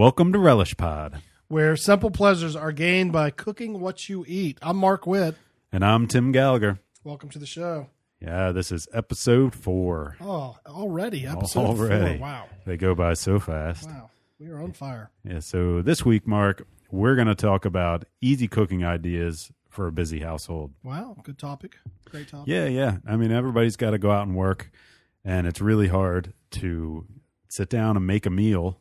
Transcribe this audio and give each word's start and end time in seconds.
Welcome 0.00 0.32
to 0.32 0.38
Relish 0.38 0.78
Pod, 0.78 1.20
where 1.48 1.76
simple 1.76 2.10
pleasures 2.10 2.56
are 2.56 2.72
gained 2.72 3.12
by 3.12 3.28
cooking 3.28 3.80
what 3.80 4.08
you 4.08 4.24
eat. 4.26 4.56
I'm 4.62 4.78
Mark 4.78 5.06
Witt. 5.06 5.34
and 5.70 5.84
I'm 5.84 6.06
Tim 6.06 6.32
Gallagher. 6.32 6.78
Welcome 7.04 7.28
to 7.28 7.38
the 7.38 7.44
show. 7.44 7.88
Yeah, 8.18 8.50
this 8.52 8.72
is 8.72 8.88
episode 8.94 9.54
four. 9.54 10.16
Oh, 10.18 10.56
already 10.66 11.26
episode 11.26 11.66
Already. 11.66 12.16
four. 12.16 12.26
Wow, 12.26 12.46
They 12.64 12.78
go 12.78 12.94
by 12.94 13.12
so 13.12 13.38
fast. 13.38 13.84
wow, 13.90 14.08
we 14.38 14.48
are 14.48 14.58
on 14.62 14.72
fire. 14.72 15.10
Yeah, 15.22 15.40
so 15.40 15.82
this 15.82 16.02
week, 16.02 16.26
Mark, 16.26 16.66
we're 16.90 17.14
going 17.14 17.28
to 17.28 17.34
talk 17.34 17.66
about 17.66 18.06
easy 18.22 18.48
cooking 18.48 18.82
ideas 18.82 19.52
for 19.68 19.86
a 19.86 19.92
busy 19.92 20.20
household. 20.20 20.72
Wow, 20.82 21.18
good 21.22 21.36
topic. 21.38 21.76
Great 22.10 22.28
topic. 22.28 22.48
Yeah, 22.48 22.64
yeah. 22.68 22.96
I 23.06 23.16
mean, 23.16 23.32
everybody's 23.32 23.76
got 23.76 23.90
to 23.90 23.98
go 23.98 24.10
out 24.10 24.26
and 24.26 24.34
work, 24.34 24.70
and 25.26 25.46
it's 25.46 25.60
really 25.60 25.88
hard 25.88 26.32
to 26.52 27.04
sit 27.50 27.68
down 27.68 27.98
and 27.98 28.06
make 28.06 28.24
a 28.24 28.30
meal. 28.30 28.79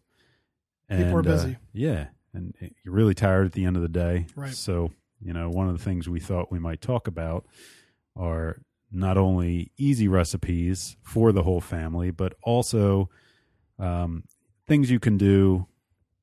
And, 0.90 1.04
People 1.04 1.18
are 1.18 1.20
uh, 1.20 1.24
busy. 1.24 1.58
yeah, 1.74 2.08
and 2.34 2.54
you're 2.84 2.93
really 2.93 3.14
tired 3.14 3.46
at 3.46 3.54
the 3.54 3.66
end 3.66 3.75
of 3.75 3.82
the 3.82 3.89
day. 3.89 4.25
Right. 4.36 4.54
So, 4.54 4.92
you 5.21 5.34
know, 5.34 5.50
one 5.50 5.68
of 5.70 5.78
the 5.78 5.84
things 5.84 6.10
we 6.10 6.20
thought 6.20 6.52
we 6.52 6.60
might 6.60 6.82
talk 6.82 7.07
about 7.07 7.46
are 8.16 8.61
not 8.92 9.18
only 9.18 9.71
easy 9.78 10.07
recipes 10.07 10.97
for 11.04 11.32
the 11.32 11.44
whole 11.44 11.61
family, 11.61 12.10
but 12.11 12.33
also 12.44 13.10
um, 13.78 14.24
things 14.68 14.89
you 14.89 15.00
can 15.00 15.18
do 15.18 15.68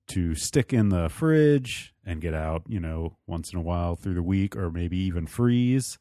to 0.09 0.34
stick 0.34 0.73
in 0.73 0.88
the 0.88 1.09
fridge 1.09 1.95
and 2.05 2.21
get 2.21 2.35
out, 2.35 2.62
you 2.69 2.80
know, 2.80 3.16
once 3.27 3.52
in 3.52 3.59
a 3.59 3.62
while 3.62 3.96
through 3.96 4.15
the 4.15 4.23
week, 4.23 4.57
or 4.57 4.71
maybe 4.71 4.96
even 4.96 5.27
freeze. 5.27 5.98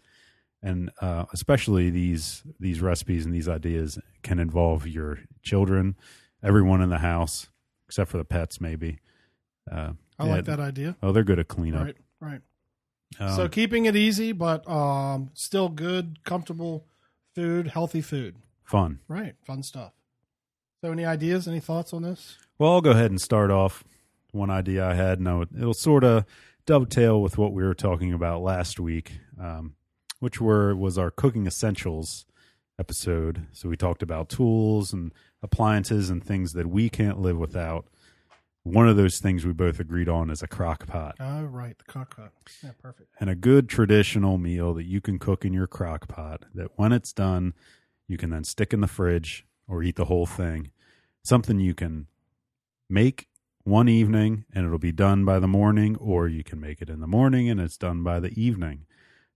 And 0.61 0.91
uh, 1.01 1.25
especially 1.33 1.91
these 1.91 2.43
these 2.59 2.81
recipes 2.81 3.25
and 3.25 3.33
these 3.33 3.47
ideas 3.49 3.99
can 4.23 4.39
involve 4.39 4.87
your 4.87 5.19
children, 5.43 5.95
everyone 6.43 6.81
in 6.81 6.89
the 6.89 6.99
house, 6.99 7.49
except 7.87 8.11
for 8.11 8.17
the 8.17 8.25
pets, 8.25 8.59
maybe. 8.61 8.99
Uh, 9.71 9.93
I 10.19 10.25
like 10.27 10.45
that 10.45 10.59
idea. 10.59 10.95
Oh, 11.01 11.11
they're 11.11 11.23
good 11.23 11.39
at 11.39 11.47
cleanup. 11.47 11.85
Right, 11.85 11.97
right. 12.19 12.41
Um, 13.19 13.35
so 13.35 13.47
keeping 13.47 13.85
it 13.85 13.95
easy, 13.95 14.31
but 14.31 14.67
um, 14.69 15.29
still 15.33 15.69
good, 15.69 16.23
comfortable 16.23 16.85
food, 17.33 17.67
healthy 17.67 18.01
food. 18.01 18.35
fun. 18.63 18.99
Right, 19.07 19.35
fun 19.45 19.63
stuff. 19.63 19.93
So, 20.81 20.91
any 20.91 21.05
ideas? 21.05 21.47
Any 21.47 21.59
thoughts 21.59 21.93
on 21.93 22.03
this? 22.03 22.37
Well, 22.59 22.73
I'll 22.73 22.81
go 22.81 22.91
ahead 22.91 23.09
and 23.11 23.19
start 23.19 23.49
off. 23.51 23.83
One 24.31 24.49
idea 24.49 24.85
I 24.85 24.93
had. 24.93 25.19
No, 25.19 25.41
it'll 25.41 25.73
sort 25.73 26.03
of 26.03 26.25
dovetail 26.65 27.21
with 27.21 27.37
what 27.37 27.53
we 27.53 27.63
were 27.63 27.73
talking 27.73 28.13
about 28.13 28.41
last 28.41 28.79
week, 28.79 29.19
um, 29.39 29.75
which 30.19 30.39
were 30.41 30.75
was 30.75 30.97
our 30.97 31.09
cooking 31.09 31.47
essentials 31.47 32.25
episode. 32.77 33.47
So 33.53 33.69
we 33.69 33.77
talked 33.77 34.03
about 34.03 34.29
tools 34.29 34.91
and 34.93 35.13
appliances 35.43 36.09
and 36.09 36.23
things 36.23 36.53
that 36.53 36.67
we 36.67 36.89
can't 36.89 37.19
live 37.19 37.37
without. 37.37 37.85
One 38.63 38.87
of 38.89 38.97
those 38.97 39.19
things 39.19 39.45
we 39.45 39.53
both 39.53 39.79
agreed 39.79 40.09
on 40.09 40.31
is 40.31 40.41
a 40.41 40.47
crock 40.47 40.87
pot. 40.87 41.15
Oh, 41.19 41.43
right, 41.43 41.77
the 41.77 41.83
crock 41.83 42.15
pot. 42.15 42.31
Yeah, 42.63 42.71
perfect. 42.81 43.09
and 43.19 43.29
a 43.29 43.35
good 43.35 43.69
traditional 43.69 44.37
meal 44.39 44.73
that 44.73 44.85
you 44.85 45.01
can 45.01 45.19
cook 45.19 45.45
in 45.45 45.53
your 45.53 45.67
crock 45.67 46.07
pot 46.07 46.45
that 46.55 46.71
when 46.75 46.91
it's 46.91 47.13
done 47.13 47.53
you 48.07 48.17
can 48.17 48.29
then 48.31 48.43
stick 48.43 48.73
in 48.73 48.81
the 48.81 48.87
fridge 48.87 49.45
or 49.67 49.83
eat 49.83 49.95
the 49.95 50.05
whole 50.05 50.25
thing 50.25 50.71
something 51.23 51.59
you 51.59 51.73
can 51.75 52.07
make 52.89 53.27
one 53.63 53.89
evening 53.89 54.45
and 54.53 54.65
it'll 54.65 54.77
be 54.79 54.91
done 54.91 55.25
by 55.25 55.39
the 55.39 55.47
morning 55.47 55.95
or 55.97 56.27
you 56.27 56.43
can 56.43 56.59
make 56.59 56.81
it 56.81 56.89
in 56.89 56.99
the 57.01 57.07
morning 57.07 57.49
and 57.49 57.59
it's 57.59 57.77
done 57.77 58.03
by 58.03 58.19
the 58.19 58.29
evening 58.39 58.85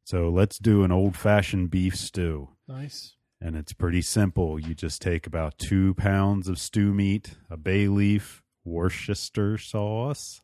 so 0.04 0.30
let's 0.30 0.58
do 0.60 0.84
an 0.84 0.92
old 0.92 1.16
fashioned 1.16 1.70
beef 1.70 1.96
stew 1.96 2.50
Nice. 2.68 3.16
And 3.42 3.56
it's 3.56 3.74
pretty 3.74 4.02
simple 4.02 4.60
you 4.60 4.74
just 4.76 5.02
take 5.02 5.26
about 5.28 5.58
two 5.58 5.94
pounds 5.96 6.48
of 6.48 6.60
stew 6.60 6.94
meat 6.94 7.36
a 7.50 7.58
bay 7.58 7.88
leaf 7.88 8.44
worcester 8.66 9.58
sauce 9.58 10.42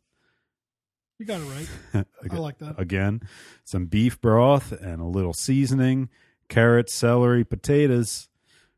You 1.18 1.26
got 1.26 1.40
it 1.40 1.44
right. 1.94 2.06
I 2.32 2.36
like 2.36 2.58
that. 2.58 2.78
again 2.78 3.20
some 3.64 3.86
beef 3.86 4.20
broth 4.20 4.72
and 4.72 5.00
a 5.00 5.06
little 5.06 5.32
seasoning 5.32 6.08
carrots 6.48 6.92
celery 6.94 7.44
potatoes 7.44 8.28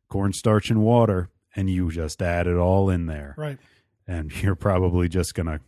cornstarch 0.08 0.70
and 0.70 0.80
water 0.82 1.30
and 1.56 1.68
you 1.68 1.90
just 1.90 2.22
add 2.22 2.46
it 2.46 2.56
all 2.56 2.88
in 2.90 3.06
there 3.06 3.34
Right. 3.36 3.58
and 4.06 4.32
you're 4.42 4.54
probably 4.56 5.08
just 5.08 5.34
gonna 5.34 5.60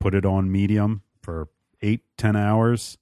put 0.00 0.14
it 0.14 0.24
on 0.26 0.50
medium 0.52 1.02
for 1.22 1.48
eight 1.82 2.02
ten 2.18 2.36
hours 2.36 2.98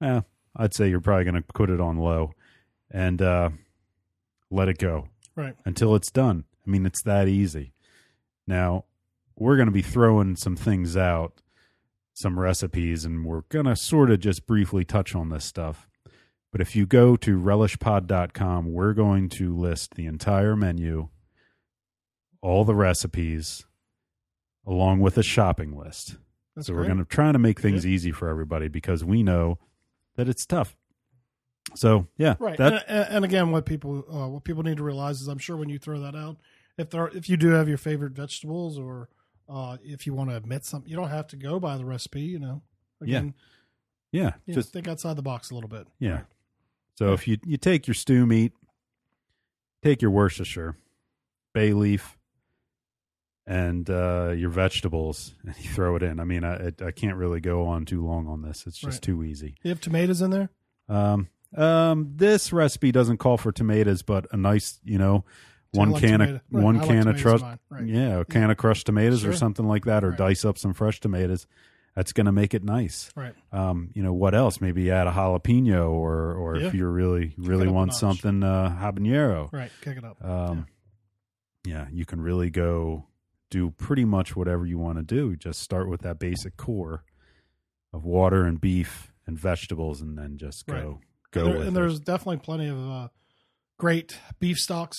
yeah 0.00 0.22
i'd 0.56 0.74
say 0.74 0.88
you're 0.88 1.00
probably 1.00 1.24
gonna 1.24 1.42
put 1.54 1.70
it 1.70 1.80
on 1.80 1.96
low 1.98 2.32
and 2.90 3.20
uh 3.22 3.50
let 4.50 4.68
it 4.68 4.78
go 4.78 5.08
Right. 5.34 5.54
until 5.64 5.94
it's 5.94 6.10
done 6.10 6.44
i 6.66 6.70
mean 6.70 6.86
it's 6.86 7.02
that 7.02 7.28
easy 7.28 7.72
now 8.46 8.84
we're 9.36 9.56
gonna 9.56 9.70
be 9.70 9.82
throwing 9.82 10.36
some 10.36 10.56
things 10.56 10.96
out 10.96 11.40
some 12.14 12.38
recipes 12.38 13.04
and 13.04 13.26
we're 13.26 13.42
going 13.50 13.66
to 13.66 13.76
sort 13.76 14.10
of 14.10 14.18
just 14.20 14.46
briefly 14.46 14.86
touch 14.86 15.14
on 15.14 15.28
this 15.28 15.44
stuff. 15.44 15.86
But 16.50 16.62
if 16.62 16.74
you 16.74 16.86
go 16.86 17.14
to 17.16 17.38
relishpod.com, 17.38 18.72
we're 18.72 18.94
going 18.94 19.28
to 19.28 19.54
list 19.54 19.96
the 19.96 20.06
entire 20.06 20.56
menu, 20.56 21.10
all 22.40 22.64
the 22.64 22.74
recipes, 22.74 23.66
along 24.66 25.00
with 25.00 25.18
a 25.18 25.22
shopping 25.22 25.76
list. 25.76 26.16
That's 26.54 26.68
so 26.68 26.72
great. 26.72 26.84
we're 26.84 26.86
going 26.94 27.04
to 27.04 27.04
try 27.04 27.32
to 27.32 27.38
make 27.38 27.60
things 27.60 27.84
easy 27.84 28.12
for 28.12 28.30
everybody 28.30 28.68
because 28.68 29.04
we 29.04 29.22
know 29.22 29.58
that 30.16 30.26
it's 30.26 30.46
tough. 30.46 30.74
So 31.74 32.06
yeah, 32.16 32.36
Right, 32.38 32.56
that 32.58 32.84
and, 32.88 33.08
and- 33.16 33.24
again, 33.24 33.50
what 33.50 33.66
people 33.66 34.04
uh, 34.10 34.28
what 34.28 34.44
people 34.44 34.62
need 34.62 34.76
to 34.78 34.82
realize 34.84 35.20
is, 35.20 35.28
I'm 35.28 35.38
sure 35.38 35.56
when 35.56 35.68
you 35.68 35.78
throw 35.78 36.00
that 36.00 36.14
out, 36.14 36.36
if 36.78 36.90
there 36.90 37.08
if 37.08 37.28
you 37.28 37.36
do 37.36 37.48
have 37.48 37.68
your 37.68 37.78
favorite 37.78 38.12
vegetables, 38.12 38.78
or 38.78 39.08
uh, 39.48 39.76
if 39.82 40.06
you 40.06 40.14
want 40.14 40.30
to 40.30 40.36
admit 40.36 40.64
something, 40.64 40.88
you 40.90 40.96
don't 40.96 41.10
have 41.10 41.26
to 41.28 41.36
go 41.36 41.58
by 41.60 41.76
the 41.76 41.84
recipe. 41.84 42.22
You 42.22 42.38
know, 42.38 42.62
again, 43.00 43.34
yeah, 44.12 44.32
yeah, 44.46 44.54
just 44.54 44.72
think 44.72 44.86
outside 44.88 45.16
the 45.16 45.22
box 45.22 45.50
a 45.50 45.54
little 45.54 45.68
bit. 45.68 45.86
Yeah. 45.98 46.20
So 46.94 47.12
if 47.12 47.26
you 47.28 47.36
you 47.44 47.56
take 47.56 47.86
your 47.86 47.94
stew 47.94 48.24
meat, 48.26 48.52
take 49.82 50.00
your 50.00 50.10
Worcestershire, 50.12 50.76
bay 51.52 51.72
leaf, 51.72 52.16
and 53.46 53.88
uh, 53.90 54.32
your 54.36 54.50
vegetables, 54.50 55.34
and 55.44 55.54
you 55.58 55.68
throw 55.70 55.96
it 55.96 56.02
in. 56.02 56.20
I 56.20 56.24
mean, 56.24 56.44
I 56.44 56.72
I 56.84 56.90
can't 56.90 57.16
really 57.16 57.40
go 57.40 57.66
on 57.66 57.84
too 57.84 58.04
long 58.06 58.26
on 58.28 58.42
this. 58.42 58.66
It's 58.66 58.78
just 58.78 58.96
Right. 58.96 59.02
too 59.02 59.22
easy. 59.24 59.56
You 59.62 59.70
have 59.70 59.80
tomatoes 59.80 60.22
in 60.22 60.30
there. 60.30 60.48
Um, 60.88 61.28
um, 61.56 62.12
this 62.16 62.52
recipe 62.52 62.92
doesn't 62.92 63.18
call 63.18 63.36
for 63.38 63.52
tomatoes, 63.52 64.02
but 64.02 64.26
a 64.32 64.36
nice, 64.36 64.78
you 64.84 64.98
know, 64.98 65.24
one 65.72 65.90
like 65.90 66.02
can 66.02 66.12
tomato- 66.20 66.34
of 66.36 66.40
right, 66.50 66.62
one 66.64 66.76
I 66.76 66.80
like 66.80 66.88
can 66.88 67.08
of 67.08 67.16
trust, 67.18 67.44
right. 67.70 67.84
yeah, 67.86 68.20
a 68.20 68.24
can 68.24 68.50
of 68.50 68.56
crushed 68.56 68.86
tomatoes 68.86 69.24
or 69.24 69.32
something 69.34 69.66
like 69.66 69.84
that, 69.84 70.04
or 70.04 70.10
Right. 70.10 70.18
dice 70.18 70.44
up 70.44 70.58
some 70.58 70.72
fresh 70.74 71.00
tomatoes. 71.00 71.46
That's 71.94 72.12
going 72.12 72.26
to 72.26 72.32
make 72.32 72.52
it 72.52 72.62
nice 72.62 73.10
Right. 73.16 73.34
um, 73.52 73.90
you 73.94 74.02
know 74.02 74.12
what 74.12 74.34
else? 74.34 74.60
Maybe 74.60 74.90
add 74.90 75.06
a 75.06 75.12
jalapeno, 75.12 75.90
or 75.90 76.34
or 76.34 76.56
Yeah. 76.58 76.66
if 76.68 76.74
you 76.74 76.86
really 76.86 77.32
really 77.38 77.68
want 77.68 77.94
something 77.94 78.42
uh, 78.42 78.70
habanero. 78.78 79.50
Right. 79.52 79.70
Kick 79.80 79.96
it 79.98 80.04
up. 80.04 80.22
Um, 80.24 80.66
yeah. 81.64 81.86
you 81.90 82.04
can 82.04 82.20
really 82.20 82.50
go 82.50 83.06
do 83.50 83.70
pretty 83.70 84.04
much 84.04 84.36
whatever 84.36 84.66
you 84.66 84.78
want 84.78 84.98
to 84.98 85.02
do. 85.04 85.36
Just 85.36 85.60
start 85.62 85.88
with 85.88 86.02
that 86.02 86.18
basic 86.18 86.56
core 86.56 87.04
of 87.92 88.04
water 88.04 88.44
and 88.44 88.60
beef 88.60 89.12
and 89.26 89.38
vegetables, 89.38 90.00
and 90.02 90.18
then 90.18 90.36
just 90.36 90.66
go. 90.66 91.00
Go 91.36 91.44
and, 91.46 91.54
there- 91.54 91.60
and 91.62 91.70
it. 91.70 91.74
there's 91.74 92.00
definitely 92.00 92.38
plenty 92.38 92.68
of 92.68 92.78
uh, 92.78 93.08
great 93.78 94.18
beef 94.40 94.56
stocks. 94.58 94.96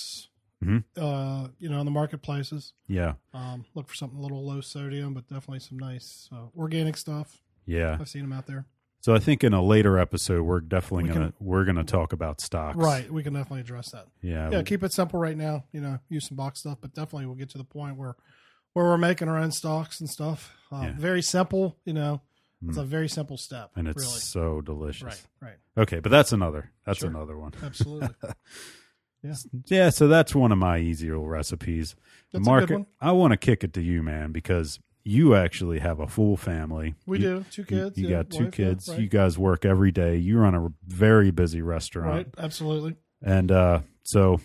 Mhm. 0.64 0.82
Uh, 0.96 1.48
you 1.60 1.68
know, 1.68 1.78
in 1.78 1.84
the 1.84 1.90
marketplaces. 1.92 2.72
Yeah, 2.88 3.14
Um, 3.32 3.64
look 3.76 3.88
for 3.88 3.94
something 3.94 4.18
a 4.18 4.22
little 4.22 4.44
low 4.44 4.60
sodium, 4.60 5.14
but 5.14 5.28
definitely 5.28 5.60
some 5.60 5.78
nice 5.78 6.28
uh, 6.32 6.46
organic 6.56 6.96
stuff. 6.96 7.40
yeah. 7.64 7.96
I've 8.00 8.08
seen 8.08 8.22
them 8.22 8.32
out 8.32 8.46
there. 8.48 8.66
So 9.00 9.14
I 9.14 9.20
think 9.20 9.44
in 9.44 9.52
a 9.54 9.62
later 9.62 9.96
episode, 10.00 10.42
we're 10.42 10.60
definitely 10.60 11.04
We 11.04 11.10
gonna 11.10 11.32
we're 11.38 11.64
gonna 11.64 11.84
talk 11.84 12.12
about 12.12 12.40
stocks. 12.40 12.76
Right. 12.76 13.08
We 13.08 13.22
can 13.22 13.34
definitely 13.34 13.60
address 13.60 13.92
that. 13.92 14.06
Yeah. 14.20 14.50
yeah, 14.50 14.62
keep 14.62 14.82
it 14.82 14.92
simple 14.92 15.20
right 15.20 15.36
now. 15.36 15.62
You 15.70 15.80
know, 15.80 16.00
use 16.08 16.26
some 16.26 16.36
box 16.36 16.58
stuff, 16.60 16.78
but 16.80 16.92
definitely 16.92 17.26
we'll 17.26 17.36
get 17.36 17.50
to 17.50 17.58
the 17.58 17.64
point 17.64 17.96
where 17.96 18.16
where 18.72 18.84
we're 18.86 18.98
making 18.98 19.28
our 19.28 19.38
own 19.38 19.52
stocks 19.52 20.00
and 20.00 20.10
stuff. 20.10 20.56
Uh, 20.72 20.80
Yeah. 20.86 20.94
Very 20.98 21.22
simple. 21.22 21.76
You 21.84 21.92
know, 21.92 22.20
it's 22.66 22.76
Mm. 22.76 22.80
a 22.82 22.84
very 22.84 23.08
simple 23.08 23.36
step. 23.36 23.70
and 23.76 23.86
it's 23.88 24.02
really 24.02 24.18
so 24.20 24.60
delicious. 24.60 25.04
right, 25.04 25.22
right. 25.40 25.82
Okay, 25.82 26.00
but 26.00 26.10
that's 26.10 26.32
another 26.32 26.70
that's 26.84 26.98
Sure. 27.00 27.08
another 27.10 27.36
one. 27.38 27.52
Absolutely. 27.62 28.08
Yeah, 29.22 29.34
Yeah. 29.66 29.90
so 29.90 30.06
that's 30.06 30.32
one 30.34 30.52
of 30.52 30.58
my 30.58 30.78
easier 30.78 31.18
recipes. 31.18 31.96
That's 32.32 32.44
Mark. 32.46 32.70
I 33.00 33.10
want 33.12 33.32
to 33.32 33.36
kick 33.36 33.64
it 33.64 33.72
to 33.74 33.82
you, 33.82 34.00
man, 34.02 34.30
because 34.30 34.78
you 35.02 35.34
actually 35.34 35.80
have 35.80 35.98
a 35.98 36.06
full 36.06 36.36
family. 36.36 36.94
We 37.04 37.18
You- 37.18 37.38
do 37.40 37.44
two 37.50 37.64
kids. 37.64 37.98
you 37.98 38.08
yeah, 38.08 38.18
got 38.18 38.30
two 38.30 38.44
wife, 38.44 38.58
yeah, 38.58 38.66
kids. 38.68 38.88
right. 38.88 39.00
You 39.00 39.08
guys 39.08 39.36
work 39.36 39.64
every 39.64 39.90
day. 39.90 40.16
You 40.18 40.38
run 40.38 40.54
a 40.54 40.68
very 40.86 41.32
busy 41.32 41.62
restaurant, 41.62 42.28
right. 42.28 42.44
Absolutely. 42.44 42.94
and 43.20 43.50
uh, 43.50 43.80
so 44.04 44.40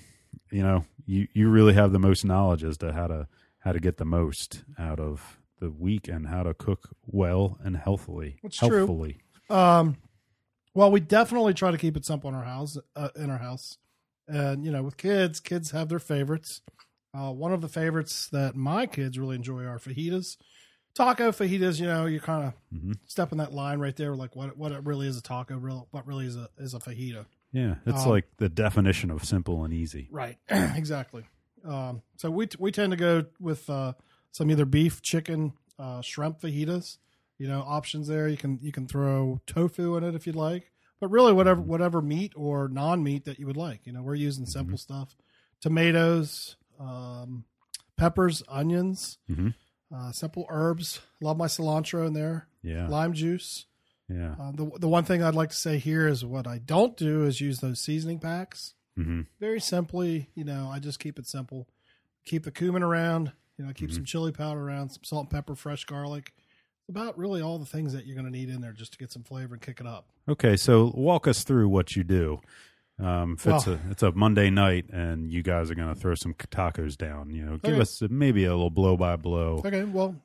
you 0.51 0.63
know 0.63 0.85
you 1.05 1.27
you 1.33 1.49
really 1.49 1.73
have 1.73 1.91
the 1.91 1.99
most 1.99 2.25
knowledge 2.25 2.63
as 2.63 2.77
to 2.79 2.93
how 2.93 3.05
to 3.05 3.27
how 3.59 3.73
to 3.73 3.79
get 3.79 3.97
the 3.97 4.05
most 4.05 4.63
out 4.79 4.99
of 4.99 5.39
the 5.59 5.69
week 5.69 6.07
and 6.07 6.27
how 6.27 6.43
to 6.43 6.53
cook 6.53 6.89
well 7.05 7.57
and 7.63 7.77
healthily. 7.77 8.37
It's 8.43 8.57
true. 8.57 9.15
Um, 9.49 9.97
well, 10.73 10.91
we 10.91 10.99
definitely 10.99 11.53
try 11.53 11.71
to 11.71 11.77
keep 11.77 11.95
it 11.95 12.05
simple 12.05 12.29
in 12.29 12.35
our 12.35 12.43
house. 12.43 12.77
Uh, 12.95 13.09
in 13.15 13.29
our 13.29 13.37
house, 13.37 13.77
and 14.27 14.65
you 14.65 14.71
know, 14.71 14.83
with 14.83 14.97
kids, 14.97 15.39
kids 15.39 15.71
have 15.71 15.89
their 15.89 15.99
favorites. 15.99 16.61
Uh, 17.13 17.31
one 17.31 17.53
of 17.53 17.61
the 17.61 17.67
favorites 17.67 18.27
that 18.31 18.55
my 18.55 18.87
kids 18.87 19.19
really 19.19 19.35
enjoy 19.35 19.63
are 19.65 19.77
fajitas. 19.77 20.37
Taco 20.95 21.31
fajitas, 21.31 21.79
you 21.79 21.85
know, 21.87 22.05
you're 22.05 22.19
kind 22.19 22.45
of 22.47 22.53
Mhm. 22.75 22.97
stepping 23.05 23.37
that 23.39 23.53
line 23.53 23.79
right 23.79 23.95
there, 23.95 24.15
like 24.15 24.35
what 24.35 24.57
what 24.57 24.71
it 24.71 24.83
really 24.83 25.07
is 25.07 25.17
a 25.17 25.21
taco, 25.21 25.57
real 25.57 25.87
what 25.91 26.07
really 26.07 26.25
is 26.25 26.35
a 26.35 26.49
is 26.57 26.73
a 26.73 26.79
fajita. 26.79 27.25
Yeah, 27.51 27.75
it's 27.85 28.03
Um, 28.05 28.09
like 28.09 28.25
the 28.37 28.49
definition 28.49 29.11
of 29.11 29.23
simple 29.23 29.63
and 29.63 29.71
easy. 29.73 30.07
Right, 30.11 30.37
exactly. 30.49 31.25
Um, 31.63 32.01
so 32.17 32.31
we 32.31 32.47
we 32.57 32.71
tend 32.71 32.91
to 32.91 32.97
go 32.97 33.25
with 33.39 33.69
uh, 33.69 33.93
some 34.33 34.51
either 34.51 34.65
beef, 34.65 35.01
chicken, 35.01 35.53
uh, 35.79 36.01
shrimp 36.01 36.41
fajitas. 36.41 36.97
You 37.37 37.47
know, 37.47 37.61
options 37.65 38.07
there. 38.07 38.27
You 38.27 38.35
can 38.37 38.59
you 38.61 38.71
can 38.73 38.87
throw 38.87 39.39
tofu 39.47 39.95
in 39.95 40.03
it 40.03 40.13
if 40.15 40.27
you'd 40.27 40.35
like, 40.35 40.71
but 40.99 41.09
really 41.09 41.31
whatever 41.33 41.59
whatever 41.61 42.01
meat 42.01 42.33
or 42.35 42.67
non 42.67 43.01
meat 43.03 43.23
that 43.25 43.39
you 43.39 43.47
would 43.47 43.57
like. 43.57 43.81
You 43.85 43.91
know, 43.93 44.01
we're 44.03 44.15
using 44.15 44.45
simple 44.45 44.77
stuff: 44.77 45.15
tomatoes, 45.59 46.55
um, 46.79 47.45
peppers, 47.97 48.43
onions, 48.47 49.17
Mhm. 49.29 49.55
uh, 49.93 50.11
simple 50.11 50.45
herbs. 50.49 51.01
Love 51.21 51.37
my 51.37 51.47
cilantro 51.47 52.05
in 52.05 52.13
there. 52.13 52.47
Yeah, 52.61 52.87
Lime 52.87 53.13
juice. 53.13 53.65
yeah. 54.07 54.35
Uh, 54.39 54.51
the 54.51 54.71
the 54.79 54.87
one 54.87 55.03
thing 55.03 55.23
I'd 55.23 55.33
like 55.35 55.49
to 55.49 55.55
say 55.55 55.79
here 55.79 56.07
is 56.07 56.23
what 56.23 56.45
I 56.47 56.59
don't 56.59 56.95
do 56.95 57.23
is 57.25 57.41
use 57.41 57.59
those 57.59 57.79
seasoning 57.79 58.19
packs 58.19 58.75
hmm 58.95 59.21
very 59.39 59.59
simply, 59.59 60.29
you 60.35 60.43
know, 60.43 60.69
I 60.71 60.77
just 60.79 60.99
keep 60.99 61.17
it 61.17 61.25
simple. 61.25 61.67
Keep 62.25 62.43
the 62.43 62.51
cumin 62.51 62.83
around, 62.83 63.31
you 63.57 63.65
know, 63.65 63.71
keep 63.73 63.91
some 63.91 64.05
chili 64.05 64.31
powder 64.31 64.59
around, 64.61 64.89
some 64.89 65.03
salt 65.03 65.23
and 65.23 65.29
pepper, 65.29 65.55
fresh 65.55 65.85
garlic. 65.85 66.33
About 66.89 67.17
really 67.17 67.41
all 67.41 67.59
the 67.59 67.65
things 67.65 67.93
that 67.93 68.05
you're 68.05 68.15
going 68.15 68.25
to 68.25 68.31
need 68.37 68.49
in 68.49 68.59
there 68.59 68.73
just 68.73 68.91
to 68.91 68.97
get 68.97 69.09
some 69.11 69.23
flavor 69.23 69.53
and 69.53 69.61
kick 69.61 69.79
it 69.79 69.87
up. 69.87 70.09
Okay, 70.27 70.57
so 70.57 70.91
walk 70.95 71.27
us 71.29 71.43
through 71.45 71.69
what 71.69 71.95
you 71.95 72.03
do. 72.03 72.41
Um, 72.99 73.33
if 73.39 73.47
it's 73.47 73.65
Well- 73.65 73.75
a 73.85 73.89
it's 73.91 74.03
a 74.03 74.11
Monday 74.11 74.49
night 74.49 74.89
and 74.91 75.31
you 75.31 75.41
guys 75.43 75.71
are 75.71 75.75
going 75.75 75.87
to 75.93 75.99
throw 75.99 76.13
some 76.15 76.33
tacos 76.33 76.97
down, 76.97 77.29
you 77.31 77.45
know, 77.45 77.57
give 77.57 77.73
Okay. 77.73 77.81
us 77.81 78.01
maybe 78.09 78.43
a 78.43 78.51
little 78.51 78.69
blow 78.69 78.97
by 78.97 79.15
blow. 79.15 79.61
Okay, 79.65 79.83
well, 79.85 80.15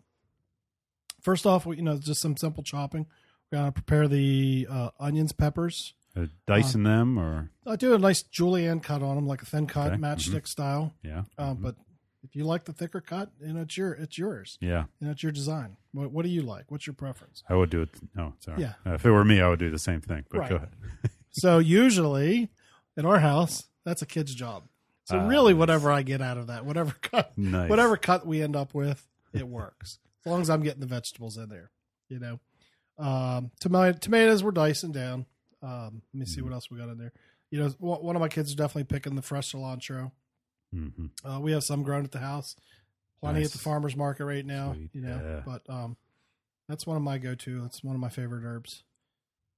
first 1.21 1.47
off, 1.47 1.65
we- 1.67 1.77
you 1.77 1.83
know, 1.83 1.97
just 1.99 2.21
some 2.21 2.37
simple 2.37 2.63
chopping. 2.63 3.07
We're 3.51 3.59
going 3.59 3.69
to 3.69 3.73
prepare 3.73 4.09
the 4.09 4.67
uh, 4.69 4.91
onions, 4.99 5.33
peppers. 5.33 5.95
Uh, 6.17 6.27
dicing 6.47 6.83
them 6.83 7.19
or 7.19 7.51
I 7.67 7.77
do 7.77 7.95
a 7.95 7.99
nice 7.99 8.23
julienne 8.23 8.81
cut 8.81 9.03
on 9.03 9.15
them, 9.15 9.27
like 9.27 9.43
a 9.43 9.47
thin 9.47 9.67
cut, 9.67 9.93
Okay, 9.93 10.01
matchstick 10.03 10.49
style. 10.49 10.93
yeah, 11.05 11.23
Um, 11.39 11.59
But 11.63 11.77
if 12.23 12.35
you 12.35 12.45
like 12.45 12.65
the 12.65 12.73
thicker 12.73 13.01
cut, 13.01 13.31
you 13.41 13.53
know, 13.53 13.61
it's 13.63 13.77
your 13.77 13.93
it's 13.93 14.19
yours. 14.19 14.59
yeah. 14.61 14.85
You 15.01 15.07
know, 15.07 15.13
it's 15.13 15.23
your 15.23 15.33
design. 15.33 15.77
What, 15.93 16.11
what 16.11 16.25
do 16.25 16.31
you 16.31 16.43
like? 16.43 16.65
What's 16.71 16.87
your 16.87 16.95
preference? 16.95 17.43
I 17.49 17.55
would 17.55 17.71
do 17.71 17.83
it. 17.83 17.91
Oh, 18.19 18.33
sorry. 18.41 18.63
Yeah. 18.63 18.75
Uh, 18.87 18.95
if 18.95 19.05
it 19.07 19.11
were 19.11 19.25
me, 19.25 19.41
I 19.41 19.49
would 19.49 19.59
do 19.59 19.71
the 19.71 19.79
same 19.79 20.01
thing. 20.01 20.25
But 20.31 20.39
Right. 20.41 20.51
go 20.51 20.57
ahead. 20.57 20.71
So 21.31 21.59
usually 21.59 22.49
in 22.97 23.05
our 23.07 23.19
house, 23.21 23.65
that's 23.85 24.03
a 24.03 24.07
kid's 24.07 24.35
job. 24.35 24.65
So 25.05 25.19
Ah, 25.19 25.27
really, 25.29 25.53
nice. 25.53 25.59
whatever 25.61 25.93
I 25.93 26.03
get 26.03 26.21
out 26.21 26.37
of 26.39 26.49
that, 26.49 26.65
whatever 26.65 26.93
cut, 27.01 27.33
Nice. 27.39 27.69
whatever 27.71 27.97
cut 27.97 28.27
we 28.27 28.43
end 28.43 28.57
up 28.57 28.75
with, 28.75 29.07
it 29.33 29.47
works 29.47 29.99
as 30.25 30.31
long 30.33 30.41
as 30.41 30.51
I'm 30.51 30.63
getting 30.63 30.81
the 30.81 30.87
vegetables 30.87 31.37
in 31.37 31.49
there. 31.49 31.71
You 32.09 32.19
know, 32.19 32.41
um, 32.99 33.51
tomato, 33.61 33.97
tomatoes 33.99 34.43
we're 34.43 34.51
dicing 34.51 34.91
down. 34.93 35.27
Um, 35.63 36.03
let 36.13 36.21
me 36.21 36.27
see 36.27 36.41
what 36.41 36.53
else 36.53 36.71
we 36.71 36.79
got 36.79 36.89
in 36.89 36.99
there. 36.99 37.13
You 37.51 37.61
know, 37.61 37.69
one 37.79 38.17
of 38.17 38.21
my 38.21 38.29
kids 38.29 38.49
is 38.51 38.55
definitely 38.55 38.85
picking 38.85 39.15
the 39.15 39.23
fresh 39.23 39.53
cilantro. 39.53 40.11
Hmm 40.73 41.07
Uh, 41.25 41.41
we 41.41 41.53
have 41.53 41.65
some 41.65 41.83
grown 41.83 42.05
at 42.05 42.13
the 42.13 42.19
house, 42.19 42.57
plenty 43.21 43.41
Nice. 43.41 43.47
at 43.49 43.53
the 43.53 43.59
farmers 43.59 43.97
market 43.97 44.25
right 44.25 44.45
now. 44.45 44.75
Sweet, 44.75 44.91
You 44.93 45.01
know, 45.03 45.21
yeah. 45.23 45.43
but 45.45 45.63
um, 45.73 45.97
that's 46.69 46.87
one 46.87 46.97
of 46.97 47.03
my 47.03 47.19
go-to. 47.19 47.63
That's 47.63 47.83
one 47.83 47.95
of 47.95 48.01
my 48.01 48.09
favorite 48.11 48.45
herbs. 48.45 48.83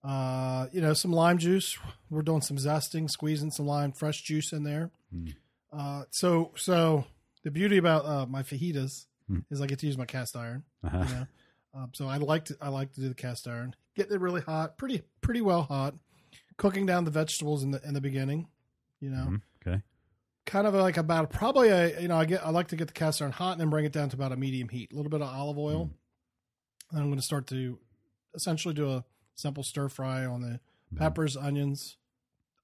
Uh, 0.03 0.67
you 0.73 0.81
know, 0.81 0.95
some 0.95 1.13
lime 1.13 1.37
juice. 1.39 1.77
We're 2.09 2.23
doing 2.23 2.41
some 2.41 2.57
zesting, 2.57 3.11
squeezing 3.11 3.51
some 3.51 3.67
lime, 3.67 3.93
fresh 3.93 4.23
juice 4.23 4.53
in 4.53 4.63
there. 4.65 4.91
Mm. 5.15 5.35
Uh, 5.73 6.05
so 6.11 6.53
so 6.57 7.05
the 7.45 7.51
beauty 7.51 7.77
about 7.77 8.05
uh, 8.07 8.27
my 8.27 8.43
fajitas 8.43 9.07
Mm. 9.31 9.45
is 9.49 9.61
I 9.61 9.67
get 9.67 9.79
to 9.81 9.87
use 9.87 9.97
my 9.97 10.07
cast 10.07 10.35
iron. 10.35 10.65
Uh-huh. 10.83 11.05
You 11.07 11.15
know, 11.15 11.27
um, 11.75 11.91
so 11.95 12.09
I 12.09 12.17
like 12.17 12.47
to 12.47 12.57
I 12.61 12.69
like 12.69 12.93
to 12.95 13.01
do 13.01 13.09
the 13.09 13.15
cast 13.15 13.47
iron. 13.47 13.77
Getting 13.95 14.15
it 14.15 14.21
really 14.21 14.41
hot, 14.41 14.77
pretty 14.77 15.03
pretty 15.21 15.41
well 15.41 15.63
hot. 15.63 15.95
Cooking 16.57 16.85
down 16.87 17.05
the 17.05 17.13
vegetables 17.13 17.63
in 17.63 17.71
the 17.71 17.81
in 17.87 17.95
the 17.95 18.01
beginning. 18.01 18.49
You 19.01 19.11
know, 19.11 19.27
Mhm. 19.29 19.43
Okay. 19.65 19.83
Kind 20.51 20.67
of 20.67 20.75
like 20.75 20.97
about 20.97 21.31
probably 21.31 21.69
a 21.69 22.01
you 22.01 22.09
know 22.09 22.17
I 22.17 22.25
get 22.25 22.45
I 22.45 22.51
like 22.51 22.69
to 22.69 22.77
get 22.77 22.89
the 22.89 22.93
cast 22.93 23.23
iron 23.23 23.33
hot 23.33 23.53
and 23.53 23.61
then 23.61 23.71
bring 23.71 23.85
it 23.85 23.93
down 23.93 24.09
to 24.11 24.17
about 24.17 24.33
a 24.33 24.37
medium 24.37 24.69
heat. 24.69 24.93
A 24.93 24.97
little 24.97 25.11
bit 25.11 25.23
of 25.23 25.29
olive 25.29 25.59
oil. 25.59 25.87
Mm. 25.87 25.91
And 26.93 27.01
I'm 27.01 27.07
going 27.07 27.19
to 27.19 27.25
start 27.25 27.47
to 27.49 27.79
essentially 28.35 28.75
do 28.75 28.91
a 28.91 29.05
simple 29.35 29.63
stir 29.63 29.89
fry 29.89 30.25
on 30.25 30.41
the 30.43 30.61
Mm. 30.93 30.99
peppers, 30.99 31.37
onions. 31.37 31.97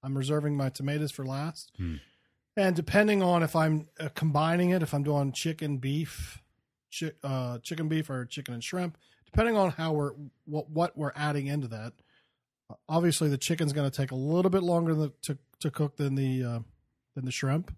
I'm 0.02 0.18
reserving 0.18 0.56
my 0.56 0.68
tomatoes 0.68 1.12
for 1.12 1.24
last. 1.24 1.70
Mm. 1.80 2.00
And 2.56 2.74
depending 2.74 3.22
on 3.22 3.44
if 3.44 3.54
I'm 3.54 3.86
uh, 4.00 4.08
combining 4.16 4.70
it, 4.70 4.82
if 4.82 4.92
I'm 4.92 5.04
doing 5.04 5.30
chicken, 5.30 5.76
beef, 5.78 6.42
chi- 6.98 7.12
uh, 7.22 7.58
chicken 7.60 7.86
beef 7.88 8.10
or 8.10 8.24
chicken 8.24 8.52
and 8.54 8.64
shrimp, 8.64 8.98
depending 9.26 9.56
on 9.56 9.70
how 9.70 9.92
we're 9.92 10.12
what 10.44 10.70
what 10.70 10.98
we're 10.98 11.12
adding 11.14 11.46
into 11.46 11.68
that. 11.68 11.92
Obviously, 12.88 13.28
the 13.28 13.38
chicken's 13.38 13.72
going 13.72 13.88
to 13.88 13.96
take 13.96 14.10
a 14.10 14.16
little 14.16 14.50
bit 14.50 14.64
longer 14.64 15.10
to 15.22 15.38
to 15.60 15.70
cook 15.70 15.96
than 15.98 16.16
the 16.16 16.42
uh, 16.42 16.58
than 17.16 17.24
the 17.24 17.32
shrimp. 17.32 17.74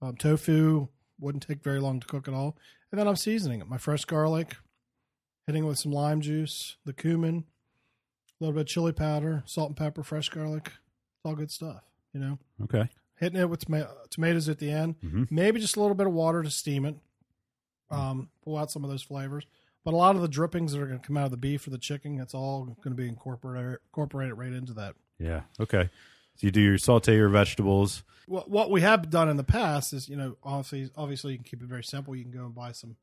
Um, 0.00 0.16
tofu 0.16 0.88
wouldn't 1.20 1.46
take 1.46 1.62
very 1.62 1.78
long 1.78 2.00
to 2.00 2.06
cook 2.08 2.26
at 2.26 2.34
all. 2.34 2.56
And 2.90 2.98
then 2.98 3.06
I'm 3.06 3.14
seasoning 3.14 3.60
it. 3.60 3.68
My 3.68 3.78
fresh 3.78 4.04
garlic, 4.04 4.56
hitting 5.46 5.62
it 5.62 5.66
with 5.68 5.78
some 5.78 5.92
lime 5.92 6.20
juice, 6.20 6.76
the 6.84 6.92
cumin, 6.92 7.44
a 8.40 8.44
little 8.44 8.54
bit 8.54 8.62
of 8.62 8.66
chili 8.66 8.92
powder, 8.92 9.44
salt 9.46 9.68
and 9.68 9.76
pepper, 9.76 10.02
fresh 10.02 10.28
garlic. 10.28 10.66
It's 10.66 11.24
all 11.24 11.36
good 11.36 11.52
stuff, 11.52 11.84
you 12.12 12.18
know. 12.18 12.38
Okay. 12.64 12.88
Hitting 13.20 13.38
it 13.40 13.48
with 13.48 13.64
toma- 13.64 13.90
tomatoes 14.10 14.48
at 14.48 14.58
the 14.58 14.70
end. 14.70 14.96
hmm 15.00 15.24
Maybe 15.30 15.60
just 15.60 15.76
a 15.76 15.80
little 15.80 15.94
bit 15.94 16.08
of 16.08 16.12
water 16.12 16.42
to 16.42 16.50
steam 16.50 16.84
it. 16.84 16.96
Um, 17.90 18.30
pull 18.42 18.56
out 18.56 18.70
some 18.70 18.82
of 18.84 18.90
those 18.90 19.02
flavors. 19.02 19.44
But 19.84 19.94
a 19.94 19.96
lot 19.96 20.16
of 20.16 20.22
the 20.22 20.28
drippings 20.28 20.72
that 20.72 20.80
are 20.80 20.86
going 20.86 20.98
to 21.00 21.06
come 21.06 21.16
out 21.16 21.26
of 21.26 21.30
the 21.30 21.36
beef 21.36 21.66
or 21.66 21.70
the 21.70 21.78
chicken, 21.78 22.18
it's 22.20 22.34
all 22.34 22.64
going 22.64 22.96
to 22.96 23.02
be 23.02 23.06
incorporated 23.08 23.78
incorporated 23.90 24.38
right 24.38 24.52
into 24.52 24.72
that. 24.74 24.94
Yeah. 25.18 25.42
Okay. 25.60 25.90
So 26.36 26.46
you 26.46 26.50
do 26.50 26.60
your 26.60 26.78
saute 26.78 27.14
your 27.14 27.28
vegetables. 27.28 28.02
what 28.26 28.48
what 28.50 28.70
we 28.70 28.80
have 28.80 29.10
done 29.10 29.28
in 29.28 29.36
the 29.36 29.44
past 29.44 29.92
is 29.92 30.08
you 30.08 30.16
know 30.16 30.36
obviously 30.42 30.90
obviously 30.96 31.32
you 31.32 31.38
can 31.38 31.44
keep 31.44 31.62
it 31.62 31.68
very 31.68 31.84
simple 31.84 32.14
you 32.16 32.22
can 32.24 32.32
go 32.32 32.44
and 32.46 32.54
buy 32.54 32.72
some 32.72 32.96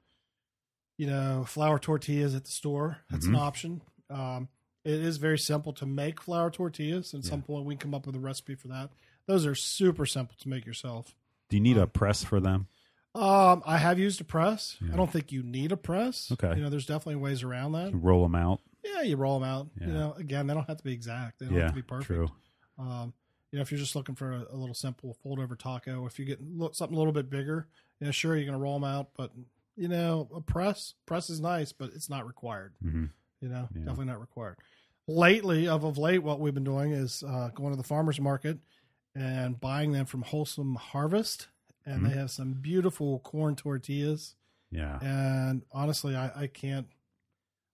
you 0.98 1.08
know 1.08 1.44
flour 1.48 1.80
tortillas 1.80 2.36
at 2.36 2.46
the 2.46 2.52
store 2.52 2.98
that's 3.10 3.26
an 3.26 3.34
Mhm. 3.34 3.40
option 3.40 3.82
um, 4.10 4.50
it 4.84 4.94
is 4.94 5.18
very 5.18 5.38
simple 5.38 5.72
to 5.74 5.86
make 5.86 6.22
flour 6.22 6.50
tortillas 6.50 7.14
at 7.14 7.24
some 7.24 7.42
point 7.42 7.66
we 7.66 7.76
can 7.76 7.80
come 7.92 7.94
up 7.96 8.06
with 8.08 8.16
a 8.16 8.20
recipe 8.20 8.56
for 8.56 8.68
that 8.70 8.90
those 9.28 9.46
are 9.46 9.56
super 9.56 10.06
simple 10.06 10.36
to 10.40 10.50
make 10.50 10.66
yourself 10.66 11.16
Do 11.50 11.58
you 11.58 11.62
need 11.62 11.78
a 11.78 11.84
Um, 11.84 11.90
press 11.90 12.24
for 12.24 12.40
them? 12.40 12.68
um, 13.16 13.62
i 13.66 13.78
have 13.78 14.00
used 14.00 14.20
a 14.22 14.24
press 14.24 14.78
Yeah. 14.82 14.94
i 14.94 14.98
don't 14.98 15.12
think 15.12 15.32
you 15.32 15.44
need 15.44 15.72
a 15.72 15.78
press 15.78 16.32
Okay. 16.32 16.56
you 16.56 16.62
know 16.64 16.70
there's 16.70 16.86
definitely 16.86 17.18
ways 17.18 17.44
around 17.44 17.74
that 17.74 17.92
Roll 17.94 18.24
them 18.24 18.36
out. 18.36 18.62
yeah 18.84 19.02
you 19.02 19.16
roll 19.18 19.40
them 19.40 19.48
out 19.50 19.68
Yeah. 19.80 19.88
you 19.88 19.94
know 19.94 20.14
again 20.14 20.48
they 20.48 20.54
don't 20.54 20.68
have 20.68 20.78
to 20.78 20.84
be 20.84 20.94
exact 20.94 21.40
they 21.40 21.46
don't 21.46 21.56
Yeah. 21.56 21.62
have 21.64 21.72
to 21.72 21.76
be 21.76 21.82
perfect 21.82 22.08
True. 22.08 22.30
Um, 22.80 23.14
you 23.52 23.58
know, 23.58 23.62
if 23.64 23.72
you're 23.72 23.80
just 23.80 23.96
looking 23.96 24.16
for 24.16 24.32
a, 24.32 24.46
a 24.52 24.56
little 24.56 24.76
simple 24.76 25.16
fold 25.22 25.40
over 25.40 25.56
taco, 25.56 26.06
if 26.06 26.18
you 26.20 26.26
get 26.26 26.40
lo- 26.42 26.72
something 26.72 26.96
a 26.96 26.98
little 27.00 27.14
bit 27.14 27.30
bigger, 27.30 27.68
you 28.00 28.06
know, 28.06 28.12
sure 28.12 28.36
you're 28.36 28.46
going 28.46 28.58
to 28.58 28.62
roll 28.64 28.80
them 28.80 28.84
out, 28.90 29.10
but 29.18 29.32
you 29.76 29.88
know, 29.88 30.30
a 30.36 30.42
press 30.42 30.94
press 31.06 31.30
is 31.30 31.40
nice, 31.42 31.72
but 31.72 31.90
it's 31.96 32.10
not 32.10 32.26
required. 32.28 32.74
hmm 32.82 33.06
You 33.42 33.50
know, 33.50 33.68
Yeah. 33.74 33.80
definitely 33.86 34.06
not 34.06 34.20
required. 34.22 34.58
Lately, 35.08 35.68
of 35.68 35.84
of 35.84 35.98
late, 35.98 36.20
what 36.20 36.40
we've 36.40 36.54
been 36.54 36.64
doing 36.64 36.92
is 36.92 37.24
uh, 37.24 37.50
going 37.56 37.72
to 37.72 37.78
the 37.78 37.84
farmers 37.84 38.20
market 38.22 38.60
and 39.16 39.60
buying 39.60 39.92
them 39.92 40.06
from 40.06 40.22
Wholesome 40.22 40.76
Harvest, 40.76 41.48
and 41.86 42.02
Mhm. 42.04 42.10
they 42.10 42.16
have 42.16 42.30
some 42.32 42.54
beautiful 42.54 43.20
corn 43.20 43.56
tortillas. 43.56 44.36
Yeah. 44.72 45.00
And 45.02 45.64
honestly, 45.72 46.16
I, 46.16 46.44
I 46.44 46.48
can't, 46.48 46.88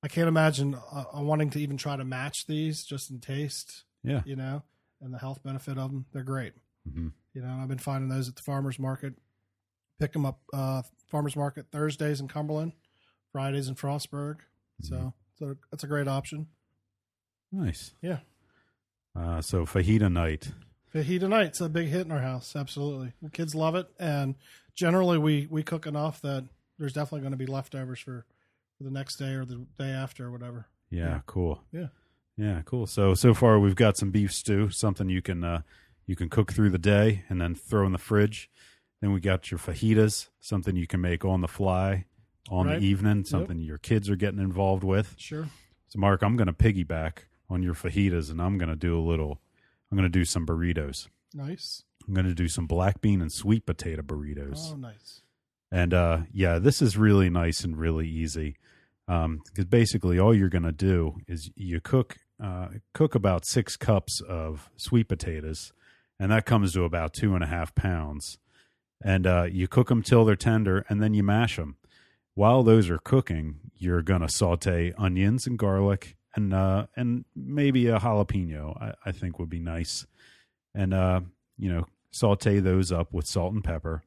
I 0.02 0.08
can't 0.08 0.30
imagine 0.30 0.76
uh, 0.76 1.04
uh, 1.14 1.22
wanting 1.22 1.50
to 1.52 1.60
even 1.60 1.76
try 1.76 1.98
to 1.98 2.06
match 2.06 2.46
these 2.48 2.86
just 2.86 3.10
in 3.12 3.20
taste 3.20 3.84
Yeah. 4.04 4.22
you 4.26 4.36
know, 4.38 4.64
and 5.02 5.14
the 5.14 5.18
health 5.20 5.42
benefit 5.44 5.78
of 5.78 5.92
them. 5.92 6.06
They're 6.12 6.24
great. 6.24 6.54
hmm 6.92 7.10
You 7.34 7.42
know, 7.42 7.48
and 7.50 7.62
I've 7.62 7.68
been 7.68 7.78
finding 7.78 8.10
those 8.10 8.28
at 8.30 8.36
the 8.36 8.42
farmers 8.44 8.80
market. 8.80 9.14
Pick 10.00 10.14
them 10.14 10.26
up, 10.26 10.40
uh, 10.54 10.82
farmers 11.08 11.36
market 11.36 11.68
Thursdays 11.72 12.20
in 12.20 12.28
Cumberland, 12.28 12.74
Fridays 13.32 13.68
in 13.70 13.76
Frostburg. 13.76 14.38
So, 14.82 15.14
so 15.40 15.56
that's 15.72 15.84
a 15.86 15.88
great 15.88 16.08
option. 16.08 16.48
Nice. 17.52 17.94
Yeah. 18.02 18.20
Uh, 19.16 19.42
so 19.42 19.66
fajita 19.66 20.12
night. 20.12 20.52
Fajita 20.94 21.30
night's 21.30 21.62
a 21.62 21.70
big 21.70 21.88
hit 21.88 22.06
in 22.06 22.12
our 22.12 22.20
house. 22.22 22.56
Absolutely, 22.56 23.14
the 23.22 23.30
kids 23.30 23.56
love 23.56 23.76
it, 23.76 23.88
and 24.00 24.36
generally 24.76 25.18
we 25.18 25.48
we 25.50 25.64
cook 25.64 25.86
enough 25.88 26.22
that 26.22 26.46
there's 26.78 26.92
definitely 26.94 27.22
going 27.22 27.32
to 27.32 27.38
be 27.38 27.46
leftovers 27.46 28.00
for, 28.00 28.26
for 28.78 28.84
the 28.84 28.92
next 28.92 29.16
day 29.18 29.32
or 29.34 29.46
the 29.46 29.66
day 29.80 29.90
after 29.90 30.26
or 30.26 30.32
whatever. 30.32 30.68
Yeah, 30.90 31.06
Yeah. 31.08 31.20
cool. 31.26 31.62
Yeah. 31.72 31.88
Yeah, 32.38 32.62
cool. 32.66 32.86
So 32.88 33.14
so 33.14 33.34
far 33.34 33.60
we've 33.60 33.76
got 33.76 33.98
some 33.98 34.12
beef 34.12 34.34
stew, 34.34 34.70
something 34.70 35.10
you 35.10 35.22
can 35.22 35.44
uh 35.44 35.62
you 36.06 36.16
can 36.16 36.30
cook 36.30 36.52
through 36.54 36.70
the 36.70 36.78
day 36.78 37.24
and 37.30 37.40
then 37.42 37.56
throw 37.56 37.86
in 37.86 37.92
the 37.92 37.98
fridge. 37.98 38.50
Then 39.02 39.12
we 39.14 39.20
got 39.20 39.52
your 39.52 39.58
fajitas, 39.60 40.30
something 40.40 40.76
you 40.76 40.88
can 40.88 41.02
make 41.02 41.24
on 41.26 41.42
the 41.42 41.48
fly 41.48 42.06
on 42.50 42.68
Right. 42.68 42.80
the 42.80 42.86
evening, 42.86 43.26
something 43.26 43.60
your 43.60 43.78
kids 43.78 44.10
are 44.10 44.16
getting 44.16 44.40
involved 44.40 44.84
with. 44.84 45.16
Sure. 45.18 45.48
So 45.88 46.00
Mark, 46.00 46.22
I'm 46.22 46.36
going 46.36 46.48
to 46.48 46.54
piggyback 46.54 47.20
on 47.50 47.64
your 47.64 47.74
fajitas 47.74 48.30
and 48.30 48.42
I'm 48.42 48.58
going 48.58 48.70
to 48.70 48.76
do 48.76 48.98
a 48.98 49.02
little 49.02 49.40
I'm 49.92 49.98
going 49.98 50.12
to 50.12 50.20
do 50.20 50.26
some 50.26 50.46
burritos. 50.46 51.08
Nice. 51.34 51.84
I'm 52.08 52.14
going 52.14 52.28
to 52.28 52.34
do 52.36 52.48
some 52.48 52.68
black 52.68 53.02
bean 53.02 53.22
and 53.22 53.32
sweet 53.32 53.66
potato 53.66 54.02
burritos. 54.02 54.72
Oh, 54.72 54.76
nice. 54.76 55.22
And 55.72 55.94
uh, 55.94 56.20
yeah, 56.32 56.60
this 56.60 56.82
is 56.82 56.98
really 56.98 57.30
nice 57.30 57.64
and 57.64 57.78
really 57.78 58.08
easy 58.08 58.58
because 59.08 59.66
basically 59.70 60.20
all 60.20 60.34
you're 60.34 60.50
going 60.50 60.64
to 60.64 60.72
do 60.72 61.18
is 61.28 61.50
you 61.56 61.80
cook 61.82 62.18
uh, 62.42 62.68
cook 62.94 63.16
about 63.16 63.46
six 63.46 63.78
cups 63.78 64.22
of 64.22 64.70
sweet 64.78 65.08
potatoes, 65.08 65.74
and 66.20 66.32
that 66.32 66.46
comes 66.46 66.74
to 66.74 66.84
about 66.84 67.14
two 67.14 67.36
and 67.36 67.44
a 67.44 67.48
half 67.48 67.74
pounds. 67.76 68.38
And 69.04 69.28
uh, 69.28 69.48
you 69.52 69.68
cook 69.68 69.90
them 69.90 70.02
till 70.02 70.26
they're 70.26 70.36
tender, 70.36 70.86
and 70.90 71.02
then 71.02 71.14
you 71.14 71.24
mash 71.24 71.58
them. 71.58 71.78
While 72.34 72.64
those 72.64 72.90
are 72.90 72.98
cooking, 72.98 73.60
you're 73.78 74.02
to 74.02 74.30
saute 74.30 74.94
onions 74.98 75.48
and 75.48 75.58
garlic, 75.58 76.16
and 76.36 76.54
uh, 76.54 76.88
and 76.96 77.26
maybe 77.36 77.88
a 77.88 78.00
jalapeno. 78.00 78.82
I, 78.82 78.94
I 79.06 79.12
think 79.12 79.40
would 79.40 79.50
be 79.50 79.60
nice, 79.60 80.06
and 80.74 80.94
uh, 80.94 81.22
you 81.58 81.72
know, 81.72 81.86
saute 82.12 82.60
those 82.60 82.92
up 82.92 83.14
with 83.14 83.28
salt 83.28 83.54
and 83.54 83.64
pepper. 83.64 84.04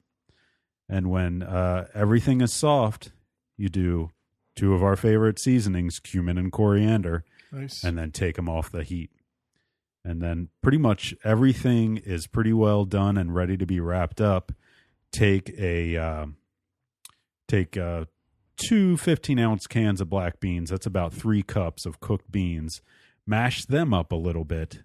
And 0.88 1.10
when 1.10 1.42
uh, 1.42 1.88
everything 1.94 2.40
is 2.40 2.52
soft, 2.52 3.12
you 3.56 3.68
do 3.68 4.10
two 4.56 4.74
of 4.74 4.82
our 4.82 4.96
favorite 4.96 5.38
seasonings, 5.38 6.00
cumin 6.00 6.38
and 6.38 6.50
coriander, 6.50 7.24
Nice. 7.52 7.82
and 7.82 7.96
then 7.96 8.10
take 8.10 8.36
them 8.36 8.48
off 8.48 8.70
the 8.70 8.82
heat. 8.82 9.10
And 10.04 10.22
then 10.22 10.48
pretty 10.62 10.78
much 10.78 11.14
everything 11.24 11.98
is 11.98 12.26
pretty 12.26 12.52
well 12.52 12.84
done 12.84 13.18
and 13.18 13.34
ready 13.34 13.56
to 13.56 13.66
be 13.66 13.80
wrapped 13.80 14.20
up. 14.20 14.52
Take 15.12 15.50
a 15.58 15.96
uh, 15.96 16.26
take 17.46 17.76
uh, 17.76 18.04
two 18.56 18.96
15 18.96 19.38
ounce 19.38 19.66
cans 19.66 20.00
of 20.00 20.08
black 20.08 20.40
beans. 20.40 20.70
That's 20.70 20.86
about 20.86 21.12
three 21.12 21.42
cups 21.42 21.86
of 21.86 22.00
cooked 22.00 22.30
beans. 22.30 22.80
Mash 23.26 23.64
them 23.64 23.92
up 23.92 24.12
a 24.12 24.16
little 24.16 24.44
bit, 24.44 24.82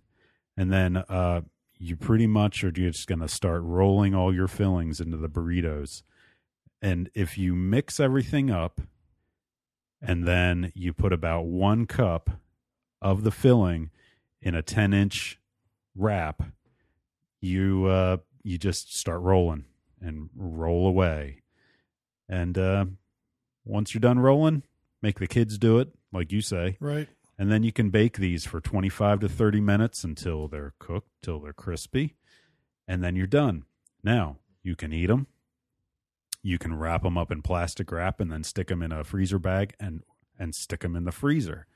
and 0.58 0.72
then 0.72 0.98
uh, 0.98 1.41
you 1.77 1.96
pretty 1.96 2.27
much 2.27 2.63
are 2.63 2.72
just 2.72 3.08
going 3.08 3.20
to 3.20 3.27
start 3.27 3.62
rolling 3.63 4.13
all 4.13 4.34
your 4.34 4.48
fillings 4.48 5.00
into 5.00 5.17
the 5.17 5.29
burritos. 5.29 6.03
And 6.82 7.10
if 7.13 7.38
you 7.38 7.55
mix 7.55 8.00
everything 8.00 8.51
up, 8.51 8.82
and 10.01 10.27
then 10.27 10.72
you 10.75 10.91
put 10.91 11.13
about 11.13 11.46
one 11.46 11.86
cup 11.86 12.29
of 13.03 13.24
the 13.24 13.31
filling 13.31 13.91
in 14.41 14.55
a 14.55 14.62
10 14.63 14.93
inch 14.93 15.39
wrap, 15.95 16.41
you 17.41 17.86
uh, 17.86 18.17
you 18.43 18.57
just 18.57 18.98
start 18.98 19.22
rolling 19.22 19.65
and 20.01 20.29
roll 20.36 20.88
away. 20.88 21.41
And 22.27 22.57
uh, 22.57 22.86
once 23.65 23.93
you're 23.93 24.00
done 24.00 24.19
rolling, 24.19 24.63
make 25.01 25.19
the 25.19 25.27
kids 25.27 25.57
do 25.57 25.79
it, 25.79 25.89
like 26.12 26.31
you 26.31 26.41
say. 26.41 26.77
right. 26.79 27.07
And 27.38 27.51
then 27.51 27.63
you 27.63 27.72
can 27.72 27.89
bake 27.89 28.17
these 28.17 28.45
for 28.45 28.62
25 28.62 29.22
to 29.22 29.27
30 29.27 29.60
minutes 29.60 30.03
until 30.03 30.48
they're 30.48 30.75
cooked, 30.77 31.10
till 31.24 31.39
they're 31.39 31.51
crispy. 31.51 32.15
And 32.88 33.03
then 33.03 33.15
you're 33.15 33.25
done. 33.25 33.65
Now, 34.03 34.38
you 34.62 34.75
can 34.75 34.93
eat 34.93 35.07
them. 35.07 35.25
You 36.43 36.60
can 36.60 36.77
wrap 36.77 37.01
them 37.01 37.17
up 37.17 37.31
in 37.31 37.41
plastic 37.41 37.91
wrap 37.91 38.19
and 38.19 38.31
then 38.31 38.43
stick 38.43 38.67
them 38.67 38.83
in 38.83 38.91
a 38.91 39.03
freezer 39.03 39.39
bag 39.39 39.74
and 39.79 40.03
and 40.38 40.53
stick 40.53 40.81
them 40.81 40.95
in 40.95 41.05
the 41.05 41.12
freezer. 41.12 41.67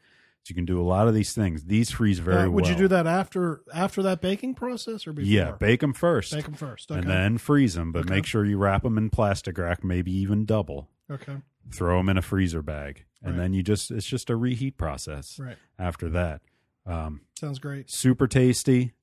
You 0.50 0.56
can 0.56 0.66
do 0.66 0.80
a 0.80 0.84
lot 0.84 1.08
of 1.08 1.14
these 1.14 1.34
things. 1.34 1.66
These 1.66 1.92
freeze 1.92 2.20
very 2.20 2.38
Uh, 2.38 2.42
well. 2.44 2.52
would 2.52 2.68
you 2.68 2.76
do 2.76 2.88
that 2.90 3.06
after 3.08 3.62
after 3.74 4.02
that 4.04 4.22
baking 4.22 4.56
process 4.56 5.06
or 5.08 5.14
before? 5.14 5.28
Yeah, 5.30 5.52
bake 5.52 5.82
them 5.82 5.94
first. 5.94 6.34
Bake 6.34 6.46
them 6.46 6.54
first. 6.54 6.92
Okay. 6.92 7.00
And 7.00 7.10
then 7.10 7.38
freeze 7.38 7.74
them, 7.76 7.92
but 7.92 8.06
Okay. 8.06 8.16
make 8.16 8.26
sure 8.26 8.46
you 8.46 8.58
wrap 8.58 8.84
them 8.84 8.98
in 8.98 9.10
plastic 9.10 9.58
wrap, 9.58 9.84
maybe 9.84 10.12
even 10.12 10.46
double. 10.46 10.90
okay. 11.10 11.38
Throw 11.72 11.98
them 11.98 12.10
in 12.10 12.18
a 12.18 12.22
freezer 12.22 12.62
bag, 12.62 13.04
and 13.22 13.34
Right. 13.34 13.44
then 13.44 13.54
you 13.54 13.62
just 13.64 13.92
it's 13.92 14.06
just 14.08 14.30
a 14.30 14.36
reheat 14.38 14.78
process 14.78 15.38
Right. 15.40 15.58
after 15.78 16.10
that. 16.10 16.42
Um, 16.86 17.22
Sounds 17.38 17.60
great. 17.60 17.90
super 17.90 18.28
tasty 18.28 18.94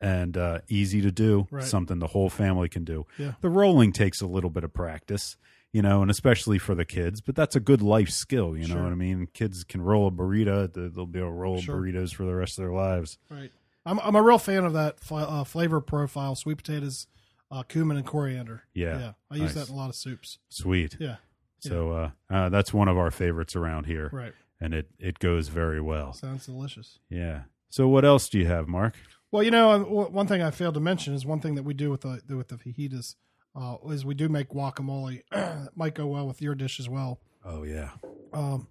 and 0.00 0.36
uh, 0.36 0.60
easy 0.68 1.00
to 1.02 1.10
do. 1.12 1.46
Right. 1.50 1.64
Something 1.64 1.98
the 1.98 2.08
whole 2.08 2.28
family 2.30 2.68
can 2.68 2.84
do. 2.84 3.06
Yeah. 3.18 3.34
The 3.40 3.48
rolling 3.50 3.92
takes 3.92 4.20
a 4.20 4.26
little 4.26 4.50
bit 4.50 4.64
of 4.64 4.72
practice, 4.74 5.36
you 5.74 5.82
know, 5.82 6.00
and 6.02 6.10
especially 6.10 6.56
for 6.58 6.74
the 6.74 6.84
kids. 6.86 7.20
But 7.20 7.34
that's 7.34 7.56
a 7.56 7.60
good 7.60 7.82
life 7.82 8.08
skill. 8.08 8.56
You 8.56 8.66
know 8.68 8.74
Sure. 8.76 8.82
what 8.84 8.92
I 8.92 8.94
mean? 8.94 9.26
Kids 9.34 9.64
can 9.64 9.82
roll 9.82 10.06
a 10.06 10.10
burrito; 10.10 10.72
they- 10.72 10.88
they'll 10.88 11.04
be 11.04 11.18
able 11.18 11.30
to 11.30 11.34
roll 11.34 11.60
Sure. 11.60 11.76
burritos 11.80 12.14
for 12.14 12.24
the 12.24 12.34
rest 12.34 12.56
of 12.58 12.62
their 12.64 12.72
lives. 12.72 13.18
Right. 13.28 13.50
I'm 13.84 13.98
I'm 14.00 14.16
a 14.16 14.22
real 14.22 14.38
fan 14.38 14.64
of 14.64 14.72
that 14.72 15.00
fi- 15.00 15.22
uh, 15.22 15.44
flavor 15.44 15.80
profile: 15.82 16.34
sweet 16.36 16.56
potatoes, 16.56 17.06
uh, 17.50 17.64
cumin, 17.64 17.96
and 17.98 18.06
coriander. 18.06 18.62
Yeah. 18.72 18.98
Yeah. 18.98 19.12
I 19.30 19.34
use 19.34 19.54
Nice. 19.54 19.66
that 19.66 19.68
in 19.68 19.74
a 19.74 19.76
lot 19.76 19.90
of 19.90 19.96
soups. 19.96 20.38
Sweet. 20.48 20.96
Yeah. 20.98 21.16
So 21.58 21.90
uh, 21.92 22.10
uh, 22.30 22.48
that's 22.50 22.72
one 22.72 22.88
of 22.88 22.96
our 22.96 23.10
favorites 23.10 23.56
around 23.56 23.86
here, 23.86 24.10
Right. 24.12 24.32
and 24.60 24.72
it 24.74 24.90
it 24.98 25.18
goes 25.18 25.48
very 25.48 25.80
well. 25.80 26.12
Sounds 26.12 26.46
delicious. 26.46 26.98
Yeah. 27.10 27.44
So 27.68 27.88
what 27.88 28.04
else 28.04 28.28
do 28.28 28.38
you 28.38 28.46
have, 28.46 28.68
Mark? 28.68 28.94
Well, 29.32 29.42
you 29.42 29.50
know, 29.50 29.70
um, 29.72 29.82
one 30.12 30.28
thing 30.28 30.40
I 30.42 30.50
failed 30.52 30.74
to 30.74 30.80
mention 30.80 31.12
is 31.14 31.26
one 31.26 31.40
thing 31.40 31.56
that 31.56 31.64
we 31.64 31.74
do 31.74 31.90
with 31.90 32.02
the 32.02 32.22
with 32.36 32.48
the 32.48 32.56
fajitas 32.56 33.16
uh, 33.54 33.76
is 33.90 34.04
we 34.04 34.14
do 34.14 34.28
make 34.28 34.48
guacamole. 34.50 35.22
that 35.30 35.70
might 35.76 35.94
go 35.94 36.06
well 36.06 36.26
with 36.26 36.40
your 36.42 36.54
dish 36.54 36.80
as 36.80 36.88
well. 36.88 37.20
Oh 37.44 37.62
yeah. 37.64 37.90
Um, 38.32 38.68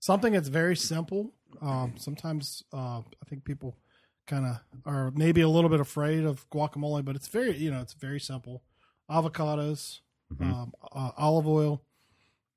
something 0.00 0.32
that's 0.32 0.48
very 0.48 0.76
simple. 0.76 1.32
Um, 1.60 1.94
sometimes 1.96 2.62
uh, 2.72 2.98
I 3.00 3.24
think 3.28 3.44
people 3.44 3.76
kind 4.26 4.44
of 4.46 4.58
are 4.84 5.10
maybe 5.12 5.40
a 5.40 5.48
little 5.48 5.70
bit 5.70 5.80
afraid 5.80 6.24
of 6.24 6.48
guacamole, 6.50 7.04
but 7.04 7.14
it's 7.16 7.28
very 7.28 7.56
you 7.56 7.70
know 7.70 7.80
it's 7.80 7.94
very 7.94 8.20
simple. 8.20 8.62
Avocados, 9.10 10.00
Mhm. 10.34 10.52
um, 10.52 10.72
uh, 10.92 11.12
olive 11.16 11.46
oil. 11.46 11.82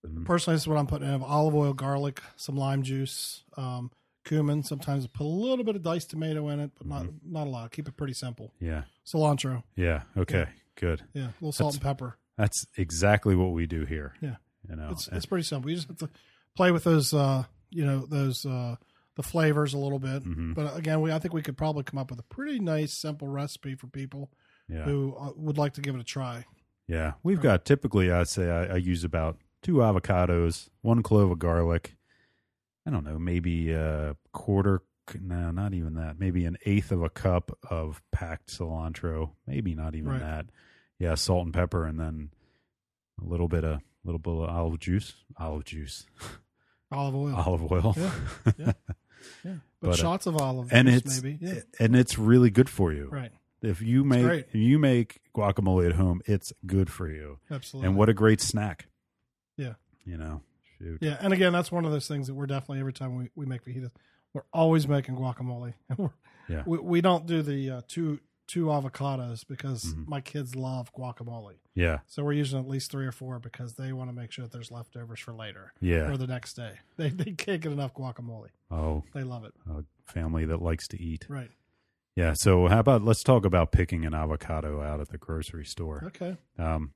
Mhm. 0.05 0.25
Personally, 0.25 0.55
this 0.55 0.63
is 0.63 0.67
what 0.67 0.77
I'm 0.77 0.87
putting 0.87 1.07
in: 1.13 1.21
olive 1.21 1.53
oil, 1.55 1.73
garlic, 1.73 2.21
some 2.35 2.55
lime 2.57 2.81
juice, 2.83 3.43
um, 3.57 3.91
cumin. 4.23 4.63
Sometimes 4.63 5.05
put 5.07 5.23
a 5.25 5.27
little 5.29 5.63
bit 5.63 5.75
of 5.75 5.83
diced 5.83 6.09
tomato 6.09 6.47
in 6.49 6.59
it, 6.59 6.71
but 6.77 6.87
not 6.87 7.05
not 7.23 7.47
a 7.47 7.49
lot. 7.49 7.71
Keep 7.71 7.87
it 7.89 7.95
pretty 7.97 8.13
simple. 8.13 8.53
Yeah. 8.59 8.83
Cilantro, 9.05 9.63
Yeah. 9.75 10.03
Okay. 10.17 10.47
Good. 10.79 11.03
yeah, 11.13 11.23
a 11.23 11.33
little 11.41 11.51
salt 11.51 11.73
and 11.73 11.81
pepper. 11.83 12.17
That's 12.37 12.65
exactly 12.77 13.35
what 13.35 13.51
we 13.51 13.65
do 13.65 13.85
here. 13.85 14.13
Yeah. 14.21 14.35
You 14.69 14.75
know. 14.75 14.89
It's 14.91 15.07
it's 15.09 15.25
pretty 15.25 15.43
simple. 15.43 15.69
You 15.69 15.75
just 15.75 15.87
have 15.89 15.97
to 15.97 16.09
play 16.55 16.71
with 16.71 16.83
those, 16.83 17.13
uh, 17.13 17.43
you 17.69 17.85
know, 17.85 18.05
those 18.05 18.45
uh, 18.45 18.75
the 19.15 19.23
flavors 19.23 19.73
a 19.73 19.77
little 19.77 19.99
bit. 19.99 20.23
Mhm. 20.23 20.55
But 20.55 20.77
again, 20.77 21.01
we 21.01 21.11
I 21.11 21.19
think 21.19 21.33
we 21.33 21.41
could 21.41 21.57
probably 21.57 21.83
come 21.83 21.97
up 21.97 22.09
with 22.09 22.19
a 22.19 22.23
pretty 22.23 22.59
nice, 22.59 22.93
simple 22.93 23.27
recipe 23.27 23.75
for 23.75 23.87
people 23.87 24.31
yeah. 24.67 24.83
who 24.83 25.15
uh, 25.19 25.31
would 25.35 25.57
like 25.57 25.73
to 25.73 25.81
give 25.81 25.95
it 25.95 26.01
a 26.01 26.05
try. 26.05 26.45
Yeah, 26.87 27.13
we've 27.23 27.41
got 27.41 27.65
typically 27.65 28.11
I'd 28.11 28.27
say 28.27 28.49
I, 28.49 28.73
I 28.73 28.75
use 28.77 29.03
about 29.03 29.37
two 29.61 29.75
avocados, 29.75 30.69
one 30.81 31.03
clove 31.03 31.31
of 31.31 31.39
garlic. 31.39 31.95
I 32.85 32.91
don't 32.91 33.03
know, 33.03 33.19
maybe 33.19 33.71
a 33.71 34.15
quarter. 34.31 34.81
No, 35.19 35.51
not 35.51 35.73
even 35.73 35.95
that. 35.95 36.19
Maybe 36.19 36.45
an 36.45 36.57
eighth 36.65 36.91
of 36.91 37.03
a 37.03 37.09
cup 37.09 37.51
of 37.69 38.01
packed 38.11 38.47
cilantro. 38.47 39.31
Maybe 39.47 39.73
not 39.75 39.95
even 39.95 40.11
Right. 40.11 40.19
that. 40.19 40.45
Yeah, 40.99 41.15
salt 41.15 41.45
and 41.45 41.53
pepper, 41.53 41.85
and 41.85 41.99
then 41.99 42.29
a 43.21 43.25
little 43.25 43.47
bit 43.47 43.63
of 43.63 43.77
a 43.79 43.81
little 44.03 44.19
bit 44.19 44.33
of 44.33 44.49
olive 44.49 44.79
juice. 44.79 45.13
Olive 45.37 45.63
juice, 45.65 46.05
Olive 46.91 47.15
oil, 47.15 47.35
olive 47.35 47.71
oil. 47.71 47.93
Yeah, 47.97 48.11
yeah. 48.57 48.71
yeah. 49.43 49.53
But, 49.81 49.87
But, 49.87 49.89
uh, 49.91 49.95
shots 49.95 50.25
of 50.25 50.35
olive 50.37 50.73
and 50.73 50.87
juice, 50.87 50.97
it's 50.97 51.23
maybe. 51.23 51.37
Yeah, 51.41 51.59
and 51.79 51.95
it's 51.95 52.17
really 52.19 52.49
good 52.49 52.69
for 52.69 52.91
you. 52.93 53.07
right. 53.09 53.31
If 53.61 53.81
you 53.81 54.03
make 54.05 54.25
if 54.47 54.55
you 54.55 54.79
make 54.79 55.19
guacamole 55.35 55.85
at 55.89 55.93
home, 55.95 56.21
it's 56.25 56.53
good 56.65 56.89
for 56.89 57.09
you. 57.09 57.39
Absolutely. 57.51 57.87
And 57.89 57.97
what 57.97 58.07
a 58.07 58.13
great 58.13 58.39
snack. 58.39 58.87
Yeah. 59.57 59.73
You 60.05 60.15
know, 60.17 60.41
shoot. 60.77 60.99
Yeah, 61.01 61.17
and 61.19 61.33
again, 61.33 61.51
that's 61.51 61.69
one 61.71 61.83
of 61.83 61.91
those 61.91 62.07
things 62.07 62.27
that 62.27 62.35
we're 62.35 62.45
definitely 62.45 62.79
every 62.79 62.93
time 62.93 63.17
we, 63.17 63.29
we 63.35 63.45
make 63.45 63.65
fajitas, 63.65 63.91
we're 64.33 64.43
always 64.53 64.87
making 64.87 65.15
guacamole. 65.17 65.73
We're- 65.97 66.09
Yeah. 66.47 66.63
we 66.65 66.77
we 66.79 67.01
don't 67.01 67.25
do 67.25 67.41
the 67.41 67.69
uh, 67.69 67.81
two 67.87 68.19
two 68.49 68.65
avocados 68.65 69.45
because 69.47 69.93
Mhm. 69.93 70.07
my 70.07 70.19
kids 70.21 70.55
love 70.55 70.91
guacamole. 70.93 71.53
Yeah. 71.75 71.99
So 72.07 72.23
we're 72.23 72.33
using 72.33 72.59
at 72.59 72.67
least 72.67 72.89
three 72.91 73.05
or 73.05 73.11
four 73.11 73.37
because 73.39 73.75
they 73.75 73.93
want 73.93 74.09
to 74.09 74.13
make 74.13 74.31
sure 74.31 74.43
that 74.43 74.51
there's 74.51 74.71
leftovers 74.71 75.19
for 75.19 75.33
later 75.33 75.71
Yeah. 75.79 76.09
or 76.09 76.17
the 76.17 76.25
next 76.27 76.55
day. 76.55 76.79
They 76.97 77.09
they 77.09 77.31
can't 77.31 77.61
get 77.61 77.71
enough 77.71 77.93
guacamole. 77.93 78.49
Oh, 78.71 79.03
They 79.13 79.23
love 79.23 79.43
it. 79.45 79.53
a 79.69 79.83
family 80.03 80.45
that 80.45 80.61
likes 80.61 80.87
to 80.89 81.01
eat. 81.01 81.25
Right. 81.29 81.51
Yeah. 82.15 82.33
So 82.33 82.67
how 82.67 82.79
about 82.79 83.03
let's 83.03 83.23
talk 83.23 83.45
about 83.45 83.71
picking 83.71 84.03
an 84.05 84.13
avocado 84.15 84.81
out 84.81 84.99
at 84.99 85.09
the 85.09 85.17
grocery 85.19 85.65
store. 85.65 86.03
Okay. 86.07 86.35
Um, 86.57 86.93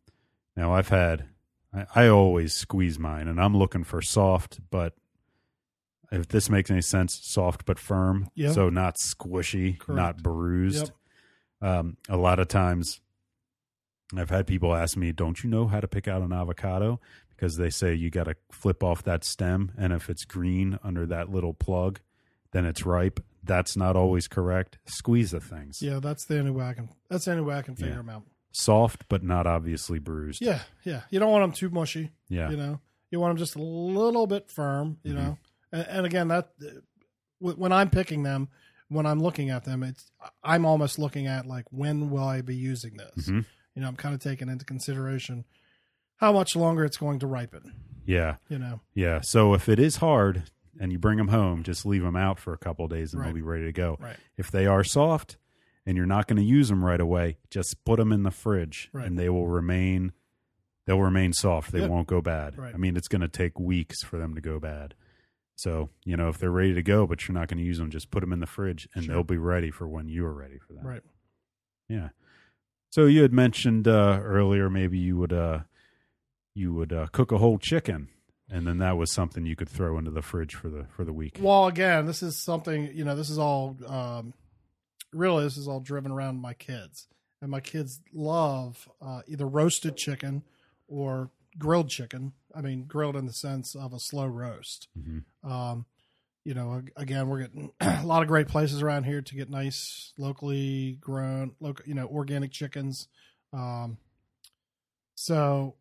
now 0.57 0.73
I've 0.73 0.89
had, 0.89 1.29
I, 1.71 1.85
I 1.95 2.07
always 2.07 2.53
squeeze 2.53 2.97
mine, 2.99 3.27
and 3.27 3.39
I'm 3.39 3.55
looking 3.55 3.83
for 3.83 4.01
soft, 4.01 4.59
but 4.71 4.95
if 6.11 6.27
this 6.27 6.49
makes 6.49 6.69
any 6.69 6.81
sense, 6.81 7.13
soft 7.23 7.65
but 7.65 7.79
firm. 7.79 8.29
Yeah. 8.35 8.51
So 8.51 8.69
not 8.69 8.95
squishy, 8.97 9.77
Correct. 9.79 9.95
not 9.97 10.23
bruised. 10.23 10.91
Um, 11.63 11.97
a 12.09 12.17
lot 12.17 12.39
of 12.39 12.47
times, 12.47 12.99
I've 14.15 14.29
had 14.29 14.45
people 14.47 14.75
ask 14.75 14.95
me, 14.97 15.11
"Don't 15.11 15.43
you 15.43 15.49
know 15.49 15.67
how 15.67 15.79
to 15.79 15.87
pick 15.87 16.07
out 16.07 16.21
an 16.21 16.33
avocado?" 16.33 16.99
Because 17.29 17.57
they 17.57 17.69
say 17.69 17.93
you 17.93 18.09
got 18.09 18.25
to 18.25 18.35
flip 18.51 18.83
off 18.83 19.03
that 19.03 19.23
stem, 19.23 19.71
and 19.77 19.91
if 19.93 20.09
it's 20.09 20.23
green 20.25 20.77
under 20.83 21.05
that 21.07 21.29
little 21.29 21.53
plug, 21.53 21.99
then 22.51 22.65
it's 22.65 22.85
ripe. 22.85 23.19
That's 23.43 23.75
not 23.75 23.95
always 23.95 24.27
correct. 24.27 24.77
Squeeze 24.85 25.31
the 25.31 25.39
things. 25.39 25.81
Yeah, 25.81 25.99
that's 25.99 26.25
the 26.25 26.37
only 26.39 26.51
way 26.51 26.65
I 26.65 26.73
can. 26.73 26.89
That's 27.09 27.25
the 27.25 27.31
only 27.31 27.43
way 27.43 27.55
I 27.55 27.61
can 27.61 27.75
figure 27.75 27.91
Yeah. 27.91 27.97
them 27.97 28.09
out. 28.09 28.23
Soft, 28.51 29.05
but 29.09 29.23
not 29.23 29.47
obviously 29.47 29.97
bruised. 29.99 30.41
Yeah, 30.41 30.59
yeah. 30.83 31.01
You 31.09 31.19
don't 31.19 31.31
want 31.31 31.43
them 31.43 31.51
too 31.53 31.73
mushy. 31.73 32.11
Yeah. 32.29 32.51
You 32.51 32.57
know, 32.57 32.79
you 33.09 33.19
want 33.19 33.31
them 33.31 33.37
just 33.37 33.55
a 33.55 33.61
little 33.61 34.27
bit 34.27 34.49
firm. 34.51 34.99
You 35.03 35.13
Mhm. 35.13 35.15
know, 35.15 35.37
and, 35.71 35.87
and 35.87 36.05
again, 36.05 36.27
that 36.27 36.51
uh, 36.61 36.69
when 37.39 37.71
I'm 37.71 37.89
picking 37.89 38.21
them, 38.23 38.47
when 38.93 39.05
I'm 39.05 39.19
looking 39.21 39.49
at 39.49 39.63
them, 39.65 39.83
it's 39.83 40.11
I'm 40.43 40.65
almost 40.65 40.99
looking 40.99 41.27
at 41.27 41.45
like 41.45 41.65
when 41.71 42.09
will 42.09 42.23
I 42.23 42.41
be 42.41 42.55
using 42.55 42.97
this. 42.97 43.27
Mhm. 43.29 43.45
You 43.75 43.81
know, 43.81 43.87
I'm 43.87 43.95
kind 43.95 44.13
of 44.13 44.21
taking 44.21 44.49
into 44.49 44.65
consideration 44.65 45.45
how 46.17 46.31
much 46.31 46.55
longer 46.55 46.85
it's 46.85 46.97
going 46.97 47.19
to 47.19 47.27
ripen. 47.27 47.73
Yeah. 48.05 48.35
You 48.49 48.59
know, 48.59 48.81
Yeah. 48.93 49.21
So 49.21 49.53
if 49.53 49.67
it 49.67 49.79
is 49.79 49.97
hard 49.97 50.43
and 50.79 50.91
you 50.91 50.99
bring 50.99 51.17
them 51.17 51.29
home, 51.29 51.63
just 51.63 51.85
leave 51.85 52.03
them 52.03 52.15
out 52.15 52.39
for 52.39 52.53
a 52.53 52.57
couple 52.57 52.85
of 52.85 52.91
days 52.91 53.13
and 53.13 53.19
Right. 53.21 53.27
they'll 53.27 53.35
be 53.35 53.41
ready 53.41 53.65
to 53.65 53.71
go. 53.71 53.97
right? 53.99 54.17
If 54.37 54.51
they 54.51 54.65
are 54.65 54.83
soft 54.83 55.37
and 55.85 55.97
you're 55.97 56.05
not 56.05 56.27
going 56.27 56.37
to 56.37 56.43
use 56.43 56.69
them 56.69 56.83
right 56.85 57.01
away, 57.01 57.37
just 57.49 57.83
put 57.85 57.97
them 57.99 58.11
in 58.11 58.23
the 58.23 58.31
fridge 58.31 58.89
Right. 58.93 59.07
and 59.07 59.17
they 59.17 59.29
will 59.29 59.47
remain 59.47 60.13
they'll 60.85 60.99
remain 61.01 61.31
soft. 61.31 61.71
They 61.71 61.87
won't 61.87 62.07
go 62.07 62.21
bad. 62.21 62.57
Right. 62.57 62.73
I 62.73 62.77
mean, 62.77 62.97
it's 62.97 63.07
going 63.07 63.21
to 63.21 63.29
take 63.29 63.57
weeks 63.57 64.03
for 64.03 64.17
them 64.17 64.35
to 64.35 64.41
go 64.41 64.59
bad. 64.59 64.95
So, 65.55 65.89
you 66.03 66.17
know, 66.17 66.29
if 66.29 66.37
they're 66.39 66.49
ready 66.51 66.73
to 66.73 66.81
go 66.83 67.05
but 67.05 67.27
you're 67.27 67.33
not 67.37 67.47
going 67.47 67.59
to 67.59 67.63
use 67.63 67.77
them, 67.77 67.91
just 67.91 68.11
put 68.11 68.21
them 68.21 68.33
in 68.33 68.39
the 68.39 68.45
fridge 68.47 68.87
and 68.95 69.05
Sure. 69.05 69.15
they'll 69.15 69.23
be 69.23 69.37
ready 69.37 69.69
for 69.71 69.87
when 69.87 70.07
you 70.07 70.25
are 70.25 70.33
ready 70.33 70.57
for 70.57 70.73
them. 70.73 70.85
Right. 70.85 71.03
Yeah. 71.87 72.09
So 72.89 73.05
you 73.05 73.21
had 73.21 73.33
mentioned 73.33 73.87
uh, 73.87 74.19
earlier 74.23 74.69
maybe 74.69 74.97
you 74.97 75.17
would 75.17 75.33
uh, 75.33 75.59
you 76.55 76.73
would 76.73 76.93
uh, 76.93 77.07
cook 77.11 77.31
a 77.31 77.39
whole 77.39 77.57
chicken, 77.57 78.09
and 78.49 78.67
then 78.67 78.77
that 78.77 78.97
was 78.97 79.11
something 79.11 79.45
you 79.45 79.55
could 79.55 79.69
throw 79.69 79.97
into 79.97 80.11
the 80.11 80.21
fridge 80.21 80.53
for 80.53 80.69
the 80.69 80.85
for 80.95 81.03
the 81.03 81.13
week. 81.13 81.39
Well, 81.41 81.65
again, 81.65 82.05
this 82.05 82.21
is 82.21 82.37
something 82.37 82.91
you 82.93 83.03
know. 83.03 83.15
This 83.15 83.31
is 83.31 83.39
all 83.39 83.75
um, 83.87 84.33
really. 85.11 85.43
This 85.43 85.57
is 85.57 85.67
all 85.67 85.79
driven 85.79 86.11
around 86.11 86.39
my 86.39 86.53
kids, 86.53 87.07
and 87.41 87.49
my 87.49 87.59
kids 87.61 87.99
love 88.13 88.87
uh, 89.01 89.21
either 89.27 89.47
roasted 89.47 89.97
chicken 89.97 90.43
or 90.87 91.31
grilled 91.57 91.89
chicken. 91.89 92.33
I 92.55 92.61
mean, 92.61 92.85
grilled 92.85 93.15
in 93.15 93.25
the 93.25 93.33
sense 93.33 93.75
of 93.75 93.93
a 93.93 93.99
slow 93.99 94.27
roast. 94.27 94.87
Mhm. 94.97 95.23
Um, 95.43 95.85
you 96.43 96.53
know, 96.53 96.83
again, 96.95 97.27
we're 97.29 97.39
getting 97.41 97.71
a 97.81 98.05
lot 98.05 98.21
of 98.21 98.27
great 98.27 98.47
places 98.47 98.81
around 98.81 99.05
here 99.05 99.21
to 99.21 99.35
get 99.35 99.49
nice, 99.49 100.13
locally 100.17 100.97
grown, 101.01 101.55
local, 101.59 101.85
you 101.87 101.93
know, 101.95 102.07
organic 102.07 102.51
chickens. 102.51 103.07
Um, 103.53 103.97
so 105.15 105.75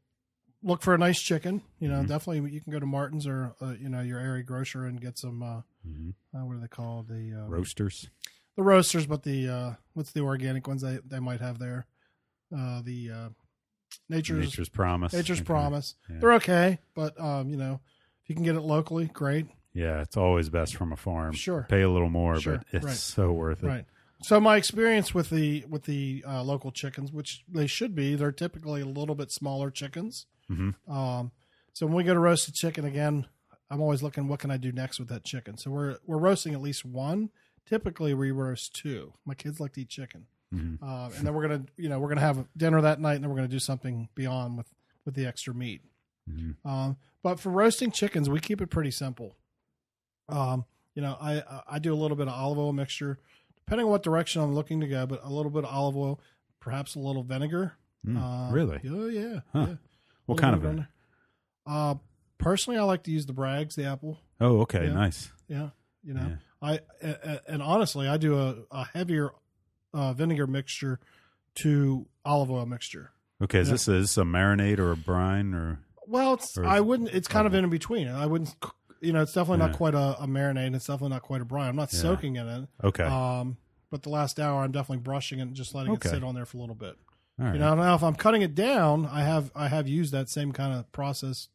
look 0.62 0.82
for 0.82 0.94
a 0.94 0.98
nice 0.98 1.20
chicken. 1.20 1.62
You 1.80 1.88
know, 1.88 2.02
Mhm. 2.02 2.08
definitely 2.08 2.52
you 2.52 2.60
can 2.60 2.72
go 2.72 2.78
to 2.80 2.86
Martin's 2.86 3.26
or 3.26 3.54
uh, 3.60 3.74
you 3.78 3.88
know 3.88 4.00
your 4.00 4.18
area 4.18 4.42
grocer 4.42 4.86
and 4.86 5.00
get 5.00 5.18
some. 5.18 5.42
Uh, 5.42 5.62
Mhm. 5.86 6.14
uh, 6.34 6.44
what 6.46 6.56
are 6.56 6.60
they 6.60 6.68
called? 6.68 7.08
The 7.08 7.32
uh, 7.44 7.48
Roasters. 7.48 8.08
the 8.56 8.62
roasters, 8.62 9.06
but 9.06 9.22
the 9.22 9.48
uh, 9.48 9.74
what's 9.94 10.12
the 10.12 10.20
organic 10.20 10.66
ones 10.68 10.82
they 10.82 10.98
they 11.04 11.18
might 11.20 11.40
have 11.40 11.58
there? 11.58 11.86
Uh, 12.54 12.82
the 12.82 13.10
uh, 13.10 13.28
nature's 14.08 14.46
Nature's 14.46 14.68
Promise. 14.68 15.12
nature's 15.12 15.38
Okay. 15.38 15.44
promise. 15.46 15.94
Yeah. 16.10 16.16
They're 16.20 16.32
okay, 16.34 16.78
but 16.94 17.18
um, 17.20 17.48
you 17.50 17.56
know, 17.56 17.80
if 18.22 18.28
you 18.30 18.34
can 18.34 18.44
get 18.44 18.54
it 18.56 18.60
locally, 18.62 19.06
great. 19.06 19.46
Yeah, 19.74 20.00
it's 20.02 20.16
always 20.16 20.48
best 20.50 20.76
from 20.76 20.92
a 20.92 20.96
farm. 20.96 21.32
Sure. 21.32 21.66
Pay 21.68 21.82
a 21.82 21.90
little 21.90 22.10
more, 22.10 22.38
Sure, 22.38 22.58
but 22.58 22.66
it's 22.72 22.84
right. 22.84 22.94
so 22.94 23.32
worth 23.32 23.62
it. 23.62 23.66
Right. 23.66 23.84
So 24.22 24.38
my 24.38 24.56
experience 24.56 25.14
with 25.14 25.30
the 25.30 25.64
with 25.68 25.84
the 25.84 26.24
uh, 26.28 26.42
local 26.42 26.70
chickens, 26.70 27.10
which 27.10 27.42
they 27.48 27.66
should 27.66 27.94
be, 27.94 28.14
they're 28.14 28.30
typically 28.32 28.80
a 28.82 28.86
little 28.86 29.14
bit 29.14 29.30
smaller 29.32 29.70
chickens. 29.70 30.26
Mhm. 30.50 30.74
Um, 30.88 31.32
so 31.72 31.86
when 31.86 31.94
we 31.96 32.04
go 32.04 32.12
to 32.14 32.20
roasted 32.20 32.54
chicken 32.54 32.84
again, 32.84 33.26
I'm 33.70 33.80
always 33.80 34.02
looking 34.02 34.28
what 34.28 34.38
can 34.40 34.50
I 34.50 34.58
do 34.58 34.70
next 34.70 34.98
with 34.98 35.08
that 35.08 35.24
chicken. 35.24 35.56
So 35.56 35.70
we're 35.70 35.96
we're 36.06 36.18
roasting 36.18 36.52
at 36.54 36.60
least 36.60 36.84
one. 36.84 37.30
Typically 37.66 38.12
we 38.12 38.30
roast 38.30 38.74
two. 38.76 39.14
My 39.24 39.34
kids 39.34 39.58
like 39.58 39.72
to 39.72 39.80
eat 39.80 39.88
chicken, 39.88 40.26
Mhm. 40.52 40.78
uh, 40.82 41.10
and 41.16 41.26
then 41.26 41.32
we're 41.34 41.42
gonna 41.48 41.64
you 41.76 41.88
know 41.88 41.98
we're 41.98 42.08
gonna 42.08 42.20
have 42.20 42.46
dinner 42.56 42.80
that 42.82 43.00
night, 43.00 43.14
and 43.14 43.24
then 43.24 43.30
we're 43.30 43.36
gonna 43.36 43.48
do 43.48 43.58
something 43.58 44.08
beyond 44.14 44.56
with 44.58 44.72
with 45.04 45.14
the 45.14 45.26
extra 45.26 45.54
meat. 45.54 45.82
Mhm. 46.30 46.56
Um, 46.64 46.96
but 47.22 47.40
for 47.40 47.50
roasting 47.50 47.90
chickens, 47.90 48.28
we 48.28 48.38
keep 48.40 48.60
it 48.60 48.68
pretty 48.68 48.90
simple. 48.90 49.36
Um, 50.28 50.64
you 50.94 51.02
know, 51.02 51.16
I 51.20 51.62
I 51.66 51.78
do 51.78 51.92
a 51.92 51.96
little 51.96 52.16
bit 52.16 52.28
of 52.28 52.34
olive 52.34 52.58
oil 52.58 52.72
mixture, 52.72 53.18
depending 53.56 53.86
on 53.86 53.90
what 53.90 54.02
direction 54.02 54.42
I'm 54.42 54.54
looking 54.54 54.80
to 54.80 54.86
go, 54.88 55.06
but 55.06 55.20
a 55.24 55.30
little 55.30 55.50
bit 55.50 55.64
of 55.64 55.70
olive 55.74 55.96
oil, 55.96 56.20
perhaps 56.60 56.94
a 56.94 56.98
little 57.00 57.22
vinegar. 57.22 57.72
Mm, 58.06 58.18
Uh, 58.18 58.52
really? 58.52 58.80
Oh 58.88 59.06
yeah. 59.08 59.40
Huh. 59.52 59.66
yeah. 59.68 59.76
What 60.26 60.38
kind 60.38 60.54
of 60.54 60.62
vinegar. 60.62 60.88
Uh, 61.66 61.94
personally, 62.38 62.78
I 62.78 62.82
like 62.82 63.04
to 63.04 63.10
use 63.10 63.26
the 63.26 63.32
Bragg's, 63.32 63.74
the 63.76 63.84
apple. 63.84 64.18
Oh, 64.40 64.60
okay, 64.62 64.86
Yeah. 64.86 64.92
nice. 64.92 65.30
Yeah, 65.48 65.70
you 66.02 66.14
know, 66.14 66.26
Yeah. 66.28 66.36
I 66.60 66.80
and 67.48 67.62
honestly, 67.62 68.06
I 68.06 68.16
do 68.18 68.38
a, 68.38 68.56
a 68.70 68.84
heavier 68.84 69.30
uh, 69.94 70.12
vinegar 70.12 70.46
mixture 70.46 70.98
to 71.56 72.06
olive 72.24 72.50
oil 72.50 72.66
mixture. 72.66 73.10
Okay, 73.42 73.58
is 73.60 73.68
Yeah. 73.68 73.72
this 73.74 73.88
is 73.88 74.02
this 74.02 74.16
a 74.18 74.22
marinade 74.22 74.78
or 74.78 74.92
a 74.92 74.96
brine 74.96 75.52
or? 75.54 75.80
Well, 76.06 76.34
it's 76.34 76.56
Or 76.58 76.64
I 76.66 76.80
wouldn't. 76.80 77.10
It's 77.10 77.28
kind 77.28 77.46
of 77.46 77.54
in 77.54 77.68
between. 77.70 78.08
I 78.08 78.26
wouldn't. 78.26 78.54
You 79.00 79.12
know, 79.12 79.22
it's 79.22 79.32
definitely 79.32 79.62
Yeah. 79.64 79.68
not 79.68 79.76
quite 79.76 79.94
a, 79.94 80.22
a 80.22 80.26
marinade. 80.26 80.74
It's 80.74 80.86
definitely 80.86 81.10
not 81.10 81.22
quite 81.22 81.40
a 81.40 81.44
brine. 81.44 81.68
I'm 81.68 81.76
not 81.76 81.92
Yeah. 81.92 82.00
soaking 82.00 82.36
in 82.36 82.46
it. 82.48 82.68
Okay, 82.84 83.02
Um, 83.04 83.56
but 83.90 84.02
the 84.02 84.10
last 84.10 84.38
hour, 84.38 84.62
I'm 84.62 84.72
definitely 84.72 85.02
brushing 85.02 85.38
it 85.40 85.42
and 85.42 85.54
just 85.54 85.74
letting 85.74 85.92
Okay. 85.94 86.08
it 86.08 86.12
sit 86.12 86.24
on 86.24 86.34
there 86.34 86.46
for 86.46 86.58
a 86.58 86.60
little 86.60 86.74
bit. 86.76 86.96
all 87.38 87.46
right. 87.46 87.54
You 87.54 87.60
know, 87.60 87.74
now 87.74 87.94
if 87.94 88.02
I'm 88.04 88.14
cutting 88.14 88.42
it 88.42 88.54
down, 88.54 89.06
I 89.06 89.22
have 89.24 89.50
I 89.56 89.68
have 89.68 89.88
used 89.88 90.12
that 90.12 90.28
same 90.28 90.52
kind 90.52 90.72
of 90.78 90.90
process 90.92 91.48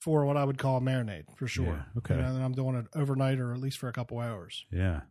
for 0.00 0.24
what 0.24 0.36
I 0.36 0.44
would 0.44 0.58
call 0.58 0.76
a 0.78 0.80
marinade 0.80 1.24
for 1.36 1.46
sure. 1.46 1.66
Yeah, 1.66 1.82
okay. 1.98 2.16
You 2.16 2.22
know, 2.22 2.28
and 2.34 2.42
I'm 2.44 2.52
doing 2.52 2.76
it 2.76 2.86
overnight 2.94 3.38
or 3.38 3.52
at 3.52 3.60
least 3.60 3.78
for 3.78 3.88
a 3.88 3.92
couple 3.92 4.18
hours. 4.18 4.64
yeah. 4.70 5.02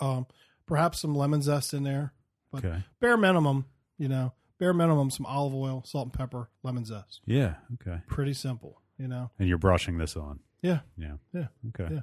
Um, 0.00 0.26
perhaps 0.68 1.00
some 1.00 1.14
lemon 1.16 1.42
zest 1.42 1.74
in 1.74 1.82
there. 1.82 2.12
But 2.52 2.64
Okay. 2.64 2.84
bare 3.00 3.16
minimum, 3.16 3.64
you 3.98 4.08
know, 4.08 4.32
bare 4.58 4.72
minimum, 4.72 5.10
some 5.10 5.26
olive 5.26 5.54
oil, 5.54 5.82
salt 5.84 6.06
and 6.06 6.12
pepper, 6.12 6.48
lemon 6.62 6.84
zest. 6.84 7.20
Yeah. 7.26 7.56
Okay. 7.74 8.00
Pretty 8.06 8.34
simple, 8.34 8.80
you 8.96 9.08
know. 9.08 9.30
And 9.38 9.48
you're 9.48 9.58
brushing 9.58 9.98
this 9.98 10.16
on. 10.16 10.40
Yeah. 10.62 10.80
Yeah. 10.96 11.16
Yeah. 11.32 11.48
Okay. 11.68 11.94
Yeah. 11.94 12.00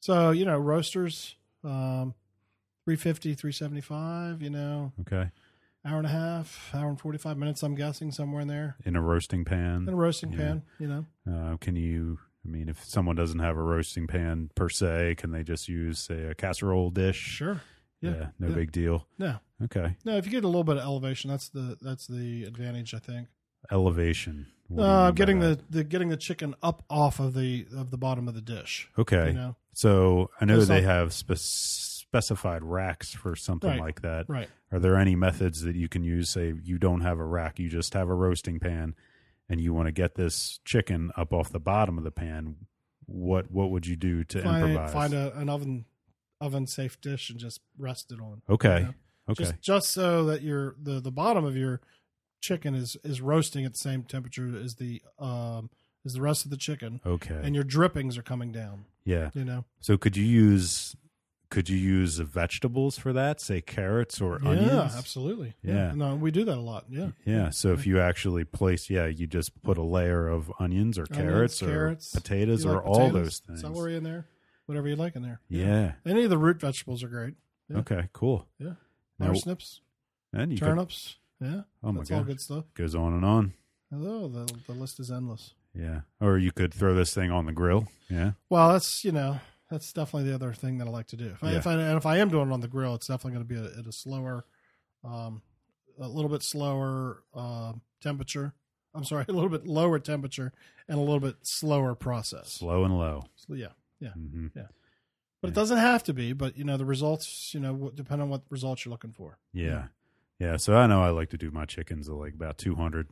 So, 0.00 0.30
you 0.30 0.44
know, 0.44 0.58
roasters, 0.58 1.36
um, 1.64 2.14
350, 2.84 3.34
375, 3.34 4.42
you 4.42 4.50
know, 4.50 4.92
Okay. 5.00 5.30
hour 5.84 5.98
and 5.98 6.06
a 6.06 6.10
half, 6.10 6.70
hour 6.74 6.88
and 6.88 7.00
45 7.00 7.36
minutes, 7.38 7.62
I'm 7.62 7.74
guessing, 7.74 8.10
somewhere 8.10 8.42
in 8.42 8.48
there. 8.48 8.76
In 8.84 8.96
a 8.96 9.00
roasting 9.02 9.44
pan. 9.44 9.82
In 9.88 9.90
a 9.90 9.96
roasting 9.96 10.32
Yeah. 10.32 10.38
pan, 10.38 10.62
you 10.78 10.86
know. 10.88 11.06
Uh, 11.30 11.56
can 11.58 11.76
you? 11.76 12.18
I 12.44 12.48
mean, 12.50 12.68
if 12.68 12.84
someone 12.84 13.16
doesn't 13.16 13.38
have 13.38 13.56
a 13.56 13.62
roasting 13.62 14.06
pan 14.06 14.50
per 14.54 14.68
se, 14.68 15.14
can 15.16 15.30
they 15.30 15.42
just 15.42 15.66
use 15.68 15.98
say 15.98 16.24
a 16.24 16.34
casserole 16.34 16.90
dish? 16.90 17.16
Sure. 17.16 17.62
Yeah. 18.12 18.26
no 18.38 18.48
Yeah. 18.48 18.54
big 18.54 18.72
deal. 18.72 19.06
No. 19.18 19.36
Okay. 19.62 19.96
No, 20.04 20.16
if 20.16 20.26
you 20.26 20.32
get 20.32 20.44
a 20.44 20.48
little 20.48 20.64
bit 20.64 20.76
of 20.76 20.82
elevation, 20.82 21.30
that's 21.30 21.48
the 21.48 21.78
that's 21.80 22.06
the 22.06 22.44
advantage, 22.44 22.92
I 22.94 22.98
think. 22.98 23.28
Elevation. 23.70 24.46
What 24.68 24.76
do 24.76 24.82
you 24.82 24.88
Uh, 24.88 25.10
getting 25.12 25.38
the, 25.40 25.58
the 25.70 25.84
getting 25.84 26.08
the 26.08 26.16
chicken 26.16 26.54
up 26.62 26.84
off 26.90 27.20
of 27.20 27.34
the 27.34 27.66
of 27.76 27.90
the 27.90 27.98
bottom 27.98 28.28
of 28.28 28.34
the 28.34 28.40
dish. 28.40 28.88
Okay. 28.98 29.28
You 29.28 29.34
know. 29.34 29.56
So 29.72 30.30
I 30.40 30.44
know 30.44 30.60
they 30.60 30.80
some- 30.80 30.84
have 30.84 31.12
spe- 31.12 31.34
specified 31.36 32.62
racks 32.62 33.12
for 33.12 33.34
something 33.36 33.70
Right. 33.70 33.80
like 33.80 34.02
that. 34.02 34.26
Right. 34.28 34.48
Are 34.72 34.78
there 34.78 34.96
any 34.96 35.16
methods 35.16 35.62
that 35.62 35.76
you 35.76 35.88
can 35.88 36.02
use? 36.04 36.28
Say 36.28 36.54
you 36.62 36.78
don't 36.78 37.00
have 37.00 37.18
a 37.18 37.24
rack, 37.24 37.58
you 37.58 37.68
just 37.68 37.94
have 37.94 38.08
a 38.08 38.14
roasting 38.14 38.58
pan, 38.60 38.94
and 39.48 39.60
you 39.60 39.72
want 39.74 39.86
to 39.86 39.92
get 39.92 40.14
this 40.14 40.60
chicken 40.64 41.10
up 41.16 41.32
off 41.32 41.50
the 41.50 41.60
bottom 41.60 41.98
of 41.98 42.04
the 42.04 42.10
pan. 42.10 42.56
What 43.06 43.50
what 43.50 43.70
would 43.70 43.86
you 43.86 43.96
do 43.96 44.24
to 44.24 44.42
Find 44.42 44.64
improvise? 44.70 44.92
find 44.92 45.12
a, 45.14 45.36
an 45.38 45.48
oven 45.48 45.84
oven 46.40 46.66
safe 46.66 47.00
dish 47.00 47.30
and 47.30 47.38
just 47.38 47.60
rest 47.78 48.12
it 48.12 48.20
on. 48.20 48.42
okay. 48.48 48.78
you 48.78 48.84
know? 48.84 48.94
Okay. 49.30 49.44
Just 49.44 49.60
just 49.60 49.90
so 49.92 50.24
that 50.26 50.42
your 50.42 50.76
the 50.80 51.00
the 51.00 51.10
bottom 51.10 51.44
of 51.44 51.56
your 51.56 51.80
chicken 52.42 52.74
is 52.74 52.96
is 53.04 53.20
roasting 53.22 53.64
at 53.64 53.72
the 53.72 53.78
same 53.78 54.02
temperature 54.02 54.52
as 54.58 54.74
the 54.74 55.00
um 55.18 55.70
as 56.04 56.12
the 56.12 56.20
rest 56.20 56.44
of 56.44 56.50
the 56.50 56.58
chicken 56.58 57.00
okay. 57.06 57.40
and 57.42 57.54
your 57.54 57.64
drippings 57.64 58.18
are 58.18 58.22
coming 58.22 58.52
down, 58.52 58.84
yeah. 59.04 59.30
you 59.32 59.44
know. 59.44 59.64
So 59.80 59.96
could 59.96 60.16
you 60.16 60.24
use 60.24 60.94
could 61.50 61.68
you 61.68 61.76
use 61.76 62.18
vegetables 62.18 62.98
for 62.98 63.12
that? 63.12 63.40
Say 63.40 63.60
carrots 63.60 64.20
or 64.20 64.40
Yeah, 64.42 64.48
onions? 64.50 64.72
Yeah, 64.72 64.98
absolutely. 64.98 65.54
Yeah. 65.62 65.92
No, 65.94 66.16
we 66.16 66.30
do 66.30 66.44
that 66.44 66.58
a 66.58 66.60
lot. 66.60 66.86
Yeah. 66.90 67.10
Yeah. 67.24 67.50
So 67.50 67.72
if 67.72 67.86
you 67.86 68.00
actually 68.00 68.44
place, 68.44 68.90
yeah, 68.90 69.06
you 69.06 69.26
just 69.26 69.62
put 69.62 69.78
a 69.78 69.82
layer 69.82 70.26
of 70.26 70.52
onions 70.58 70.98
or 70.98 71.06
Onions, 71.12 71.60
carrots 71.60 71.62
or 71.62 71.96
potatoes 72.12 72.66
or 72.66 72.74
like 72.74 72.86
all 72.86 72.94
potatoes, 72.94 73.22
those 73.22 73.38
things. 73.38 73.60
Celery 73.60 73.96
in 73.96 74.02
there, 74.02 74.26
whatever 74.66 74.88
you 74.88 74.96
like 74.96 75.16
in 75.16 75.22
there. 75.22 75.40
Yeah. 75.48 75.92
Any 76.06 76.24
of 76.24 76.30
the 76.30 76.38
root 76.38 76.60
vegetables 76.60 77.02
are 77.02 77.08
great. 77.08 77.34
Yeah. 77.68 77.78
Okay. 77.78 78.08
Cool. 78.12 78.46
Yeah. 78.58 78.74
Parsnips, 79.18 79.80
and 80.32 80.52
you 80.52 80.58
could, 80.58 80.66
turnips. 80.66 81.16
Yeah. 81.40 81.62
oh 81.82 81.92
my 81.92 82.00
That's 82.00 82.10
all 82.10 82.24
good 82.24 82.40
stuff. 82.40 82.64
goes 82.74 82.94
on 82.94 83.12
and 83.12 83.24
on. 83.24 83.54
Hello, 83.90 84.28
the 84.28 84.52
the 84.66 84.72
list 84.72 84.98
is 85.00 85.10
endless. 85.10 85.54
Yeah. 85.74 86.00
Or 86.20 86.36
you 86.38 86.50
could 86.52 86.74
throw 86.74 86.94
this 86.94 87.14
thing 87.14 87.30
on 87.30 87.46
the 87.46 87.52
grill. 87.52 87.86
Yeah. 88.10 88.32
Well, 88.50 88.72
that's 88.72 89.04
you 89.04 89.12
know 89.12 89.38
that's 89.70 89.92
definitely 89.92 90.28
the 90.28 90.34
other 90.34 90.52
thing 90.52 90.78
that 90.78 90.88
I 90.88 90.90
like 90.90 91.06
to 91.08 91.16
do. 91.16 91.26
If 91.26 91.42
I, 91.44 91.52
Yeah. 91.52 91.58
if 91.58 91.66
I 91.66 91.72
and 91.74 91.96
if 91.96 92.06
I 92.06 92.18
am 92.18 92.28
doing 92.28 92.50
it 92.50 92.52
on 92.52 92.60
the 92.60 92.68
grill, 92.68 92.94
it's 92.94 93.06
definitely 93.06 93.38
going 93.38 93.48
to 93.48 93.54
be 93.54 93.60
a, 93.76 93.78
at 93.80 93.86
a 93.86 93.92
slower, 93.92 94.44
um, 95.04 95.42
a 96.00 96.08
little 96.08 96.30
bit 96.30 96.42
slower 96.42 97.22
um 97.34 97.80
temperature. 98.02 98.52
I'm 98.94 99.04
sorry, 99.04 99.24
a 99.28 99.32
little 99.32 99.48
bit 99.50 99.66
lower 99.66 99.98
temperature 100.00 100.52
and 100.88 100.98
a 100.98 101.00
little 101.00 101.20
bit 101.20 101.36
slower 101.42 101.94
process. 101.94 102.52
Slow 102.52 102.84
and 102.84 102.96
low. 102.98 103.24
So, 103.36 103.54
yeah, 103.54 103.68
hmm 104.00 104.46
Yeah. 104.54 104.66
but 105.40 105.48
it 105.48 105.54
doesn't 105.54 105.78
have 105.78 106.02
to 106.04 106.14
be. 106.14 106.32
But 106.32 106.56
you 106.56 106.64
know 106.64 106.76
the 106.76 106.84
results, 106.84 107.52
you 107.54 107.60
know, 107.60 107.90
depend 107.94 108.22
on 108.22 108.28
what 108.28 108.42
results 108.50 108.84
you're 108.84 108.90
looking 108.90 109.12
for. 109.12 109.38
Yeah. 109.52 109.86
Yeah. 110.38 110.56
So 110.56 110.76
I 110.76 110.86
know 110.86 111.02
I 111.02 111.10
like 111.10 111.30
to 111.30 111.38
do 111.38 111.50
my 111.50 111.64
chickens 111.64 112.08
at 112.08 112.14
like 112.14 112.34
about 112.34 112.58
200, 112.58 113.08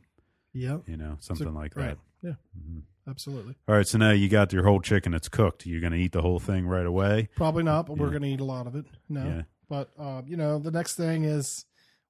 Yeah, 0.53 0.79
you 0.87 0.97
know, 0.97 1.17
something 1.19 1.53
like 1.53 1.73
that. 1.75 1.79
right. 1.81 1.97
Yeah, 2.21 2.35
Mhm. 2.57 2.83
absolutely. 3.07 3.55
All 3.67 3.75
right. 3.75 3.87
So 3.87 3.97
now 3.97 4.11
you 4.11 4.29
got 4.29 4.53
your 4.53 4.63
whole 4.63 4.79
chicken. 4.81 5.13
It's 5.13 5.27
cooked. 5.29 5.65
You're 5.65 5.81
going 5.81 5.91
to 5.93 5.99
eat 5.99 6.11
the 6.13 6.21
whole 6.21 6.39
thing 6.39 6.65
right 6.67 6.85
away. 6.85 7.27
Probably 7.35 7.63
not, 7.63 7.85
but 7.87 7.97
we're 7.97 8.09
going 8.11 8.21
to 8.21 8.29
eat 8.29 8.39
a 8.39 8.45
lot 8.45 8.65
of 8.67 8.75
it. 8.75 8.85
No, 9.09 9.25
Yeah. 9.25 9.41
but 9.69 9.89
uh, 9.97 10.21
you 10.25 10.37
know 10.37 10.59
the 10.59 10.71
next 10.71 10.95
thing 10.95 11.23
is 11.25 11.65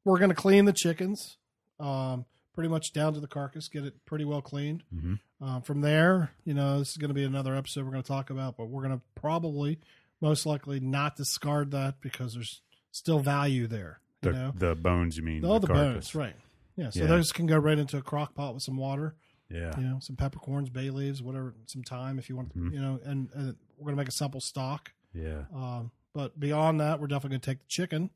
we're 0.05 0.17
going 0.19 0.29
to 0.29 0.36
clean 0.36 0.65
the 0.65 0.73
chickens 0.73 1.38
um, 1.79 2.25
pretty 2.54 2.70
much 2.70 2.94
down 2.94 3.13
to 3.13 3.20
the 3.20 3.28
carcass, 3.28 3.68
get 3.68 3.84
it 3.84 4.06
pretty 4.06 4.26
well 4.26 4.42
cleaned. 4.42 4.84
Mhm. 4.94 5.20
Uh, 5.42 5.60
from 5.62 5.82
there, 5.82 6.32
you 6.46 6.54
know, 6.54 6.80
this 6.80 6.92
is 6.92 6.98
going 6.98 7.10
to 7.10 7.13
be 7.16 7.24
another 7.24 7.56
episode 7.56 7.84
we're 7.86 7.92
going 7.92 8.04
to 8.04 8.08
talk 8.08 8.30
about, 8.30 8.58
but 8.58 8.66
we're 8.70 8.84
going 8.84 8.98
to 8.98 9.02
probably, 9.16 9.80
most 10.22 10.46
likely, 10.46 10.80
not 10.80 11.16
discard 11.16 11.72
that 11.72 12.00
because 12.02 12.34
there's 12.36 12.62
still 12.92 13.20
value 13.20 13.68
there. 13.68 14.00
You 14.22 14.32
The, 14.32 14.38
know, 14.38 14.54
the 14.56 14.76
bones, 14.76 15.18
you 15.18 15.24
mean? 15.24 15.44
all 15.44 15.60
the, 15.60 15.68
carcass. 15.68 15.94
bones, 15.94 16.16
right? 16.16 16.36
Yeah, 16.76 16.89
so 16.92 17.02
Yeah. 17.02 17.08
those 17.08 17.32
can 17.32 17.46
go 17.46 17.58
right 17.58 17.78
into 17.78 17.98
a 17.98 18.02
crock 18.02 18.36
pot 18.36 18.54
with 18.54 18.63
some 18.63 18.78
water, 18.78 19.16
Yeah. 19.50 19.78
you 19.78 19.84
know, 19.86 20.00
some 20.00 20.16
peppercorns, 20.16 20.70
bay 20.70 20.89
leaves, 20.92 21.22
whatever, 21.22 21.56
some 21.66 21.84
thyme 21.84 22.18
if 22.20 22.30
you 22.30 22.36
want, 22.38 22.56
Mhm. 22.58 22.72
you 22.74 22.80
know, 22.80 23.00
and, 23.04 23.30
and 23.34 23.56
we're 23.78 23.86
going 23.86 23.96
to 23.96 24.02
make 24.02 24.08
a 24.08 24.12
simple 24.12 24.39
stock. 24.42 24.94
Yeah. 25.13 25.46
Um, 25.54 25.92
but 26.13 26.39
beyond 26.39 26.80
that, 26.80 27.00
we're 27.02 27.08
definitely 27.08 27.30
going 27.32 27.42
to 27.42 27.50
take 27.52 27.60
the 27.60 27.68
chicken. 27.68 28.10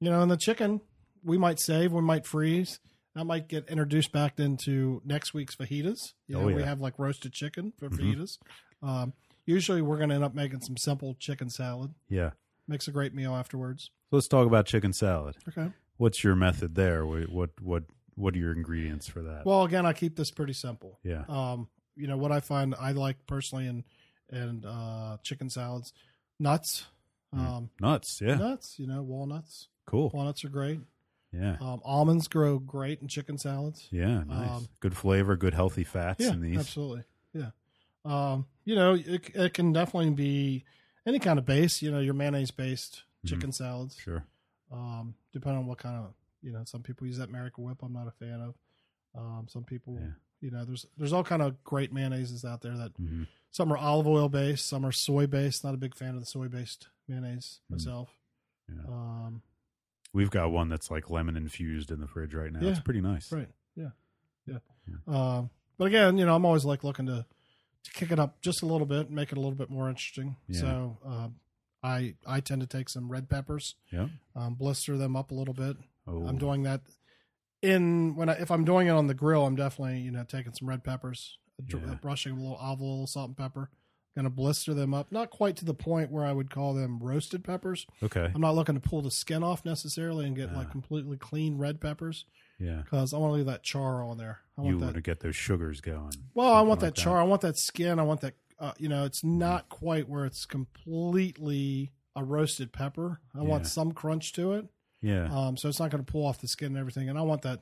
You 0.00 0.10
know, 0.10 0.22
and 0.22 0.30
the 0.30 0.36
chicken 0.36 0.80
we 1.22 1.38
might 1.38 1.60
save, 1.60 1.92
we 1.92 2.02
might 2.02 2.26
freeze. 2.26 2.80
That 3.14 3.24
might 3.24 3.48
get 3.48 3.68
introduced 3.68 4.10
back 4.12 4.40
into 4.40 5.00
next 5.04 5.34
week's 5.34 5.54
fajitas. 5.54 6.14
You 6.26 6.36
Oh, 6.38 6.48
know, 6.48 6.54
we 6.56 6.62
have 6.62 6.80
like 6.80 6.98
roasted 6.98 7.32
chicken 7.32 7.72
for 7.78 7.88
Mhm. 7.88 7.98
fajitas. 7.98 8.38
Um, 8.82 9.12
usually, 9.46 9.82
we're 9.82 9.98
going 9.98 10.08
to 10.08 10.16
end 10.16 10.24
up 10.24 10.34
making 10.34 10.60
some 10.62 10.76
simple 10.76 11.14
chicken 11.14 11.48
salad. 11.48 11.94
Yeah. 12.08 12.30
Makes 12.66 12.88
a 12.88 12.90
great 12.92 13.14
meal 13.14 13.34
afterwards. 13.34 13.90
So 14.10 14.16
let's 14.16 14.26
talk 14.28 14.46
about 14.46 14.66
chicken 14.66 14.92
salad. 14.92 15.36
Okay. 15.48 15.70
What's 15.96 16.24
your 16.24 16.34
method 16.34 16.74
there? 16.74 17.06
What 17.06 17.28
what 17.30 17.50
what, 17.62 17.84
what 18.16 18.34
are 18.34 18.38
your 18.38 18.52
ingredients 18.52 19.06
for 19.06 19.22
that? 19.22 19.44
Well, 19.46 19.62
again, 19.64 19.86
I 19.86 19.92
keep 19.92 20.16
this 20.16 20.30
pretty 20.30 20.52
simple. 20.54 20.98
yeah. 21.04 21.24
Um, 21.28 21.68
you 21.96 22.08
know 22.08 22.16
what 22.16 22.32
I 22.32 22.40
find 22.40 22.74
I 22.74 22.90
like 22.92 23.26
personally 23.26 23.66
in 23.68 23.84
and 24.30 24.64
uh, 24.66 25.18
chicken 25.22 25.50
salads, 25.50 25.92
nuts, 26.40 26.86
Mm. 27.34 27.38
um, 27.38 27.70
Nuts. 27.80 28.20
Yeah. 28.20 28.36
nuts. 28.36 28.78
You 28.78 28.86
know, 28.88 29.02
walnuts. 29.02 29.68
Cool. 29.86 30.10
Walnuts 30.14 30.44
are 30.44 30.48
great. 30.48 30.80
Yeah. 31.34 31.56
Um, 31.60 31.80
almonds 31.84 32.28
grow 32.28 32.58
great 32.58 33.00
in 33.02 33.08
chicken 33.08 33.38
salads. 33.38 33.88
Yeah. 33.90 34.22
Nice. 34.24 34.50
um, 34.58 34.68
good 34.80 34.96
flavor. 34.96 35.36
Good 35.36 35.54
healthy 35.54 35.84
fats 35.84 36.20
Yeah, 36.24 36.32
in 36.32 36.40
these. 36.42 36.58
absolutely. 36.60 37.04
Yeah. 37.32 37.50
Um, 38.04 38.46
you 38.64 38.74
know, 38.76 38.94
it, 38.94 39.30
it 39.34 39.54
can 39.54 39.72
definitely 39.72 40.10
be 40.10 40.64
any 41.06 41.18
kind 41.18 41.38
of 41.38 41.44
base. 41.44 41.82
You 41.82 41.90
know, 41.90 41.98
your 42.00 42.14
mayonnaise 42.14 42.50
based 42.50 43.02
Mhm. 43.24 43.28
chicken 43.30 43.52
salads. 43.52 43.96
Sure. 43.96 44.24
Um, 44.70 45.14
depending 45.32 45.60
on 45.60 45.66
what 45.66 45.78
kind 45.78 45.96
of 46.04 46.14
you 46.42 46.52
know, 46.52 46.62
some 46.64 46.82
people 46.82 47.06
use 47.06 47.16
that 47.18 47.30
American 47.30 47.64
Whip. 47.64 47.78
I'm 47.82 47.92
not 47.94 48.06
a 48.06 48.10
fan 48.10 48.40
of. 48.40 48.54
Um, 49.16 49.46
some 49.48 49.64
people, 49.64 49.98
Yeah. 50.00 50.10
you 50.42 50.50
know, 50.50 50.64
there's 50.64 50.84
there's 50.98 51.12
all 51.14 51.24
kind 51.24 51.40
of 51.42 51.62
great 51.64 51.92
mayonnaises 51.92 52.44
out 52.44 52.60
there 52.60 52.76
that 52.76 52.92
hmm 52.96 53.24
some 53.50 53.72
are 53.72 53.76
olive 53.78 54.06
oil 54.08 54.28
based, 54.28 54.66
some 54.66 54.84
are 54.84 54.90
soy 54.92 55.26
based. 55.28 55.62
Not 55.64 55.74
a 55.74 55.78
big 55.78 55.94
fan 55.94 56.14
of 56.14 56.20
the 56.20 56.26
soy 56.26 56.48
based 56.48 56.88
mayonnaise 57.08 57.60
Mm. 57.68 57.70
myself. 57.70 58.10
Yeah. 58.68 58.82
Um, 58.88 59.42
We've 60.14 60.30
got 60.30 60.50
one 60.52 60.68
that's 60.70 60.90
like 60.90 61.10
lemon 61.10 61.36
infused 61.36 61.90
in 61.90 62.00
the 62.00 62.06
fridge 62.06 62.32
right 62.34 62.50
now. 62.52 62.60
Yeah. 62.62 62.70
It's 62.70 62.80
pretty 62.80 63.02
nice. 63.02 63.30
Right. 63.30 63.48
Yeah. 63.76 63.88
Yeah. 64.46 64.58
Yeah. 64.88 65.14
Um, 65.36 65.50
but 65.76 65.86
again, 65.86 66.16
you 66.16 66.24
know, 66.24 66.34
I'm 66.34 66.46
always 66.46 66.64
like 66.64 66.84
looking 66.84 67.06
to 67.06 67.26
to 67.84 67.90
kick 67.92 68.10
it 68.10 68.18
up 68.18 68.40
just 68.40 68.62
a 68.62 68.66
little 68.66 68.86
bit, 68.86 69.10
make 69.10 69.30
it 69.32 69.36
a 69.36 69.40
little 69.40 69.56
bit 69.58 69.68
more 69.68 69.90
interesting. 69.90 70.36
Yeah. 70.48 70.60
So 70.60 70.98
um, 71.04 71.34
I 71.82 72.14
I 72.26 72.40
tend 72.40 72.60
to 72.62 72.66
take 72.66 72.88
some 72.88 73.10
red 73.10 73.28
peppers, 73.28 73.74
Yeah. 73.92 74.06
um, 74.34 74.54
blister 74.54 74.96
them 74.96 75.16
up 75.16 75.30
a 75.32 75.34
little 75.34 75.52
bit. 75.52 75.76
Oh. 76.06 76.26
I'm 76.26 76.38
doing 76.38 76.62
that 76.62 76.80
in 77.62 78.14
when 78.16 78.28
I, 78.28 78.34
if 78.34 78.50
I'm 78.50 78.64
doing 78.64 78.86
it 78.88 78.92
on 78.92 79.06
the 79.06 79.14
grill, 79.14 79.44
I'm 79.44 79.56
definitely 79.56 79.98
you 80.00 80.10
know 80.12 80.24
taking 80.24 80.52
some 80.54 80.68
red 80.68 80.84
peppers, 80.84 81.38
Yeah. 81.68 81.96
brushing 82.00 82.32
a 82.32 82.36
little 82.40 82.56
olive 82.56 82.80
oil, 82.82 83.06
salt 83.06 83.28
and 83.28 83.36
pepper. 83.36 83.70
Going 84.14 84.24
to 84.24 84.30
blister 84.30 84.74
them 84.74 84.94
up, 84.94 85.10
not 85.10 85.30
quite 85.30 85.56
to 85.56 85.64
the 85.64 85.74
point 85.74 86.12
where 86.12 86.24
I 86.24 86.32
would 86.32 86.48
call 86.48 86.72
them 86.72 87.00
roasted 87.00 87.42
peppers. 87.42 87.84
Okay. 88.00 88.30
I'm 88.32 88.40
not 88.40 88.54
looking 88.54 88.76
to 88.76 88.80
pull 88.80 89.02
the 89.02 89.10
skin 89.10 89.42
off 89.42 89.64
necessarily 89.64 90.24
and 90.24 90.36
get 90.36 90.50
Ah. 90.54 90.58
like 90.58 90.70
completely 90.70 91.16
clean 91.16 91.58
red 91.58 91.80
peppers 91.80 92.24
Yeah. 92.60 92.82
because 92.82 93.12
I 93.12 93.18
want 93.18 93.32
to 93.32 93.36
leave 93.38 93.46
that 93.46 93.64
char 93.64 94.04
on 94.04 94.16
there. 94.18 94.42
I 94.56 94.60
want 94.60 94.72
You 94.72 94.78
that. 94.78 94.84
want 94.84 94.94
to 94.94 95.00
get 95.02 95.18
those 95.18 95.34
sugars 95.34 95.80
going. 95.80 96.12
well, 96.32 96.52
I 96.54 96.60
want 96.60 96.80
like 96.80 96.94
that 96.94 97.00
char. 97.00 97.18
I 97.18 97.24
want 97.24 97.40
that 97.40 97.56
skin. 97.58 97.98
I 97.98 98.04
want 98.04 98.20
that. 98.20 98.34
Uh, 98.60 98.72
you 98.78 98.88
know, 98.88 99.04
it's 99.04 99.18
Mm-hmm. 99.22 99.38
not 99.38 99.68
quite 99.68 100.08
where 100.08 100.24
it's 100.26 100.46
completely 100.94 101.90
a 102.16 102.22
roasted 102.22 102.72
pepper. 102.72 103.20
I 103.34 103.42
want 103.42 103.66
some 103.66 103.90
crunch 103.92 104.32
to 104.34 104.52
it. 104.52 104.66
Yeah. 105.02 105.24
Um, 105.36 105.56
so 105.56 105.68
it's 105.68 105.80
not 105.80 105.90
going 105.90 106.04
to 106.04 106.10
pull 106.10 106.24
off 106.24 106.40
the 106.40 106.46
skin 106.48 106.68
and 106.68 106.78
everything. 106.78 107.08
And 107.08 107.18
I 107.18 107.22
want 107.22 107.42
that. 107.42 107.60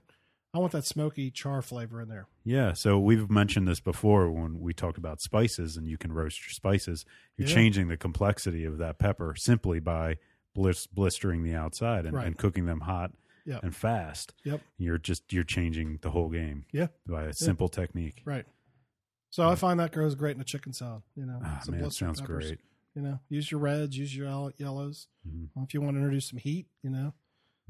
I 0.54 0.58
want 0.58 0.72
that 0.72 0.84
smoky 0.84 1.30
char 1.30 1.62
flavor 1.62 2.00
in 2.02 2.08
there. 2.08 2.26
Yeah, 2.44 2.74
so 2.74 2.98
we've 2.98 3.30
mentioned 3.30 3.66
this 3.66 3.80
before 3.80 4.30
when 4.30 4.60
we 4.60 4.74
talked 4.74 4.98
about 4.98 5.20
spices, 5.22 5.76
and 5.78 5.86
you 5.88 5.96
can 5.96 6.12
roast 6.12 6.42
your 6.42 6.50
spices. 6.50 7.06
You're 7.38 7.48
Yeah. 7.48 7.54
changing 7.54 7.88
the 7.88 7.96
complexity 7.96 8.64
of 8.64 8.76
that 8.78 8.98
pepper 8.98 9.34
simply 9.34 9.80
by 9.80 10.18
blis- 10.54 10.88
blistering 10.92 11.42
the 11.42 11.54
outside 11.54 12.04
and, 12.04 12.14
Right. 12.14 12.26
and 12.26 12.36
cooking 12.36 12.66
them 12.66 12.80
hot 12.80 13.12
Yeah. 13.46 13.60
and 13.62 13.74
fast. 13.74 14.34
Yep. 14.44 14.60
You're 14.76 14.98
just 14.98 15.32
you're 15.32 15.42
changing 15.44 15.98
the 16.02 16.10
whole 16.10 16.28
game. 16.28 16.66
Yeah. 16.70 16.88
by 17.06 17.24
a 17.24 17.32
simple 17.32 17.68
technique. 17.70 18.20
Right. 18.26 18.44
So 19.30 19.48
I 19.48 19.54
find 19.54 19.80
that 19.80 19.92
goes 19.92 20.14
great 20.14 20.34
in 20.36 20.42
a 20.42 20.44
chicken 20.44 20.74
salad. 20.74 21.02
You 21.16 21.24
know, 21.24 21.40
Ah, 21.42 21.62
man, 21.66 21.82
it 21.84 21.92
sounds 21.94 22.20
peppers. 22.20 22.48
great. 22.48 22.60
You 22.94 23.00
know, 23.00 23.20
use 23.30 23.50
your 23.50 23.60
reds, 23.60 23.96
use 23.96 24.14
your 24.14 24.26
yellow- 24.26 24.52
yellows. 24.58 25.08
Mhm. 25.26 25.48
Well, 25.54 25.64
if 25.64 25.72
you 25.72 25.80
want 25.80 25.94
to 25.94 25.98
introduce 26.00 26.28
some 26.28 26.38
heat, 26.38 26.66
you 26.82 26.90
know, 26.90 27.14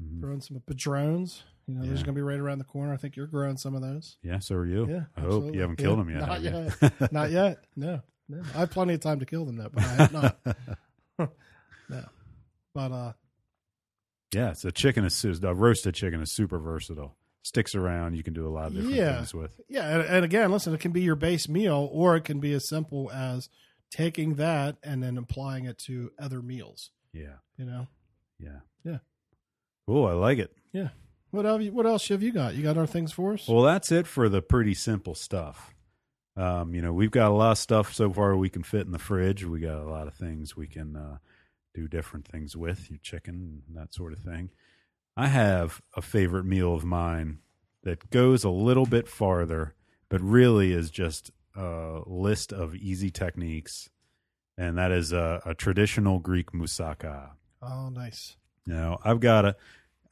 Mhm. 0.03 0.19
throw 0.19 0.33
in 0.33 0.41
some 0.41 0.59
padrones. 0.59 1.43
You 1.67 1.75
know, 1.75 1.81
those 1.81 1.87
Yeah. 1.89 1.93
are 1.93 2.05
going 2.05 2.05
to 2.05 2.13
be 2.13 2.21
right 2.21 2.39
around 2.39 2.57
the 2.59 2.65
corner. 2.65 2.93
I 2.93 2.97
think 2.97 3.15
you're 3.15 3.27
growing 3.27 3.57
some 3.57 3.73
of 3.75 3.81
those. 3.81 4.17
Yeah, 4.21 4.39
so 4.39 4.55
are 4.55 4.65
you. 4.65 4.87
Yeah, 4.87 5.03
I 5.15 5.21
hope 5.21 5.53
you 5.53 5.61
haven't 5.61 5.77
killed 5.77 5.97
Yeah, 5.99 6.03
them 6.19 6.41
yet. 6.41 6.81
Not 6.81 6.81
yet. 6.91 7.11
Not 7.13 7.31
yet. 7.31 7.63
No, 7.75 8.01
no. 8.27 8.41
I 8.53 8.59
have 8.59 8.71
plenty 8.71 8.93
of 8.95 8.99
time 8.99 9.19
to 9.19 9.25
kill 9.25 9.45
them 9.45 9.55
though, 9.57 9.69
but 9.73 9.83
I 9.83 9.87
have 9.87 10.13
not. 10.13 10.37
no. 11.89 12.05
But 12.75 12.91
uh, 12.91 13.13
yeah, 14.33 14.53
so 14.53 14.69
chicken 14.71 15.05
is 15.05 15.23
a 15.43 15.53
roasted 15.53 15.93
chicken 15.95 16.21
is 16.21 16.31
super 16.31 16.59
versatile. 16.59 17.15
Sticks 17.43 17.75
around. 17.75 18.15
You 18.15 18.23
can 18.23 18.33
do 18.33 18.47
a 18.47 18.49
lot 18.49 18.67
of 18.67 18.73
different 18.75 18.95
Yeah. 18.95 19.15
things 19.17 19.33
with. 19.33 19.59
yeah, 19.69 19.87
and, 19.99 20.01
and 20.03 20.25
again, 20.25 20.51
listen, 20.51 20.73
it 20.73 20.79
can 20.79 20.91
be 20.91 21.01
your 21.01 21.15
base 21.15 21.47
meal, 21.49 21.89
or 21.91 22.15
it 22.15 22.23
can 22.23 22.39
be 22.39 22.53
as 22.53 22.67
simple 22.67 23.11
as 23.11 23.49
taking 23.91 24.35
that 24.35 24.77
and 24.81 25.03
then 25.03 25.17
applying 25.17 25.65
it 25.65 25.77
to 25.79 26.11
other 26.17 26.41
meals. 26.41 26.91
Yeah, 27.13 27.35
You 27.57 27.65
know, 27.65 27.87
yeah, 28.39 28.59
Yeah. 28.83 28.97
Cool. 29.85 30.07
I 30.07 30.13
like 30.13 30.39
it. 30.39 30.55
What 31.33 31.45
have 31.45 31.61
you? 31.61 31.71
What 31.71 31.85
else 31.85 32.07
have 32.09 32.21
you 32.21 32.31
got? 32.31 32.53
You 32.55 32.63
got 32.63 32.77
our 32.77 32.85
things 32.85 33.11
for 33.11 33.33
us? 33.33 33.47
Well, 33.47 33.63
that's 33.63 33.91
it 33.91 34.05
for 34.05 34.29
the 34.29 34.41
pretty 34.41 34.73
simple 34.75 35.15
stuff. 35.15 35.73
Um, 36.35 36.73
you 36.73 36.81
know, 36.81 36.93
we've 36.93 37.11
got 37.11 37.31
a 37.31 37.33
lot 37.33 37.51
of 37.51 37.57
stuff 37.57 37.93
so 37.93 38.11
far 38.11 38.35
we 38.35 38.49
can 38.49 38.63
fit 38.63 38.85
in 38.85 38.91
the 38.91 38.99
fridge. 38.99 39.43
We 39.43 39.59
got 39.59 39.79
a 39.79 39.89
lot 39.89 40.07
of 40.07 40.13
things 40.13 40.55
we 40.55 40.67
can 40.67 40.95
uh, 40.95 41.17
do 41.73 41.87
different 41.87 42.27
things 42.27 42.55
with, 42.55 42.89
your 42.89 42.99
chicken 43.01 43.63
and 43.67 43.77
that 43.77 43.93
sort 43.93 44.13
of 44.13 44.19
thing. 44.19 44.51
I 45.17 45.27
have 45.27 45.81
a 45.95 46.01
favorite 46.01 46.45
meal 46.45 46.73
of 46.73 46.83
mine 46.83 47.39
that 47.83 48.09
goes 48.09 48.43
a 48.43 48.49
little 48.49 48.85
bit 48.85 49.07
farther, 49.07 49.73
but 50.09 50.21
really 50.21 50.71
is 50.71 50.89
just 50.89 51.31
a 51.55 52.01
list 52.05 52.51
of 52.53 52.75
easy 52.75 53.09
techniques, 53.09 53.89
and 54.57 54.77
that 54.77 54.91
is 54.91 55.11
a, 55.11 55.41
a 55.45 55.53
traditional 55.53 56.19
Greek 56.19 56.51
moussaka. 56.51 57.31
oh, 57.61 57.89
nice. 57.89 58.37
Now, 58.65 58.99
I've 59.03 59.19
got 59.19 59.45
a 59.45 59.55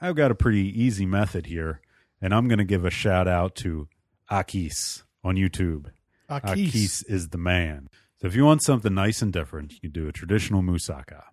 I've 0.02 0.16
got 0.16 0.32
a 0.32 0.36
pretty 0.36 0.68
easy 0.82 1.06
method 1.06 1.46
here, 1.46 1.80
and 2.20 2.34
I'm 2.34 2.48
going 2.48 2.58
to 2.58 2.66
give 2.66 2.84
a 2.84 2.90
shout 2.90 3.28
out 3.28 3.56
to 3.58 3.88
Akis 4.32 5.04
on 5.24 5.36
YouTube. 5.36 5.92
Akis. 6.28 6.72
Akis 6.72 7.04
is 7.08 7.30
the 7.30 7.38
man. 7.38 7.88
So 8.20 8.28
if 8.28 8.36
you 8.36 8.44
want 8.44 8.64
something 8.64 8.94
nice 8.94 9.22
and 9.22 9.32
different, 9.32 9.74
you 9.74 9.80
can 9.80 9.92
do 9.92 10.08
a 10.08 10.12
traditional 10.12 10.64
moussaka. 10.64 11.24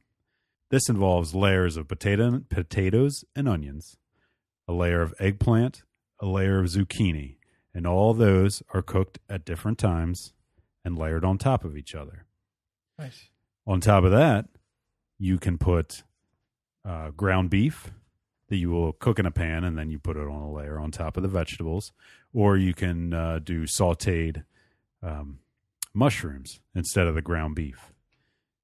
This 0.71 0.89
involves 0.91 1.35
layers 1.35 1.79
of 1.79 1.89
potato, 1.89 2.43
potatoes 2.51 3.25
and 3.35 3.49
onions, 3.49 3.97
a 4.67 4.75
layer 4.75 5.01
of 5.01 5.15
eggplant, 5.19 5.83
a 6.21 6.27
layer 6.27 6.59
of 6.59 6.67
zucchini, 6.67 7.37
and 7.73 7.87
all 7.87 8.13
those 8.13 8.63
are 8.75 8.83
cooked 8.83 9.19
at 9.31 9.47
different 9.47 9.79
times 9.79 10.35
and 10.85 10.99
layered 10.99 11.25
on 11.25 11.39
top 11.39 11.65
of 11.65 11.77
each 11.77 11.95
other. 11.95 12.27
Nice. 12.99 13.31
On 13.67 13.81
top 13.81 14.05
of 14.05 14.11
that, 14.11 14.47
you 15.19 15.39
can 15.39 15.57
put 15.57 16.03
uh, 16.85 17.11
ground 17.11 17.49
beef 17.49 17.91
that 18.49 18.57
you 18.57 18.71
will 18.71 18.93
cook 18.93 19.19
in 19.19 19.27
a 19.27 19.31
pan 19.31 19.65
and 19.65 19.77
then 19.77 19.91
you 19.91 19.99
put 19.99 20.17
it 20.17 20.27
on 20.27 20.43
a 20.43 20.51
layer 20.51 20.79
on 20.79 20.91
top 20.91 21.17
of 21.17 21.23
the 21.23 21.29
vegetables, 21.29 21.93
or 22.33 22.57
you 22.57 22.75
can 22.75 23.13
uh, 23.13 23.39
do 23.43 23.65
sautéed 23.65 24.45
um, 25.03 25.39
mushrooms 25.95 26.61
instead 26.75 27.07
of 27.07 27.15
the 27.15 27.23
ground 27.23 27.55
beef, 27.55 27.93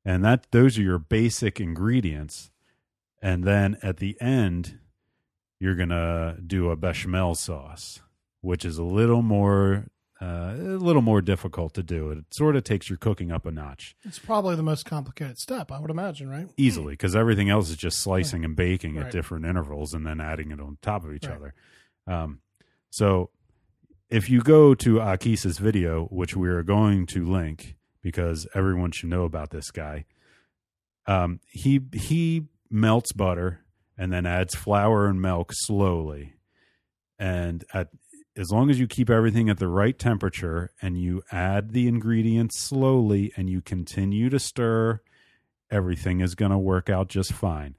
and 0.05 0.25
that 0.25 0.47
those 0.51 0.79
are 0.79 0.83
your 0.83 0.99
basic 0.99 1.61
ingredients. 1.61 2.51
And 3.23 3.44
then 3.44 3.79
at 3.83 3.99
the 3.99 4.20
end, 4.20 4.79
you're 5.59 5.77
gonna 5.77 6.37
do 6.47 6.70
a 6.70 6.77
bechamel 6.77 7.35
sauce, 7.35 8.01
which 8.40 8.64
is 8.64 8.77
a 8.77 8.85
little 8.85 9.23
more 9.23 9.87
uh, 10.25 10.55
a 10.57 10.79
little 10.79 11.03
more 11.03 11.21
difficult 11.21 11.75
to 11.75 11.83
do. 11.83 12.11
It 12.11 12.25
sort 12.33 12.57
of 12.57 12.65
takes 12.65 12.89
your 12.89 12.97
cooking 12.99 13.31
up 13.33 13.45
a 13.47 13.51
notch 13.51 13.95
It's 14.05 14.19
probably 14.19 14.57
the 14.57 14.63
most 14.63 14.85
complicated 14.87 15.39
step, 15.39 15.71
I 15.71 15.79
would 15.81 15.91
imagine, 15.91 16.29
right? 16.31 16.49
easily 16.57 16.95
because 16.95 17.15
everything 17.15 17.51
else 17.51 17.69
is 17.71 17.77
just 17.77 17.99
slicing 18.01 18.45
and 18.45 18.57
baking 18.57 18.97
Right. 18.97 19.07
at 19.07 19.13
different 19.13 19.45
intervals 19.45 19.93
and 19.95 20.07
then 20.07 20.21
adding 20.21 20.51
it 20.51 20.61
on 20.61 20.79
top 20.81 21.05
of 21.05 21.13
each 21.13 21.27
Right. 21.27 21.37
other. 21.37 21.55
Um, 22.07 22.41
so 22.91 23.31
if 24.11 24.31
you 24.31 24.41
go 24.41 24.75
to 24.75 25.01
Akis's 25.01 25.59
video, 25.59 26.05
which 26.07 26.37
we 26.37 26.49
are 26.49 26.63
going 26.63 27.07
to 27.07 27.25
link 27.25 27.77
because 28.03 28.47
everyone 28.55 28.93
should 28.93 29.09
know 29.11 29.25
about 29.25 29.51
this 29.51 29.71
guy, 29.71 30.05
um, 31.07 31.41
he 31.51 31.81
he 31.93 32.47
melts 32.71 33.13
butter 33.13 33.61
and 33.99 34.13
then 34.13 34.27
adds 34.27 34.55
flour 34.55 35.07
and 35.07 35.21
milk 35.21 35.51
slowly, 35.55 36.35
and 37.19 37.65
at 37.73 37.89
as 38.37 38.51
long 38.51 38.70
as 38.70 38.81
you 38.81 38.87
keep 38.87 39.11
everything 39.11 39.49
at 39.49 39.59
the 39.59 39.68
right 39.68 39.99
temperature 39.99 40.70
and 40.83 40.99
you 40.99 41.23
add 41.31 41.73
the 41.73 41.87
ingredients 41.87 42.59
slowly 42.59 43.33
and 43.37 43.49
you 43.49 43.61
continue 43.61 44.29
to 44.29 44.38
stir, 44.38 45.01
everything 45.70 46.20
is 46.20 46.35
going 46.35 46.51
to 46.51 46.59
work 46.59 46.90
out 46.90 47.09
just 47.09 47.33
fine. 47.33 47.77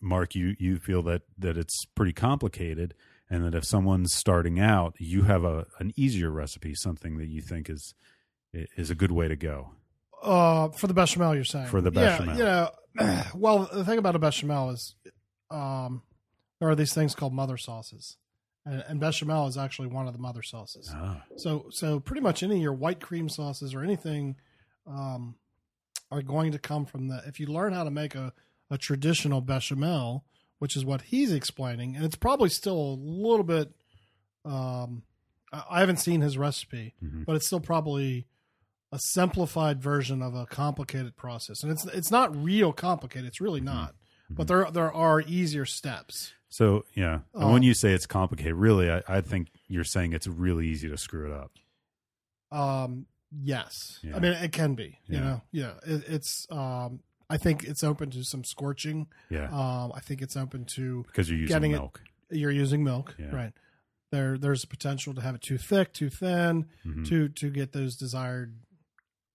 Mark, 0.00 0.34
you 0.34 0.56
you 0.58 0.78
feel 0.78 1.02
that 1.02 1.22
that 1.38 1.56
it's 1.58 1.84
pretty 1.94 2.12
complicated, 2.12 2.94
and 3.28 3.44
that 3.44 3.54
if 3.54 3.64
someone's 3.64 4.14
starting 4.14 4.58
out, 4.58 4.94
you 4.98 5.22
have 5.22 5.44
a 5.44 5.66
an 5.78 5.92
easier 5.94 6.30
recipe, 6.30 6.74
something 6.74 7.18
that 7.18 7.28
you 7.28 7.42
think 7.42 7.68
is 7.68 7.94
is 8.52 8.90
a 8.90 8.94
good 8.94 9.12
way 9.12 9.28
to 9.28 9.36
go. 9.36 9.72
Uh, 10.22 10.68
for 10.70 10.86
the 10.86 10.94
bechamel, 10.94 11.34
you're 11.34 11.44
saying 11.44 11.66
For 11.66 11.80
the 11.80 11.90
bechamel. 11.90 12.36
Yeah, 12.36 12.68
you 12.98 13.06
know, 13.06 13.22
well, 13.34 13.68
the 13.72 13.84
thing 13.84 13.98
about 13.98 14.16
a 14.16 14.18
bechamel 14.18 14.70
is, 14.70 14.94
um, 15.50 16.02
there 16.58 16.68
are 16.68 16.74
these 16.74 16.92
things 16.92 17.14
called 17.14 17.32
mother 17.32 17.56
sauces, 17.56 18.16
and, 18.66 18.84
and 18.88 19.00
bechamel 19.00 19.46
is 19.46 19.56
actually 19.56 19.88
one 19.88 20.06
of 20.06 20.12
the 20.12 20.18
mother 20.18 20.42
sauces. 20.42 20.90
Ah, 20.94 21.22
So, 21.36 21.66
so 21.70 21.98
pretty 22.00 22.20
much 22.20 22.42
any 22.42 22.56
of 22.56 22.62
your 22.62 22.74
white 22.74 23.00
cream 23.00 23.28
sauces 23.28 23.74
or 23.74 23.82
anything, 23.82 24.36
um, 24.86 25.36
are 26.10 26.22
going 26.22 26.52
to 26.52 26.58
come 26.58 26.86
from 26.86 27.08
the. 27.08 27.22
If 27.26 27.38
you 27.40 27.46
learn 27.46 27.72
how 27.72 27.84
to 27.84 27.90
make 27.90 28.14
a 28.14 28.32
a 28.72 28.78
traditional 28.78 29.40
bechamel, 29.40 30.24
which 30.60 30.76
is 30.76 30.84
what 30.84 31.02
he's 31.02 31.32
explaining, 31.32 31.96
and 31.96 32.04
it's 32.04 32.14
probably 32.16 32.48
still 32.48 32.76
a 32.76 32.96
little 33.00 33.44
bit. 33.44 33.72
Um, 34.44 35.02
I 35.52 35.80
haven't 35.80 35.96
seen 35.98 36.20
his 36.20 36.38
recipe, 36.38 36.94
Mhm. 37.02 37.24
but 37.24 37.34
it's 37.36 37.46
still 37.46 37.58
probably 37.60 38.26
a 38.92 38.98
simplified 39.00 39.80
version 39.82 40.22
of 40.22 40.34
a 40.34 40.46
complicated 40.46 41.16
process, 41.16 41.62
and 41.62 41.70
it's 41.72 41.84
it's 41.86 42.10
not 42.10 42.34
real 42.36 42.72
complicated. 42.72 43.26
It's 43.28 43.40
really 43.40 43.60
not, 43.60 43.94
but 44.28 44.46
there 44.48 44.68
there 44.70 44.92
are 44.92 45.20
easier 45.20 45.64
steps. 45.66 46.32
So 46.50 46.84
yeah, 46.94 47.20
and 47.34 47.44
Um, 47.44 47.52
when 47.52 47.62
you 47.62 47.74
say 47.74 47.92
it's 47.92 48.06
complicated, 48.06 48.54
really, 48.54 48.90
I, 48.90 49.02
I 49.08 49.20
think 49.20 49.48
you're 49.68 49.84
saying 49.84 50.12
it's 50.12 50.26
really 50.26 50.66
easy 50.68 50.88
to 50.88 50.98
screw 50.98 51.26
it 51.26 51.32
up. 51.32 51.52
Um, 52.50 53.06
yes, 53.30 54.00
Yeah. 54.02 54.16
I 54.16 54.18
mean 54.20 54.32
it 54.32 54.52
can 54.52 54.74
be. 54.74 54.98
You 55.06 55.20
know, 55.20 55.42
yeah, 55.52 55.74
it, 55.86 56.04
it's. 56.08 56.46
Um, 56.50 57.00
I 57.28 57.36
think 57.36 57.62
it's 57.62 57.84
open 57.84 58.10
to 58.10 58.24
some 58.24 58.42
scorching. 58.42 59.06
Yeah, 59.28 59.44
Um, 59.52 59.92
I 59.94 60.00
think 60.00 60.20
it's 60.20 60.36
open 60.36 60.64
to 60.74 61.04
because 61.06 61.30
you're 61.30 61.38
using 61.38 61.54
getting 61.54 61.70
it- 61.70 61.76
milk. 61.78 62.02
you're 62.30 62.50
using 62.50 62.82
milk, 62.82 63.14
Yeah. 63.18 63.30
right? 63.34 63.52
There, 64.10 64.36
there's 64.36 64.64
a 64.64 64.66
potential 64.66 65.14
to 65.14 65.20
have 65.20 65.36
it 65.36 65.40
too 65.42 65.56
thick, 65.56 65.92
too 65.92 66.10
thin, 66.10 66.66
Mhm. 66.84 67.06
to 67.08 67.28
to 67.28 67.50
get 67.50 67.70
those 67.72 67.94
desired, 67.96 68.56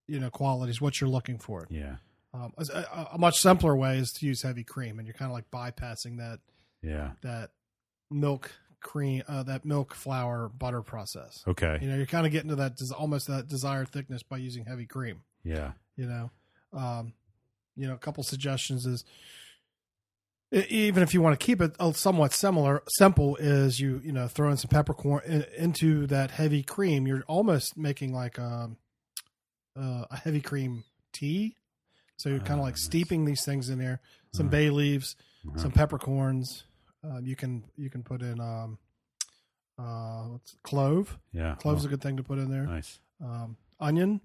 you 0.06 0.20
know, 0.20 0.28
qualities. 0.28 0.82
What 0.82 1.00
you're 1.00 1.08
looking 1.08 1.38
for. 1.38 1.66
Yeah, 1.70 1.96
Um, 2.34 2.52
a, 2.58 2.64
a- 2.92 3.08
a 3.14 3.18
much 3.18 3.36
simpler 3.38 3.74
way 3.74 3.96
is 3.96 4.12
to 4.12 4.26
use 4.26 4.42
heavy 4.42 4.64
cream, 4.64 4.98
and 4.98 5.08
you're 5.08 5.14
kind 5.16 5.30
of 5.30 5.34
like 5.34 5.50
bypassing 5.50 6.18
that 6.18 6.40
yeah. 6.82 7.12
that 7.22 7.50
milk 8.10 8.52
cream, 8.80 9.22
uh, 9.28 9.42
that 9.44 9.64
milk 9.64 9.94
flour 9.94 10.48
butter 10.48 10.82
process. 10.82 11.42
Okay. 11.46 11.78
You 11.80 11.88
know, 11.88 11.96
you're 11.96 12.06
kind 12.06 12.26
of 12.26 12.32
getting 12.32 12.50
to 12.50 12.56
that 12.56 12.76
des- 12.76 12.94
almost 12.94 13.26
that 13.28 13.48
desired 13.48 13.88
thickness 13.88 14.22
by 14.22 14.36
using 14.36 14.64
heavy 14.64 14.86
cream. 14.86 15.22
Yeah. 15.42 15.72
You 15.96 16.06
know, 16.06 16.30
um, 16.72 17.12
you 17.76 17.86
know, 17.88 17.94
a 17.94 17.98
couple 17.98 18.22
suggestions 18.22 18.86
is 18.86 19.04
even 20.52 21.02
if 21.02 21.12
you 21.12 21.20
want 21.20 21.38
to 21.38 21.44
keep 21.44 21.60
it 21.60 21.74
somewhat 21.94 22.32
similar, 22.32 22.82
simple 22.88 23.36
is 23.36 23.80
you 23.80 24.00
you 24.04 24.12
know 24.12 24.28
throw 24.28 24.50
in 24.50 24.56
some 24.56 24.68
peppercorn 24.68 25.22
in, 25.26 25.44
into 25.58 26.06
that 26.06 26.30
heavy 26.30 26.62
cream. 26.62 27.06
You're 27.06 27.24
almost 27.26 27.76
making 27.76 28.14
like 28.14 28.38
a 28.38 28.70
uh, 29.76 30.04
a 30.10 30.16
heavy 30.16 30.40
cream 30.40 30.84
tea. 31.12 31.56
So 32.18 32.28
you're 32.30 32.38
kind 32.38 32.52
Ah, 32.52 32.62
of 32.62 32.66
like 32.66 32.74
nice. 32.74 32.84
steeping 32.84 33.24
these 33.24 33.44
things 33.44 33.68
in 33.68 33.78
there. 33.78 34.00
Some 34.34 34.46
Uh-huh. 34.46 34.50
bay 34.52 34.70
leaves, 34.70 35.16
Some 35.54 35.70
peppercorns. 35.72 36.64
Um, 37.04 37.24
you 37.24 37.36
can 37.36 37.64
you 37.76 37.88
can 37.90 38.02
put 38.02 38.20
in 38.22 38.40
um, 38.40 38.78
uh, 39.78 40.24
what's 40.28 40.56
clove. 40.62 41.18
Yeah. 41.32 41.54
Clove's 41.56 41.84
Oh, 41.84 41.86
a 41.86 41.90
good 41.90 42.00
thing 42.02 42.16
to 42.16 42.22
put 42.22 42.38
in 42.38 42.50
there. 42.50 42.66
nice. 42.66 42.98
Um, 43.22 43.56
onion, 43.80 44.20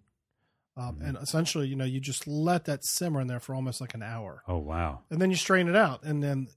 um, 0.77 0.95
Mhm. 0.97 1.07
and 1.09 1.17
essentially, 1.17 1.67
you 1.67 1.75
know, 1.75 1.85
you 1.85 1.99
just 1.99 2.27
let 2.27 2.65
that 2.65 2.83
simmer 2.85 3.21
in 3.21 3.27
there 3.27 3.39
for 3.39 3.53
almost 3.55 3.79
like 3.81 3.93
an 3.93 4.03
hour, 4.03 4.43
Oh 4.47 4.57
wow. 4.57 5.01
and 5.09 5.21
then 5.21 5.29
you 5.29 5.35
strain 5.37 5.67
it 5.67 5.75
out, 5.75 6.03
and 6.03 6.21
then 6.23 6.47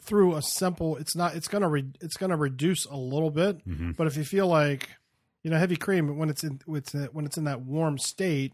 through 0.00 0.36
a 0.36 0.42
simple, 0.42 0.96
it's 0.96 1.16
not, 1.16 1.34
it's 1.34 1.48
gonna, 1.48 1.68
re, 1.68 1.84
it's 2.00 2.16
gonna 2.16 2.36
reduce 2.36 2.84
a 2.86 2.96
little 2.96 3.30
bit, 3.30 3.60
hmm 3.64 3.92
but 3.92 4.06
if 4.06 4.16
you 4.16 4.24
feel 4.24 4.46
like, 4.46 4.88
you 5.42 5.50
know, 5.50 5.58
heavy 5.58 5.76
cream 5.76 6.16
when 6.18 6.28
it's 6.30 6.44
in, 6.44 6.60
it's 6.68 6.92
when 7.12 7.24
it's 7.26 7.36
in 7.38 7.44
that 7.44 7.62
warm 7.62 7.96
state, 7.98 8.52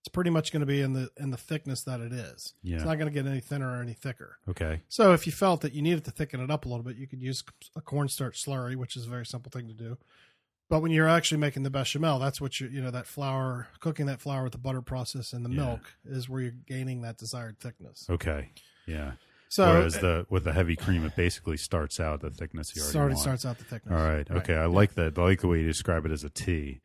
it's 0.00 0.08
pretty 0.08 0.30
much 0.30 0.52
going 0.52 0.60
to 0.60 0.66
be 0.66 0.80
in 0.80 0.92
the 0.92 1.10
in 1.16 1.30
the 1.30 1.36
thickness 1.36 1.82
that 1.82 2.00
it 2.00 2.12
is. 2.12 2.54
Yeah. 2.62 2.76
It's 2.76 2.84
not 2.84 2.98
going 2.98 3.12
to 3.12 3.14
get 3.22 3.28
any 3.28 3.40
thinner 3.40 3.68
or 3.78 3.82
any 3.82 3.94
thicker. 3.94 4.38
Okay. 4.48 4.82
So 4.88 5.12
if 5.12 5.26
you 5.26 5.32
felt 5.32 5.60
that 5.62 5.72
you 5.72 5.82
needed 5.82 6.04
to 6.04 6.10
thicken 6.10 6.40
it 6.40 6.50
up 6.50 6.64
a 6.64 6.68
little 6.68 6.84
bit, 6.84 6.96
you 6.96 7.06
could 7.06 7.20
use 7.20 7.42
a 7.76 7.80
cornstarch 7.80 8.42
slurry, 8.44 8.76
which 8.76 8.96
is 8.96 9.06
a 9.06 9.08
very 9.08 9.26
simple 9.26 9.50
thing 9.50 9.66
to 9.68 9.74
do. 9.74 9.98
But 10.70 10.82
when 10.82 10.90
you're 10.92 11.08
actually 11.08 11.38
making 11.38 11.62
the 11.62 11.70
bechamel, 11.70 12.18
that's 12.18 12.40
what 12.40 12.60
you 12.60 12.68
you 12.68 12.80
know 12.80 12.90
that 12.90 13.06
flour, 13.06 13.68
cooking 13.80 14.06
that 14.06 14.20
flour 14.20 14.44
with 14.44 14.52
the 14.52 14.58
butter 14.58 14.82
process 14.82 15.32
and 15.32 15.44
the 15.44 15.50
Yeah. 15.50 15.56
milk 15.64 15.80
is 16.04 16.28
where 16.28 16.42
you're 16.42 16.52
gaining 16.66 17.00
that 17.02 17.16
desired 17.18 17.58
thickness. 17.58 18.06
Okay. 18.08 18.50
Yeah. 18.86 19.12
So 19.50 19.66
Whereas 19.66 19.96
it 19.96 20.00
the 20.02 20.26
with 20.28 20.44
the 20.44 20.52
heavy 20.52 20.76
cream, 20.76 21.04
it 21.06 21.16
basically 21.16 21.56
starts 21.56 21.98
out 21.98 22.20
the 22.20 22.30
thickness 22.30 22.76
you 22.76 22.82
already 22.82 23.14
want. 23.14 23.18
starts 23.18 23.46
out 23.46 23.56
the 23.58 23.64
thickness. 23.64 23.92
All 23.98 24.06
right. 24.06 24.30
Okay. 24.30 24.54
I 24.54 24.66
like 24.66 24.94
that. 24.94 25.18
I 25.18 25.22
like 25.22 25.40
the 25.40 25.48
way 25.48 25.60
you 25.60 25.66
describe 25.66 26.04
it 26.04 26.12
as 26.12 26.22
a 26.22 26.28
tea. 26.30 26.80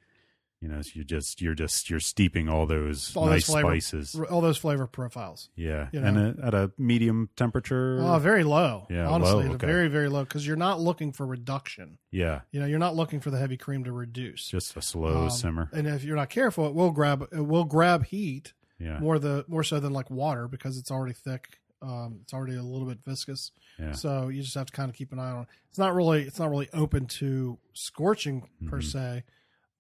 You 0.63 0.69
know, 0.69 0.81
so 0.81 0.91
you 0.93 1.03
just 1.03 1.41
you're 1.41 1.55
just 1.55 1.89
you're 1.89 1.99
steeping 1.99 2.47
all 2.47 2.65
those 2.65 3.13
All 3.17 3.25
those 3.25 3.31
nice 3.33 3.45
flavor- 3.47 3.67
spices. 3.81 4.15
All 4.31 4.39
those 4.39 4.57
flavor 4.57 4.87
profiles. 4.87 5.49
Yeah, 5.57 5.89
you 5.91 5.99
and 6.01 6.17
a, 6.17 6.45
at 6.45 6.53
a 6.53 6.71
medium 6.77 7.29
temperature. 7.35 7.99
Oh, 8.01 8.17
very 8.17 8.45
low. 8.45 8.87
Yeah, 8.89 9.09
honestly, 9.09 9.49
low, 9.49 9.55
okay. 9.55 9.67
very 9.67 9.89
very 9.89 10.07
low 10.07 10.23
because 10.23 10.47
you're 10.47 10.55
not 10.55 10.79
looking 10.79 11.11
for 11.11 11.25
reduction. 11.27 11.97
yeah, 12.11 12.41
You 12.53 12.61
know, 12.61 12.65
you're 12.65 12.79
not 12.79 12.95
looking 12.95 13.19
for 13.19 13.29
the 13.29 13.37
heavy 13.37 13.57
cream 13.57 13.83
to 13.83 13.91
reduce. 13.91 14.47
just 14.47 14.77
a 14.77 14.81
slow 14.81 15.23
Um, 15.25 15.29
simmer. 15.29 15.69
And 15.73 15.85
if 15.85 16.05
you're 16.05 16.15
not 16.15 16.29
careful, 16.29 16.65
it 16.67 16.73
will 16.73 16.91
grab 16.91 17.27
it 17.33 17.41
will 17.45 17.65
grab 17.65 18.05
heat 18.05 18.53
Yeah, 18.79 18.99
more 18.99 19.19
the 19.19 19.43
more 19.49 19.63
so 19.65 19.81
than 19.81 19.91
like 19.91 20.09
water 20.09 20.47
because 20.47 20.77
it's 20.77 20.91
already 20.91 21.13
thick. 21.13 21.59
Um, 21.81 22.19
it's 22.21 22.33
already 22.33 22.55
a 22.55 22.63
little 22.63 22.87
bit 22.87 22.99
viscous. 23.05 23.51
yeah, 23.77 23.91
So 23.91 24.29
you 24.29 24.41
just 24.41 24.55
have 24.55 24.67
to 24.67 24.71
kind 24.71 24.89
of 24.89 24.95
keep 24.95 25.11
an 25.11 25.19
eye 25.19 25.31
on 25.31 25.41
it. 25.41 25.47
It's 25.67 25.77
not 25.77 25.93
really 25.93 26.21
it's 26.23 26.39
not 26.39 26.49
really 26.49 26.69
open 26.71 27.07
to 27.19 27.59
scorching 27.73 28.47
per 28.67 28.79
Mhm. 28.79 28.83
se, 28.91 29.23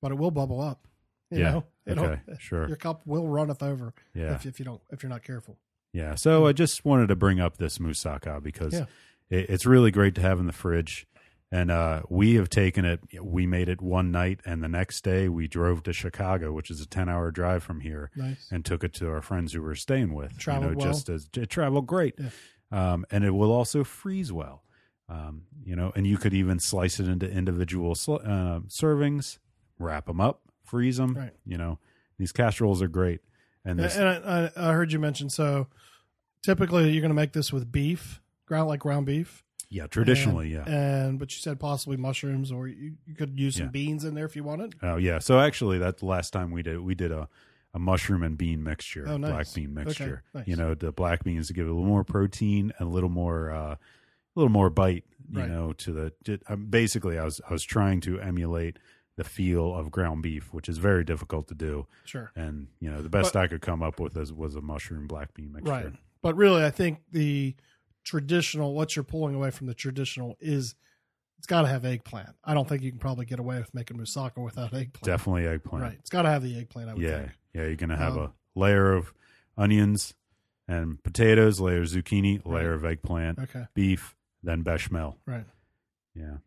but 0.03 0.11
it 0.11 0.15
will 0.19 0.31
bubble 0.31 0.59
up. 0.61 0.85
You 1.31 1.39
Yeah. 1.39 1.51
know, 1.51 1.63
It'll- 1.87 2.03
okay, 2.05 2.19
sure. 2.39 2.67
Your 2.67 2.75
cup 2.77 3.01
will 3.07 3.27
runneth 3.27 3.63
over 3.63 3.93
Yeah, 4.13 4.35
if, 4.35 4.45
if 4.45 4.59
you 4.59 4.65
don't 4.65 4.81
if 4.91 5.01
you're 5.01 5.09
not 5.09 5.23
careful. 5.23 5.57
yeah. 5.93 6.13
So 6.15 6.45
I 6.45 6.51
just 6.51 6.83
wanted 6.85 7.07
to 7.07 7.15
bring 7.15 7.39
up 7.39 7.57
this 7.57 7.77
moussaka 7.79 8.43
because 8.43 8.73
Yeah. 8.73 8.85
it, 9.29 9.49
it's 9.49 9.65
really 9.65 9.89
great 9.91 10.13
to 10.15 10.21
have 10.21 10.39
in 10.39 10.45
the 10.45 10.53
fridge. 10.53 11.07
And 11.51 11.69
uh, 11.69 12.01
we 12.09 12.33
have 12.35 12.49
taken 12.49 12.83
it. 12.83 12.99
We 13.21 13.45
made 13.45 13.69
it 13.69 13.79
one 13.79 14.11
night, 14.11 14.39
and 14.43 14.63
the 14.63 14.67
next 14.67 15.03
day 15.03 15.29
we 15.29 15.47
drove 15.47 15.83
to 15.83 15.93
Chicago, 15.93 16.51
which 16.51 16.71
is 16.71 16.81
a 16.81 16.87
ten-hour 16.87 17.29
drive 17.29 17.61
from 17.63 17.81
here, 17.81 18.09
Nice. 18.15 18.49
and 18.51 18.65
took 18.65 18.83
it 18.83 18.91
to 18.95 19.07
our 19.09 19.21
friends 19.21 19.53
who 19.53 19.61
were 19.61 19.75
staying 19.75 20.15
with. 20.15 20.35
Traveled 20.39 20.71
you 20.71 20.77
know, 20.77 20.83
well? 20.85 20.93
just 20.93 21.09
as 21.09 21.29
it 21.37 21.51
traveled 21.51 21.85
great, 21.85 22.15
Yeah. 22.17 22.29
um, 22.71 23.05
and 23.11 23.23
it 23.23 23.31
will 23.35 23.51
also 23.51 23.83
freeze 23.83 24.33
well. 24.33 24.63
Um, 25.07 25.43
you 25.63 25.75
know, 25.75 25.91
and 25.95 26.07
you 26.07 26.17
could 26.17 26.33
even 26.33 26.57
slice 26.59 26.99
it 26.99 27.07
into 27.07 27.29
individual 27.29 27.93
sl- 27.93 28.15
uh, 28.15 28.61
servings, 28.67 29.37
wrap 29.79 30.05
them 30.07 30.19
up, 30.21 30.41
freeze 30.63 30.97
them. 30.97 31.13
Right. 31.15 31.33
You 31.45 31.57
know, 31.57 31.79
these 32.17 32.31
casseroles 32.31 32.81
are 32.81 32.87
great. 32.87 33.21
And 33.65 33.79
this, 33.79 33.95
and 33.95 34.07
I, 34.07 34.51
I, 34.57 34.73
heard 34.73 34.91
you 34.91 34.99
mention 34.99 35.29
so. 35.29 35.67
Typically, 36.43 36.91
you're 36.91 37.01
going 37.01 37.09
to 37.09 37.15
make 37.15 37.31
this 37.31 37.53
with 37.53 37.71
beef, 37.71 38.21
ground 38.45 38.67
like 38.67 38.81
ground 38.81 39.05
beef. 39.05 39.43
yeah, 39.69 39.87
traditionally, 39.87 40.53
and, 40.55 40.67
yeah. 40.67 40.73
And 40.75 41.19
but 41.19 41.31
you 41.31 41.39
said 41.39 41.59
possibly 41.59 41.95
mushrooms, 41.95 42.51
or 42.51 42.67
you, 42.67 42.95
you 43.05 43.15
could 43.15 43.39
use 43.39 43.55
some 43.55 43.67
Yeah. 43.67 43.71
beans 43.71 44.03
in 44.03 44.13
there 44.15 44.25
if 44.25 44.35
you 44.35 44.43
wanted. 44.43 44.75
Oh, 44.83 44.97
yeah. 44.97 45.19
So 45.19 45.39
actually, 45.39 45.77
that's 45.77 46.01
the 46.01 46.05
last 46.07 46.31
time 46.31 46.51
we 46.51 46.61
did. 46.63 46.79
We 46.81 46.95
did 46.95 47.11
a 47.11 47.29
a 47.75 47.79
mushroom 47.79 48.21
and 48.21 48.37
bean 48.37 48.61
mixture, 48.63 49.03
Oh, 49.07 49.17
nice. 49.17 49.31
black 49.31 49.53
bean 49.55 49.75
Okay, 49.75 49.85
mixture. 49.85 50.23
nice. 50.35 50.45
You 50.47 50.55
know, 50.55 50.75
the 50.75 50.91
black 50.91 51.23
beans 51.23 51.47
to 51.47 51.53
give 51.53 51.65
it 51.65 51.71
a 51.71 51.73
little 51.73 51.87
more 51.89 52.03
protein 52.03 52.71
and 52.77 52.87
a 52.87 52.91
little 52.91 53.09
more, 53.09 53.49
uh, 53.51 53.71
a 53.73 53.79
little 54.35 54.51
more 54.51 54.69
bite. 54.69 55.05
You 55.31 55.39
Right. 55.39 55.49
know, 55.49 55.73
to 55.73 55.91
the 55.93 56.13
ju- 56.23 56.37
um, 56.49 56.65
basically, 56.67 57.17
I 57.17 57.23
was 57.23 57.39
I 57.49 57.53
was 57.53 57.63
trying 57.63 58.01
to 58.01 58.19
emulate 58.19 58.77
the 59.15 59.23
feel 59.23 59.73
of 59.75 59.91
ground 59.91 60.23
beef, 60.23 60.53
which 60.53 60.67
is 60.67 60.77
very 60.79 61.03
difficult 61.03 61.47
to 61.47 61.53
do. 61.55 61.85
Sure. 62.05 62.31
And 62.35 62.67
you 62.79 62.89
know, 62.89 63.01
the 63.01 63.09
best 63.09 63.35
I 63.35 63.47
could 63.47 63.61
come 63.61 63.83
up 63.83 63.99
with 63.99 64.15
was, 64.15 64.33
was 64.33 64.55
a 64.55 64.61
mushroom 64.61 65.07
black 65.07 65.33
bean 65.33 65.51
mixture. 65.53 65.71
Right. 65.71 65.93
But 66.21 66.35
really, 66.35 66.63
I 66.63 66.71
think 66.71 66.99
the 67.11 67.55
traditional, 68.03 68.73
what 68.73 68.95
you're 68.95 69.03
pulling 69.03 69.35
away 69.35 69.51
from 69.51 69.67
the 69.67 69.73
traditional 69.73 70.37
is 70.39 70.75
it's 71.37 71.47
got 71.47 71.63
to 71.63 71.67
have 71.67 71.83
eggplant. 71.85 72.29
I 72.43 72.53
don't 72.53 72.67
think 72.67 72.81
you 72.83 72.89
can 72.91 72.99
probably 72.99 73.25
get 73.25 73.39
away 73.39 73.57
with 73.57 73.73
making 73.73 73.97
moussaka 73.97 74.37
without 74.37 74.73
eggplant. 74.73 75.03
Definitely 75.03 75.47
eggplant. 75.47 75.83
Right. 75.83 75.97
It's 75.99 76.09
got 76.09 76.21
to 76.23 76.29
have 76.29 76.41
the 76.43 76.57
eggplant, 76.57 76.89
I 76.89 76.93
would 76.93 77.01
Yeah, 77.03 77.19
think. 77.19 77.31
yeah. 77.53 77.61
You're 77.63 77.75
gonna 77.75 77.97
have 77.97 78.13
Um, 78.17 78.19
a 78.23 78.31
layer 78.59 78.93
of 78.93 79.13
onions 79.57 80.13
and 80.67 81.03
potatoes, 81.03 81.59
layer 81.59 81.81
of 81.81 81.87
zucchini, 81.87 82.43
layer 82.45 82.73
of 82.73 82.85
eggplant, 82.85 83.39
Okay. 83.39 83.65
beef, 83.73 84.15
then 84.41 84.61
bechamel. 84.63 85.17
Right. 85.25 85.45
Yeah. 86.15 86.37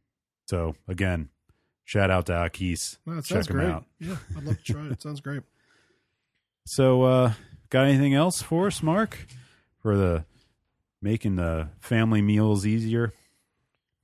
So 0.47 0.77
again, 0.89 1.29
shout 1.87 2.11
out 2.11 2.27
to 2.27 2.33
Akis. 2.33 2.99
It 3.07 3.15
Check 3.25 3.25
sounds 3.25 3.49
'em 3.49 3.57
great. 3.57 3.69
out. 3.71 3.85
Yeah. 3.99 4.17
I'd 4.37 4.45
love 4.45 4.59
to 4.63 4.73
try 4.73 4.85
it. 4.85 4.93
It 4.93 5.01
sounds 5.03 5.21
great. 5.23 5.43
So, 6.69 7.03
uh, 7.05 7.33
got 7.71 7.87
anything 7.87 8.15
else 8.15 8.43
for 8.43 8.67
us, 8.67 8.83
Mark, 8.83 9.27
for 9.81 9.97
the 9.97 10.25
making 11.01 11.37
the 11.37 11.69
family 11.79 12.21
meals 12.21 12.67
easier 12.67 13.13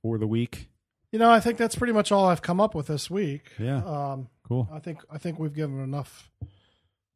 for 0.01 0.17
the 0.17 0.27
week? 0.27 0.69
You 1.11 1.19
know, 1.19 1.29
I 1.29 1.41
think 1.41 1.57
that's 1.57 1.75
pretty 1.75 1.91
much 1.91 2.09
all 2.09 2.25
I've 2.25 2.41
come 2.41 2.61
up 2.61 2.73
with 2.73 2.87
this 2.87 3.09
week. 3.09 3.51
Yeah. 3.59 3.83
Um, 3.83 4.29
Cool. 4.43 4.69
I 4.71 4.79
think 4.79 4.99
I 5.09 5.17
think 5.17 5.39
we've 5.39 5.53
given 5.53 5.81
enough 5.81 6.29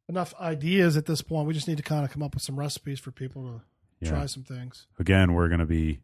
enough 0.08 0.34
ideas 0.40 0.96
at 0.98 1.06
this 1.06 1.20
point. 1.22 1.46
We 1.46 1.54
just 1.54 1.66
need 1.68 1.76
to 1.78 1.82
kind 1.82 2.04
of 2.04 2.10
come 2.10 2.22
up 2.22 2.34
with 2.34 2.42
some 2.42 2.58
recipes 2.58 3.00
for 3.00 3.10
people 3.10 3.42
to 3.44 3.60
Yeah. 4.04 4.10
try 4.12 4.26
some 4.26 4.44
things. 4.44 4.86
Again, 4.98 5.32
we're 5.32 5.48
gonna 5.48 5.64
be 5.66 6.00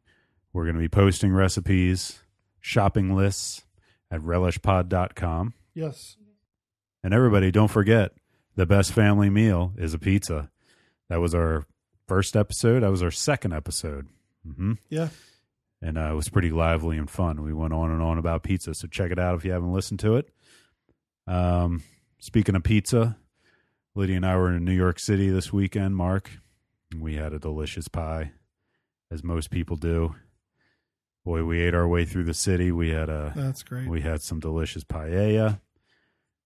we're 0.55 0.65
gonna 0.67 0.79
be 0.79 0.89
posting 0.89 1.33
recipes, 1.33 2.19
shopping 2.61 3.15
lists 3.15 3.63
at 4.11 4.21
relishpod.com. 4.21 5.55
Yes. 5.75 6.17
And 7.03 7.13
everybody, 7.13 7.51
don't 7.51 7.71
forget 7.71 8.13
the 8.57 8.67
best 8.67 8.93
family 8.93 9.31
meal 9.31 9.73
is 9.77 9.95
a 9.95 9.99
pizza. 9.99 10.51
That 11.09 11.21
was 11.21 11.35
our 11.35 11.67
first 12.09 12.37
episode. 12.37 12.81
That 12.83 12.91
was 12.91 13.03
our 13.03 13.11
second 13.11 13.53
episode. 13.53 14.09
hmm 14.45 14.73
Yeah. 14.89 15.09
And 15.83 15.99
uh, 15.99 16.13
it 16.13 16.15
was 16.15 16.31
pretty 16.31 16.51
lively 16.51 16.97
and 16.97 17.11
fun. 17.11 17.43
We 17.43 17.53
went 17.53 17.75
on 17.75 17.91
and 17.91 18.01
on 18.01 18.17
about 18.17 18.43
pizza. 18.43 18.73
So 18.75 18.87
check 18.89 19.11
it 19.11 19.19
out 19.19 19.35
if 19.35 19.45
you 19.45 19.53
haven't 19.53 19.73
listened 19.73 20.01
to 20.01 20.17
it. 20.17 20.31
Um, 21.27 21.83
speaking 22.21 22.55
of 22.55 22.63
pizza, 22.63 23.19
Lydia 23.95 24.17
and 24.17 24.25
I 24.27 24.37
were 24.37 24.55
in 24.55 24.65
New 24.65 24.73
York 24.73 24.99
City 24.99 25.29
this 25.29 25.53
weekend, 25.53 25.97
Mark. 25.97 26.31
We 26.99 27.17
had 27.17 27.33
a 27.35 27.39
delicious 27.39 27.89
pie, 27.89 28.33
as 29.11 29.23
most 29.23 29.51
people 29.51 29.77
do. 29.77 30.15
Boy, 31.25 31.45
we 31.45 31.63
ate 31.63 31.75
our 31.75 31.89
way 31.89 32.05
through 32.05 32.25
the 32.25 32.35
city. 32.35 32.71
We 32.71 32.91
had 32.91 33.09
a 33.09 33.33
That's 33.35 33.63
great. 33.63 33.89
we 33.89 34.03
had 34.03 34.21
some 34.23 34.41
delicious 34.41 34.85
paella. 34.85 35.61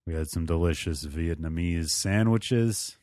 We 0.07 0.15
had 0.15 0.29
some 0.29 0.47
delicious 0.47 1.05
Vietnamese 1.05 1.91
sandwiches. 1.91 2.97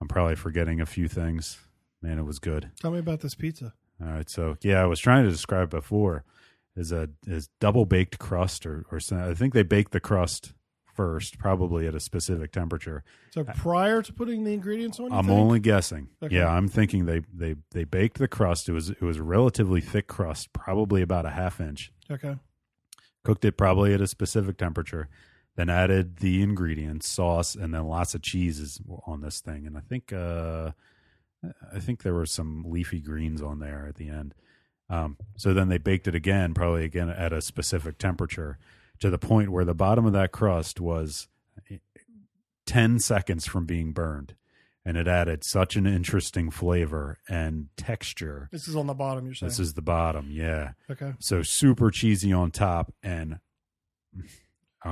I'm 0.00 0.08
probably 0.08 0.36
forgetting 0.36 0.80
a 0.80 0.86
few 0.86 1.08
things. 1.08 1.58
Man, 2.00 2.18
it 2.18 2.24
was 2.24 2.38
good. 2.38 2.70
Tell 2.80 2.90
me 2.90 2.98
about 2.98 3.20
this 3.20 3.34
pizza. 3.34 3.74
All 4.00 4.08
right, 4.08 4.30
so 4.30 4.56
yeah, 4.62 4.82
I 4.82 4.86
was 4.86 4.98
trying 4.98 5.24
to 5.24 5.30
describe 5.30 5.68
before 5.70 6.24
is 6.76 6.92
a 6.92 7.10
is 7.26 7.48
double 7.60 7.84
baked 7.84 8.18
crust 8.18 8.64
or 8.64 8.86
or 8.90 9.00
I 9.12 9.34
think 9.34 9.52
they 9.52 9.62
bake 9.64 9.90
the 9.90 10.00
crust 10.00 10.54
first, 11.00 11.38
probably 11.38 11.86
at 11.86 11.94
a 11.94 12.00
specific 12.00 12.52
temperature. 12.52 13.02
So 13.30 13.42
prior 13.44 14.02
to 14.02 14.12
putting 14.12 14.44
the 14.44 14.52
ingredients 14.52 15.00
on, 15.00 15.06
you 15.06 15.16
I'm 15.16 15.26
think? 15.26 15.40
only 15.40 15.60
guessing. 15.60 16.08
Okay. 16.22 16.36
Yeah, 16.36 16.48
I'm 16.48 16.68
thinking 16.68 17.06
they 17.06 17.22
they 17.32 17.56
they 17.70 17.84
baked 17.84 18.18
the 18.18 18.28
crust. 18.28 18.68
It 18.68 18.72
was 18.72 18.90
it 18.90 19.00
was 19.00 19.16
a 19.16 19.22
relatively 19.22 19.80
thick 19.80 20.06
crust, 20.08 20.52
probably 20.52 21.00
about 21.00 21.24
a 21.24 21.30
half 21.30 21.58
inch. 21.58 21.90
okay. 22.10 22.36
cooked 23.24 23.46
it 23.46 23.56
probably 23.56 23.94
at 23.94 24.02
a 24.02 24.06
specific 24.06 24.58
temperature, 24.58 25.08
then 25.56 25.70
added 25.70 26.18
the 26.18 26.42
ingredients, 26.42 27.08
sauce, 27.08 27.54
and 27.54 27.72
then 27.72 27.86
lots 27.86 28.14
of 28.14 28.20
cheeses 28.20 28.78
on 29.06 29.22
this 29.22 29.40
thing. 29.40 29.66
And 29.66 29.78
I 29.78 29.80
think 29.80 30.12
uh, 30.12 30.72
I 31.74 31.78
think 31.78 32.02
there 32.02 32.14
were 32.14 32.26
some 32.26 32.64
leafy 32.66 33.00
greens 33.00 33.40
on 33.40 33.58
there 33.60 33.86
at 33.88 33.94
the 33.94 34.10
end. 34.10 34.34
Um, 34.90 35.16
so 35.36 35.54
then 35.54 35.68
they 35.70 35.78
baked 35.78 36.08
it 36.08 36.14
again, 36.14 36.52
probably 36.52 36.84
again 36.84 37.08
at 37.08 37.32
a 37.32 37.40
specific 37.40 37.96
temperature, 37.96 38.58
to 39.00 39.10
the 39.10 39.18
point 39.18 39.50
where 39.50 39.64
the 39.64 39.74
bottom 39.74 40.06
of 40.06 40.12
that 40.12 40.32
crust 40.32 40.80
was 40.80 41.28
ten 42.66 42.98
seconds 42.98 43.46
from 43.46 43.66
being 43.66 43.92
burned, 43.92 44.34
and 44.84 44.96
it 44.96 45.08
added 45.08 45.44
such 45.44 45.76
an 45.76 45.86
interesting 45.86 46.50
flavor 46.50 47.18
and 47.28 47.68
texture. 47.76 48.48
This 48.52 48.68
is 48.68 48.76
on 48.76 48.86
the 48.86 48.94
bottom. 48.94 49.24
You're 49.26 49.34
saying. 49.34 49.48
This 49.50 49.58
is 49.58 49.74
the 49.74 49.82
bottom, 49.82 50.28
yeah. 50.30 50.72
okay. 50.90 51.14
So 51.18 51.42
super 51.42 51.90
cheesy 51.90 52.32
on 52.32 52.50
top 52.50 52.92
and 53.02 53.38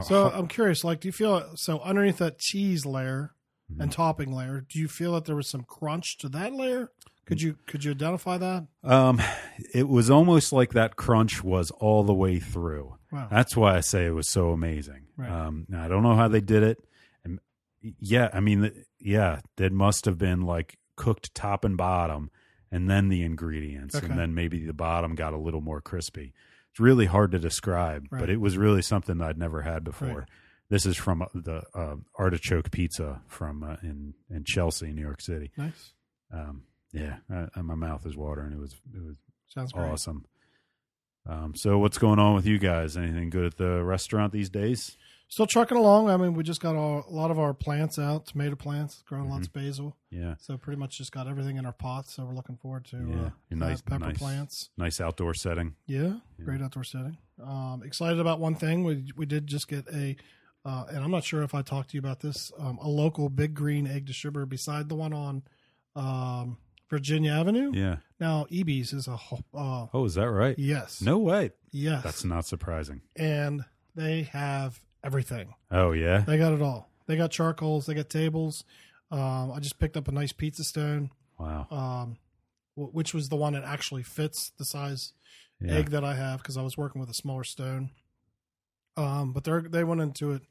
So 0.03 0.31
I'm 0.31 0.49
curious. 0.49 0.85
Like, 0.85 1.01
do 1.01 1.09
you 1.09 1.13
feel 1.13 1.57
so 1.57 1.81
underneath 1.81 2.19
that 2.19 2.39
cheese 2.39 2.85
layer 2.87 3.33
Mm-hmm. 3.71 3.83
and 3.83 3.93
topping 3.93 4.33
layer? 4.33 4.65
Do 4.67 4.79
you 4.79 4.89
feel 4.89 5.13
that 5.13 5.27
there 5.27 5.37
was 5.37 5.47
some 5.47 5.61
crunch 5.63 6.17
to 6.19 6.31
that 6.31 6.55
layer? 6.55 6.91
Could 7.27 7.43
you 7.43 7.57
could 7.67 7.85
you 7.85 7.91
identify 7.91 8.39
that? 8.39 8.67
um 8.83 9.21
it 9.75 9.87
was 9.89 10.09
almost 10.09 10.55
like 10.55 10.73
that 10.73 10.97
crunch 10.97 11.45
was 11.45 11.71
all 11.73 12.03
the 12.03 12.15
way 12.15 12.39
through. 12.39 12.97
Wow. 13.13 13.29
That's 13.31 13.57
why 13.57 13.77
I 13.77 13.81
say 13.81 14.07
it 14.07 14.11
was 14.15 14.29
so 14.31 14.51
amazing. 14.51 15.07
Right. 15.17 15.31
Um 15.31 15.67
I 15.75 15.89
don't 15.89 16.03
know 16.03 16.15
how 16.17 16.29
they 16.29 16.41
did 16.41 16.63
it. 16.63 16.79
And 17.25 17.41
yeah, 18.01 18.29
I 18.33 18.41
mean 18.41 18.71
yeah, 19.01 19.41
it 19.57 19.73
must 19.73 20.05
have 20.05 20.19
been 20.19 20.43
like 20.43 20.79
cooked 20.97 21.35
top 21.35 21.65
and 21.65 21.77
bottom 21.77 22.31
and 22.71 22.91
then 22.91 23.09
the 23.09 23.23
ingredients 23.23 23.95
Okay. 23.95 24.07
and 24.07 24.19
then 24.19 24.35
maybe 24.35 24.65
the 24.67 24.73
bottom 24.75 25.15
got 25.15 25.33
a 25.33 25.39
little 25.39 25.61
more 25.61 25.81
crispy. 25.81 26.35
It's 26.71 26.81
really 26.81 27.07
hard 27.07 27.33
to 27.33 27.39
describe, 27.39 28.07
Right. 28.11 28.21
but 28.21 28.31
it 28.31 28.41
was 28.41 28.59
really 28.59 28.83
something 28.83 29.21
I'd 29.23 29.39
never 29.39 29.63
had 29.63 29.85
before. 29.85 30.09
Right. 30.21 30.29
This 30.71 30.85
is 30.85 30.99
from 30.99 31.23
uh, 31.23 31.27
the 31.35 31.63
uh, 31.75 31.97
artichoke 32.19 32.71
pizza 32.71 33.23
from 33.27 33.63
uh, 33.65 33.77
in 33.83 34.13
in 34.29 34.45
Chelsea, 34.45 34.93
New 34.93 35.01
York 35.01 35.23
City. 35.23 35.51
Nice. 35.57 35.95
Um, 36.31 36.65
yeah, 36.93 37.17
uh, 37.33 37.47
my 37.63 37.75
mouth 37.75 38.05
is 38.05 38.17
watering. 38.19 38.53
It 38.53 38.59
was 38.59 38.75
it 38.95 39.03
was 39.03 39.17
Sounds 39.47 39.73
great. 39.73 39.85
Um, 41.27 41.55
so 41.55 41.79
what's 41.79 41.99
going 41.99 42.19
on 42.19 42.35
with 42.35 42.47
you 42.47 42.59
guys? 42.59 42.97
Anything 42.97 43.31
good 43.31 43.45
at 43.45 43.57
the 43.57 43.83
restaurant 43.85 44.33
these 44.33 44.49
days? 44.49 44.97
Still 45.31 45.47
trucking 45.47 45.77
along. 45.77 46.09
I 46.09 46.17
mean, 46.17 46.33
we 46.33 46.43
just 46.43 46.63
got 46.63 46.75
all, 46.75 47.05
a 47.07 47.13
lot 47.13 47.31
of 47.31 47.39
our 47.39 47.53
plants 47.53 47.99
out, 47.99 48.25
tomato 48.27 48.57
plants, 48.57 49.03
growing 49.07 49.29
lots 49.29 49.47
of 49.47 49.53
Mm-hmm. 49.53 49.67
basil. 49.67 49.97
Yeah, 50.11 50.37
So 50.39 50.57
pretty 50.57 50.79
much 50.81 50.97
just 50.97 51.13
got 51.13 51.29
everything 51.29 51.59
in 51.59 51.67
our 51.67 51.73
pots. 51.73 52.15
So 52.15 52.25
we're 52.25 52.35
looking 52.35 52.57
forward 52.57 52.87
to 52.87 52.97
Yeah. 52.97 53.27
uh, 53.27 53.31
nice- 53.51 53.83
pepper 53.83 54.07
nice. 54.07 54.17
plants. 54.19 54.71
nice 54.79 55.03
outdoor 55.03 55.35
setting. 55.35 55.75
Yeah, 55.87 56.15
Yeah. 56.39 56.45
great 56.47 56.63
outdoor 56.63 56.85
setting. 56.85 57.19
Um, 57.43 57.83
excited 57.85 58.19
about 58.21 58.41
one 58.41 58.55
thing. 58.55 58.85
We 58.85 59.13
we 59.17 59.27
did 59.27 59.47
just 59.47 59.69
get 59.69 59.87
a, 59.93 60.17
uh, 60.65 60.87
and 60.89 61.05
I'm 61.05 61.11
not 61.11 61.25
sure 61.25 61.43
if 61.43 61.55
I 61.55 61.61
talked 61.61 61.91
to 61.91 61.97
you 61.97 62.01
about 62.01 62.21
this. 62.21 62.51
Um, 62.59 62.79
a 62.79 62.89
local 62.89 63.29
big 63.29 63.53
green 63.55 63.87
egg 63.87 64.07
distributor 64.07 64.47
beside 64.47 64.89
the 64.89 64.97
one 64.97 65.13
on 65.13 65.43
um, 65.95 66.57
Virginia 66.91 67.33
Avenue. 67.33 67.73
Yeah. 67.75 67.97
Now 68.21 68.47
Eby's 68.51 68.93
is 68.93 69.07
a 69.09 69.19
uh, 69.55 69.87
Oh, 69.93 70.05
is 70.05 70.15
that 70.15 70.31
right? 70.31 70.59
yes, 70.59 71.01
No 71.03 71.19
way. 71.19 71.51
yes, 71.71 72.03
That's 72.03 72.25
not 72.25 72.47
surprising. 72.47 73.03
and 73.17 73.65
they 73.95 74.23
have 74.33 74.81
everything. 75.05 75.55
Oh 75.71 75.93
yeah. 75.93 76.19
They 76.21 76.39
got 76.39 76.53
it 76.53 76.63
all. 76.63 76.91
They 77.07 77.17
got 77.17 77.31
charcoals. 77.31 77.87
They 77.87 77.95
got 77.95 78.09
tables. 78.11 78.65
Um, 79.11 79.53
I 79.53 79.59
just 79.61 79.79
picked 79.79 79.97
up 79.97 80.09
a 80.09 80.13
nice 80.13 80.33
pizza 80.33 80.63
stone, 80.65 81.11
Wow. 81.39 81.67
um, 81.71 82.19
wh- 82.75 82.95
which 82.95 83.15
was 83.15 83.29
the 83.31 83.37
one 83.37 83.55
that 83.55 83.65
actually 83.65 84.03
fits 84.03 84.51
the 84.59 84.65
size 84.67 85.13
Yeah. 85.61 85.73
egg 85.75 85.91
that 85.91 86.05
I 86.05 86.15
have 86.15 86.39
because 86.43 86.57
I 86.59 86.63
was 86.63 86.77
working 86.77 87.01
with 87.01 87.09
a 87.11 87.15
smaller 87.15 87.45
stone. 87.45 87.91
Um, 88.97 89.33
but 89.33 89.45
they 89.45 89.53
they 89.69 89.85
went 89.85 90.01
into 90.01 90.33
it 90.33 90.43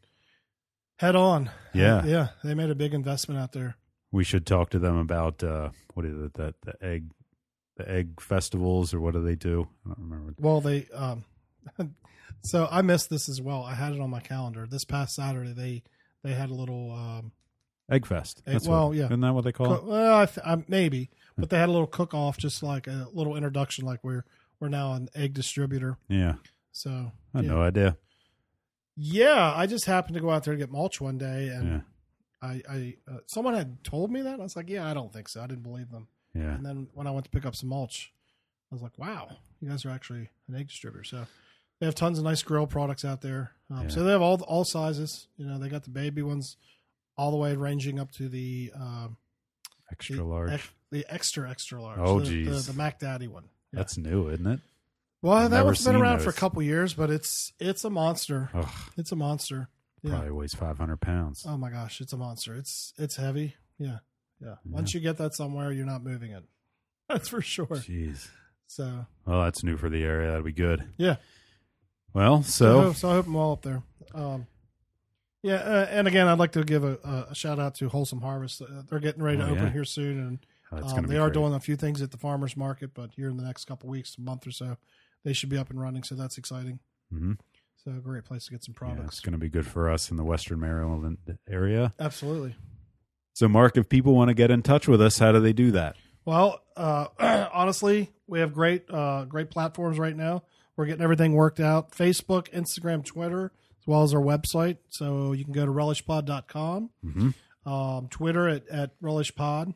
head 0.97 1.15
on. 1.15 1.51
Yeah. 1.73 2.03
yeah. 2.05 2.27
They 2.43 2.53
made 2.55 2.69
a 2.71 2.75
big 2.75 2.93
investment 2.93 3.39
out 3.39 3.51
there. 3.51 3.75
We 4.11 4.23
should 4.23 4.45
talk 4.45 4.69
to 4.71 4.79
them 4.79 4.97
about 4.97 5.43
uh, 5.43 5.69
what 5.93 6.05
is 6.05 6.17
it 6.21 6.33
that 6.35 6.55
the 6.61 6.73
egg 6.81 7.11
the 7.75 7.89
egg 7.89 8.19
festivals 8.21 8.93
or 8.93 8.99
what 8.99 9.13
do 9.13 9.21
they 9.21 9.35
do? 9.35 9.67
I 9.85 9.89
don't 9.89 10.09
remember. 10.09 10.33
Well, 10.39 10.61
they 10.61 10.87
um, 10.93 11.25
so 12.41 12.67
I 12.71 12.81
missed 12.81 13.09
this 13.09 13.29
as 13.29 13.41
well. 13.41 13.63
I 13.63 13.75
had 13.75 13.93
it 13.93 13.99
on 13.99 14.09
my 14.09 14.19
calendar 14.19 14.65
this 14.69 14.85
past 14.85 15.15
Saturday. 15.15 15.53
They 15.53 15.83
they 16.23 16.33
had 16.33 16.49
a 16.49 16.53
little 16.55 16.91
um, 16.91 17.31
Egg 17.91 18.05
Fest. 18.05 18.41
Egg- 18.47 18.53
That's 18.53 18.67
well, 18.67 18.89
what, 18.89 18.97
yeah. 18.97 19.05
Isn't 19.05 19.21
that 19.21 19.33
what 19.33 19.43
they 19.43 19.51
call 19.51 19.67
co- 19.67 19.73
it? 19.75 19.83
well, 19.83 20.17
I 20.19 20.25
th- 20.25 20.45
I, 20.45 20.63
maybe, 20.67 21.09
but 21.37 21.49
they 21.49 21.57
had 21.57 21.69
a 21.69 21.71
little 21.71 21.87
cook 21.87 22.13
off, 22.13 22.37
just 22.37 22.63
like 22.63 22.87
a 22.87 23.07
little 23.13 23.35
introduction, 23.35 23.85
like 23.85 23.99
we're 24.03 24.23
we're 24.59 24.69
now 24.69 24.93
an 24.93 25.09
egg 25.15 25.33
distributor. 25.33 25.97
Yeah. 26.09 26.35
So 26.71 27.11
I 27.33 27.37
had 27.37 27.45
yeah. 27.45 27.51
no 27.51 27.61
idea. 27.61 27.97
Yeah, 28.95 29.53
I 29.55 29.67
just 29.67 29.85
happened 29.85 30.15
to 30.15 30.21
go 30.21 30.31
out 30.31 30.43
there 30.43 30.53
to 30.53 30.57
get 30.57 30.71
mulch 30.71 30.99
one 30.99 31.17
day, 31.17 31.49
and 31.49 31.67
Yeah. 31.69 31.79
I, 32.41 32.61
I 32.69 32.95
uh, 33.09 33.17
someone 33.25 33.53
had 33.55 33.83
told 33.83 34.11
me 34.11 34.21
that. 34.21 34.39
I 34.39 34.43
was 34.43 34.55
like, 34.55 34.69
yeah, 34.69 34.89
I 34.89 34.93
don't 34.93 35.11
think 35.11 35.27
so. 35.29 35.41
I 35.41 35.47
didn't 35.47 35.63
believe 35.63 35.89
them. 35.91 36.07
Yeah. 36.35 36.53
And 36.53 36.65
then 36.65 36.87
when 36.93 37.07
I 37.07 37.11
went 37.11 37.25
to 37.25 37.31
pick 37.31 37.45
up 37.45 37.55
some 37.55 37.69
mulch, 37.69 38.11
I 38.71 38.75
was 38.75 38.81
like, 38.81 38.97
wow, 38.97 39.29
you 39.59 39.69
guys 39.69 39.85
are 39.85 39.89
actually 39.89 40.29
an 40.47 40.55
egg 40.55 40.67
distributor. 40.67 41.03
So 41.03 41.25
they 41.79 41.85
have 41.87 41.95
tons 41.95 42.19
of 42.19 42.23
nice 42.25 42.43
grill 42.43 42.67
products 42.67 43.03
out 43.05 43.21
there. 43.21 43.51
Um, 43.71 43.83
Yeah. 43.83 43.87
So 43.89 44.03
they 44.03 44.11
have 44.11 44.21
all 44.21 44.41
all 44.43 44.65
sizes. 44.65 45.27
You 45.37 45.47
know, 45.47 45.57
they 45.57 45.69
got 45.69 45.83
the 45.83 45.89
baby 45.89 46.21
ones, 46.21 46.57
all 47.17 47.31
the 47.31 47.37
way 47.37 47.55
ranging 47.55 47.99
up 47.99 48.11
to 48.13 48.29
the 48.29 48.71
um, 48.75 49.17
Extra 49.91 50.17
the, 50.17 50.23
large. 50.25 50.71
the 50.91 51.05
extra 51.09 51.49
extra 51.49 51.81
large. 51.81 51.97
Oh, 51.99 52.19
the, 52.19 52.25
geez. 52.25 52.65
the, 52.67 52.73
the 52.73 52.77
Mac 52.77 52.99
Daddy 52.99 53.27
one. 53.27 53.45
Yeah. 53.71 53.77
That's 53.79 53.97
new, 53.97 54.29
isn't 54.29 54.45
it? 54.45 54.59
well, 55.21 55.33
I've 55.33 55.49
that 55.51 55.65
one's 55.65 55.83
been 55.83 55.95
around 55.95 56.17
for 56.19 56.23
a 56.23 56.25
those. 56.25 56.35
couple 56.35 56.61
years, 56.61 56.93
but 56.93 57.09
it's 57.09 57.51
it's 57.59 57.83
a 57.83 57.89
monster. 57.89 58.49
Ugh, 58.53 58.67
It's 58.97 59.11
a 59.11 59.15
monster. 59.15 59.69
Yeah. 60.03 60.11
probably 60.11 60.31
weighs 60.31 60.53
500 60.53 61.01
pounds. 61.01 61.45
Oh 61.47 61.57
my 61.57 61.69
gosh, 61.69 62.01
it's 62.01 62.13
a 62.13 62.17
monster. 62.17 62.55
It's 62.55 62.93
it's 62.97 63.15
heavy. 63.15 63.55
Yeah. 63.79 63.99
Yeah. 64.39 64.55
Once 64.69 64.93
you 64.93 64.99
get 64.99 65.17
that 65.17 65.33
somewhere, 65.33 65.71
you're 65.71 65.85
not 65.85 66.03
moving 66.03 66.31
it. 66.31 66.43
That's 67.09 67.29
for 67.29 67.41
sure. 67.41 67.65
Jeez. 67.67 68.27
So 68.67 69.05
Well, 69.25 69.41
that's 69.41 69.63
new 69.63 69.77
for 69.77 69.89
the 69.89 70.03
area. 70.03 70.27
That'll 70.27 70.43
be 70.43 70.51
good. 70.51 70.83
yeah. 70.97 71.15
Well, 72.13 72.43
So 72.43 72.87
so 72.87 72.93
so 72.93 73.09
I 73.09 73.13
hope 73.13 73.27
I'm 73.27 73.35
all 73.35 73.53
up 73.53 73.61
there. 73.61 73.81
Um, 74.13 74.47
yeah, 75.43 75.55
uh, 75.55 75.87
and 75.89 76.07
again, 76.07 76.27
I'd 76.27 76.39
like 76.39 76.51
to 76.53 76.63
give 76.63 76.83
a, 76.83 77.27
a, 77.29 77.35
shout 77.35 77.59
out 77.59 77.75
to 77.75 77.89
Wholesome 77.89 78.21
Harvest. 78.21 78.61
Uh, 78.61 78.81
they're 78.89 78.99
getting 78.99 79.23
ready 79.23 79.37
to 79.37 79.43
Oh, 79.45 79.51
open 79.51 79.63
yeah. 79.65 79.69
here 79.71 79.85
soon, 79.85 80.19
and 80.19 80.39
that's 80.71 80.93
um, 80.93 81.05
they 81.07 81.17
are 81.17 81.27
great. 81.29 81.33
doing 81.35 81.53
a 81.53 81.59
few 81.59 81.75
things 81.77 82.01
at 82.01 82.11
the 82.11 82.17
farmers 82.17 82.57
market. 82.57 82.93
But 82.93 83.11
here 83.15 83.29
in 83.29 83.37
the 83.37 83.43
next 83.43 83.65
couple 83.65 83.87
weeks, 83.89 84.15
a 84.17 84.21
month 84.21 84.45
or 84.47 84.51
so, 84.51 84.77
they 85.23 85.31
should 85.33 85.49
be 85.49 85.57
up 85.57 85.69
and 85.69 85.79
running. 85.79 86.03
So 86.03 86.15
that's 86.15 86.37
exciting. 86.37 86.79
hmm 87.11 87.33
So 87.33 87.37
a 87.87 87.99
great 88.01 88.25
place 88.25 88.45
to 88.45 88.51
get 88.51 88.63
some 88.63 88.73
Yeah, 88.73 88.93
products. 88.93 89.15
it's 89.15 89.19
going 89.21 89.31
to 89.33 89.37
be 89.39 89.49
good 89.49 89.65
for 89.65 89.89
us 89.89 90.11
in 90.11 90.17
the 90.17 90.23
Western 90.23 90.59
Maryland 90.59 91.17
area. 91.49 91.93
Absolutely. 91.99 92.55
So, 93.33 93.47
Mark, 93.47 93.77
if 93.77 93.87
people 93.89 94.15
want 94.15 94.29
to 94.29 94.33
get 94.33 94.51
in 94.51 94.61
touch 94.63 94.87
with 94.87 95.01
us, 95.01 95.19
how 95.19 95.31
do 95.31 95.39
they 95.39 95.53
do 95.53 95.71
that? 95.71 95.95
Well, 96.25 96.59
uh, 96.75 97.07
honestly, 97.53 98.11
we 98.27 98.39
have 98.39 98.53
great 98.53 98.83
uh, 98.89 99.25
great 99.25 99.49
platforms 99.49 99.97
right 99.97 100.15
now. 100.15 100.43
we're 100.75 100.85
getting 100.87 101.01
everything 101.03 101.33
worked 101.33 101.59
out. 101.59 101.91
Facebook, 101.91 102.49
Instagram, 102.51 103.03
Twitter, 103.05 103.51
as 103.79 103.87
well 103.87 104.03
as 104.03 104.13
our 104.13 104.21
website. 104.21 104.77
So 104.89 105.31
you 105.33 105.43
can 105.45 105.53
go 105.53 105.65
to 105.65 105.71
relishpod.com, 105.71 106.89
Mm-hmm. 107.05 107.71
um, 107.71 108.07
Twitter 108.09 108.47
at, 108.49 108.67
at 108.69 108.99
relishpod, 109.01 109.73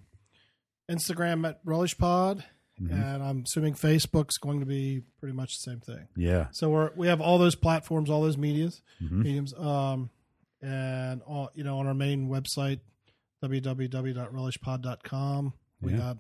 Instagram 0.90 1.48
at 1.48 1.64
relishpod, 1.66 2.44
Mhm. 2.82 2.92
and 2.92 3.24
I'm 3.24 3.44
assuming 3.46 3.74
Facebook's 3.76 4.38
going 4.38 4.60
to 4.62 4.66
be 4.66 5.02
pretty 5.20 5.36
much 5.36 5.58
the 5.58 5.62
same 5.72 5.80
thing. 5.82 6.08
Yeah. 6.16 6.48
So 6.52 6.70
we're 6.70 6.92
we 6.96 7.08
have 7.08 7.22
all 7.22 7.38
those 7.38 7.56
platforms, 7.56 8.10
all 8.10 8.22
those 8.22 8.38
medias, 8.38 8.82
Mhm. 9.04 9.12
mediums, 9.24 9.54
um, 9.54 10.10
and 10.62 11.22
all 11.24 11.50
you 11.54 11.64
know 11.64 11.80
on 11.80 11.88
our 11.88 11.94
main 11.94 12.28
website, 12.30 12.80
www.relishpod.com. 13.44 15.54
We 15.82 15.92
Yeah. 15.94 15.98
got 15.98 16.18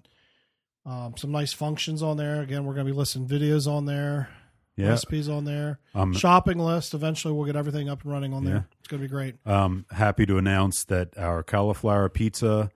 um, 0.83 1.15
some 1.15 1.31
nice 1.31 1.53
functions 1.53 2.01
on 2.01 2.17
there. 2.17 2.41
Again, 2.41 2.65
we're 2.65 2.73
going 2.73 2.87
to 2.87 2.91
be 2.91 2.97
listing 2.97 3.27
videos 3.27 3.71
on 3.71 3.85
there, 3.85 4.29
Yeah. 4.75 4.87
recipes 4.89 5.29
on 5.29 5.45
there, 5.45 5.77
I'm 5.93 6.11
shopping 6.13 6.57
list. 6.57 6.95
Eventually, 6.95 7.35
we'll 7.35 7.45
get 7.45 7.55
everything 7.55 7.87
up 7.87 8.01
and 8.01 8.11
running 8.11 8.33
on 8.33 8.45
there. 8.45 8.67
It's 8.79 8.87
going 8.87 8.99
to 8.99 9.07
be 9.07 9.11
great. 9.11 9.35
um, 9.45 9.85
happy 9.91 10.25
to 10.25 10.39
announce 10.39 10.83
that 10.85 11.15
our 11.19 11.43
cauliflower 11.43 12.09
pizza 12.09 12.71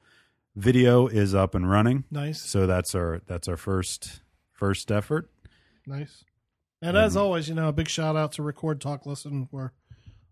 video 0.55 1.07
is 1.07 1.33
up 1.35 1.53
and 1.55 1.69
running. 1.69 2.03
Nice, 2.11 2.41
So 2.41 2.65
that's 2.67 2.95
our 2.95 3.21
that's 3.27 3.47
our 3.47 3.57
first 3.57 4.21
first 4.53 4.91
effort. 4.91 5.29
nice. 5.85 6.23
And 6.81 6.95
as 6.97 7.15
Mhm. 7.15 7.19
always, 7.21 7.49
you 7.49 7.55
know, 7.55 7.67
a 7.69 7.73
big 7.73 7.87
shout 7.89 8.15
out 8.15 8.31
to 8.33 8.43
Record 8.43 8.79
Talk 8.81 9.05
Listen, 9.05 9.47
where 9.51 9.73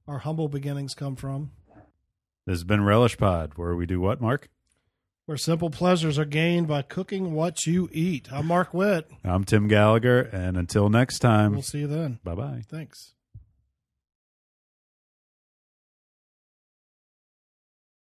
our 0.07 0.19
humble 0.19 0.47
beginnings 0.49 0.93
come 0.93 1.15
from. 1.15 1.51
This 2.45 2.55
has 2.55 2.63
been 2.63 2.83
Relish 2.83 3.17
Pod, 3.17 3.53
where 3.55 3.75
we 3.75 3.85
do 3.85 3.99
what, 3.99 4.19
Mark? 4.21 4.49
where 5.25 5.37
simple 5.37 5.69
pleasures 5.69 6.19
are 6.19 6.25
gained 6.25 6.67
by 6.67 6.81
cooking 6.81 7.31
what 7.31 7.65
you 7.65 7.87
eat. 7.93 8.29
I'm 8.31 8.45
Mark 8.45 8.73
Witt. 8.73 9.09
I'm 9.23 9.45
Tim 9.45 9.69
Gallagher, 9.69 10.19
and 10.19 10.57
until 10.57 10.89
next 10.89 11.19
time, 11.19 11.53
We'll 11.53 11.61
see 11.61 11.79
you 11.79 11.87
then. 11.87 12.19
bye 12.25 12.35
bye. 12.35 12.63
Thanks. 12.67 13.13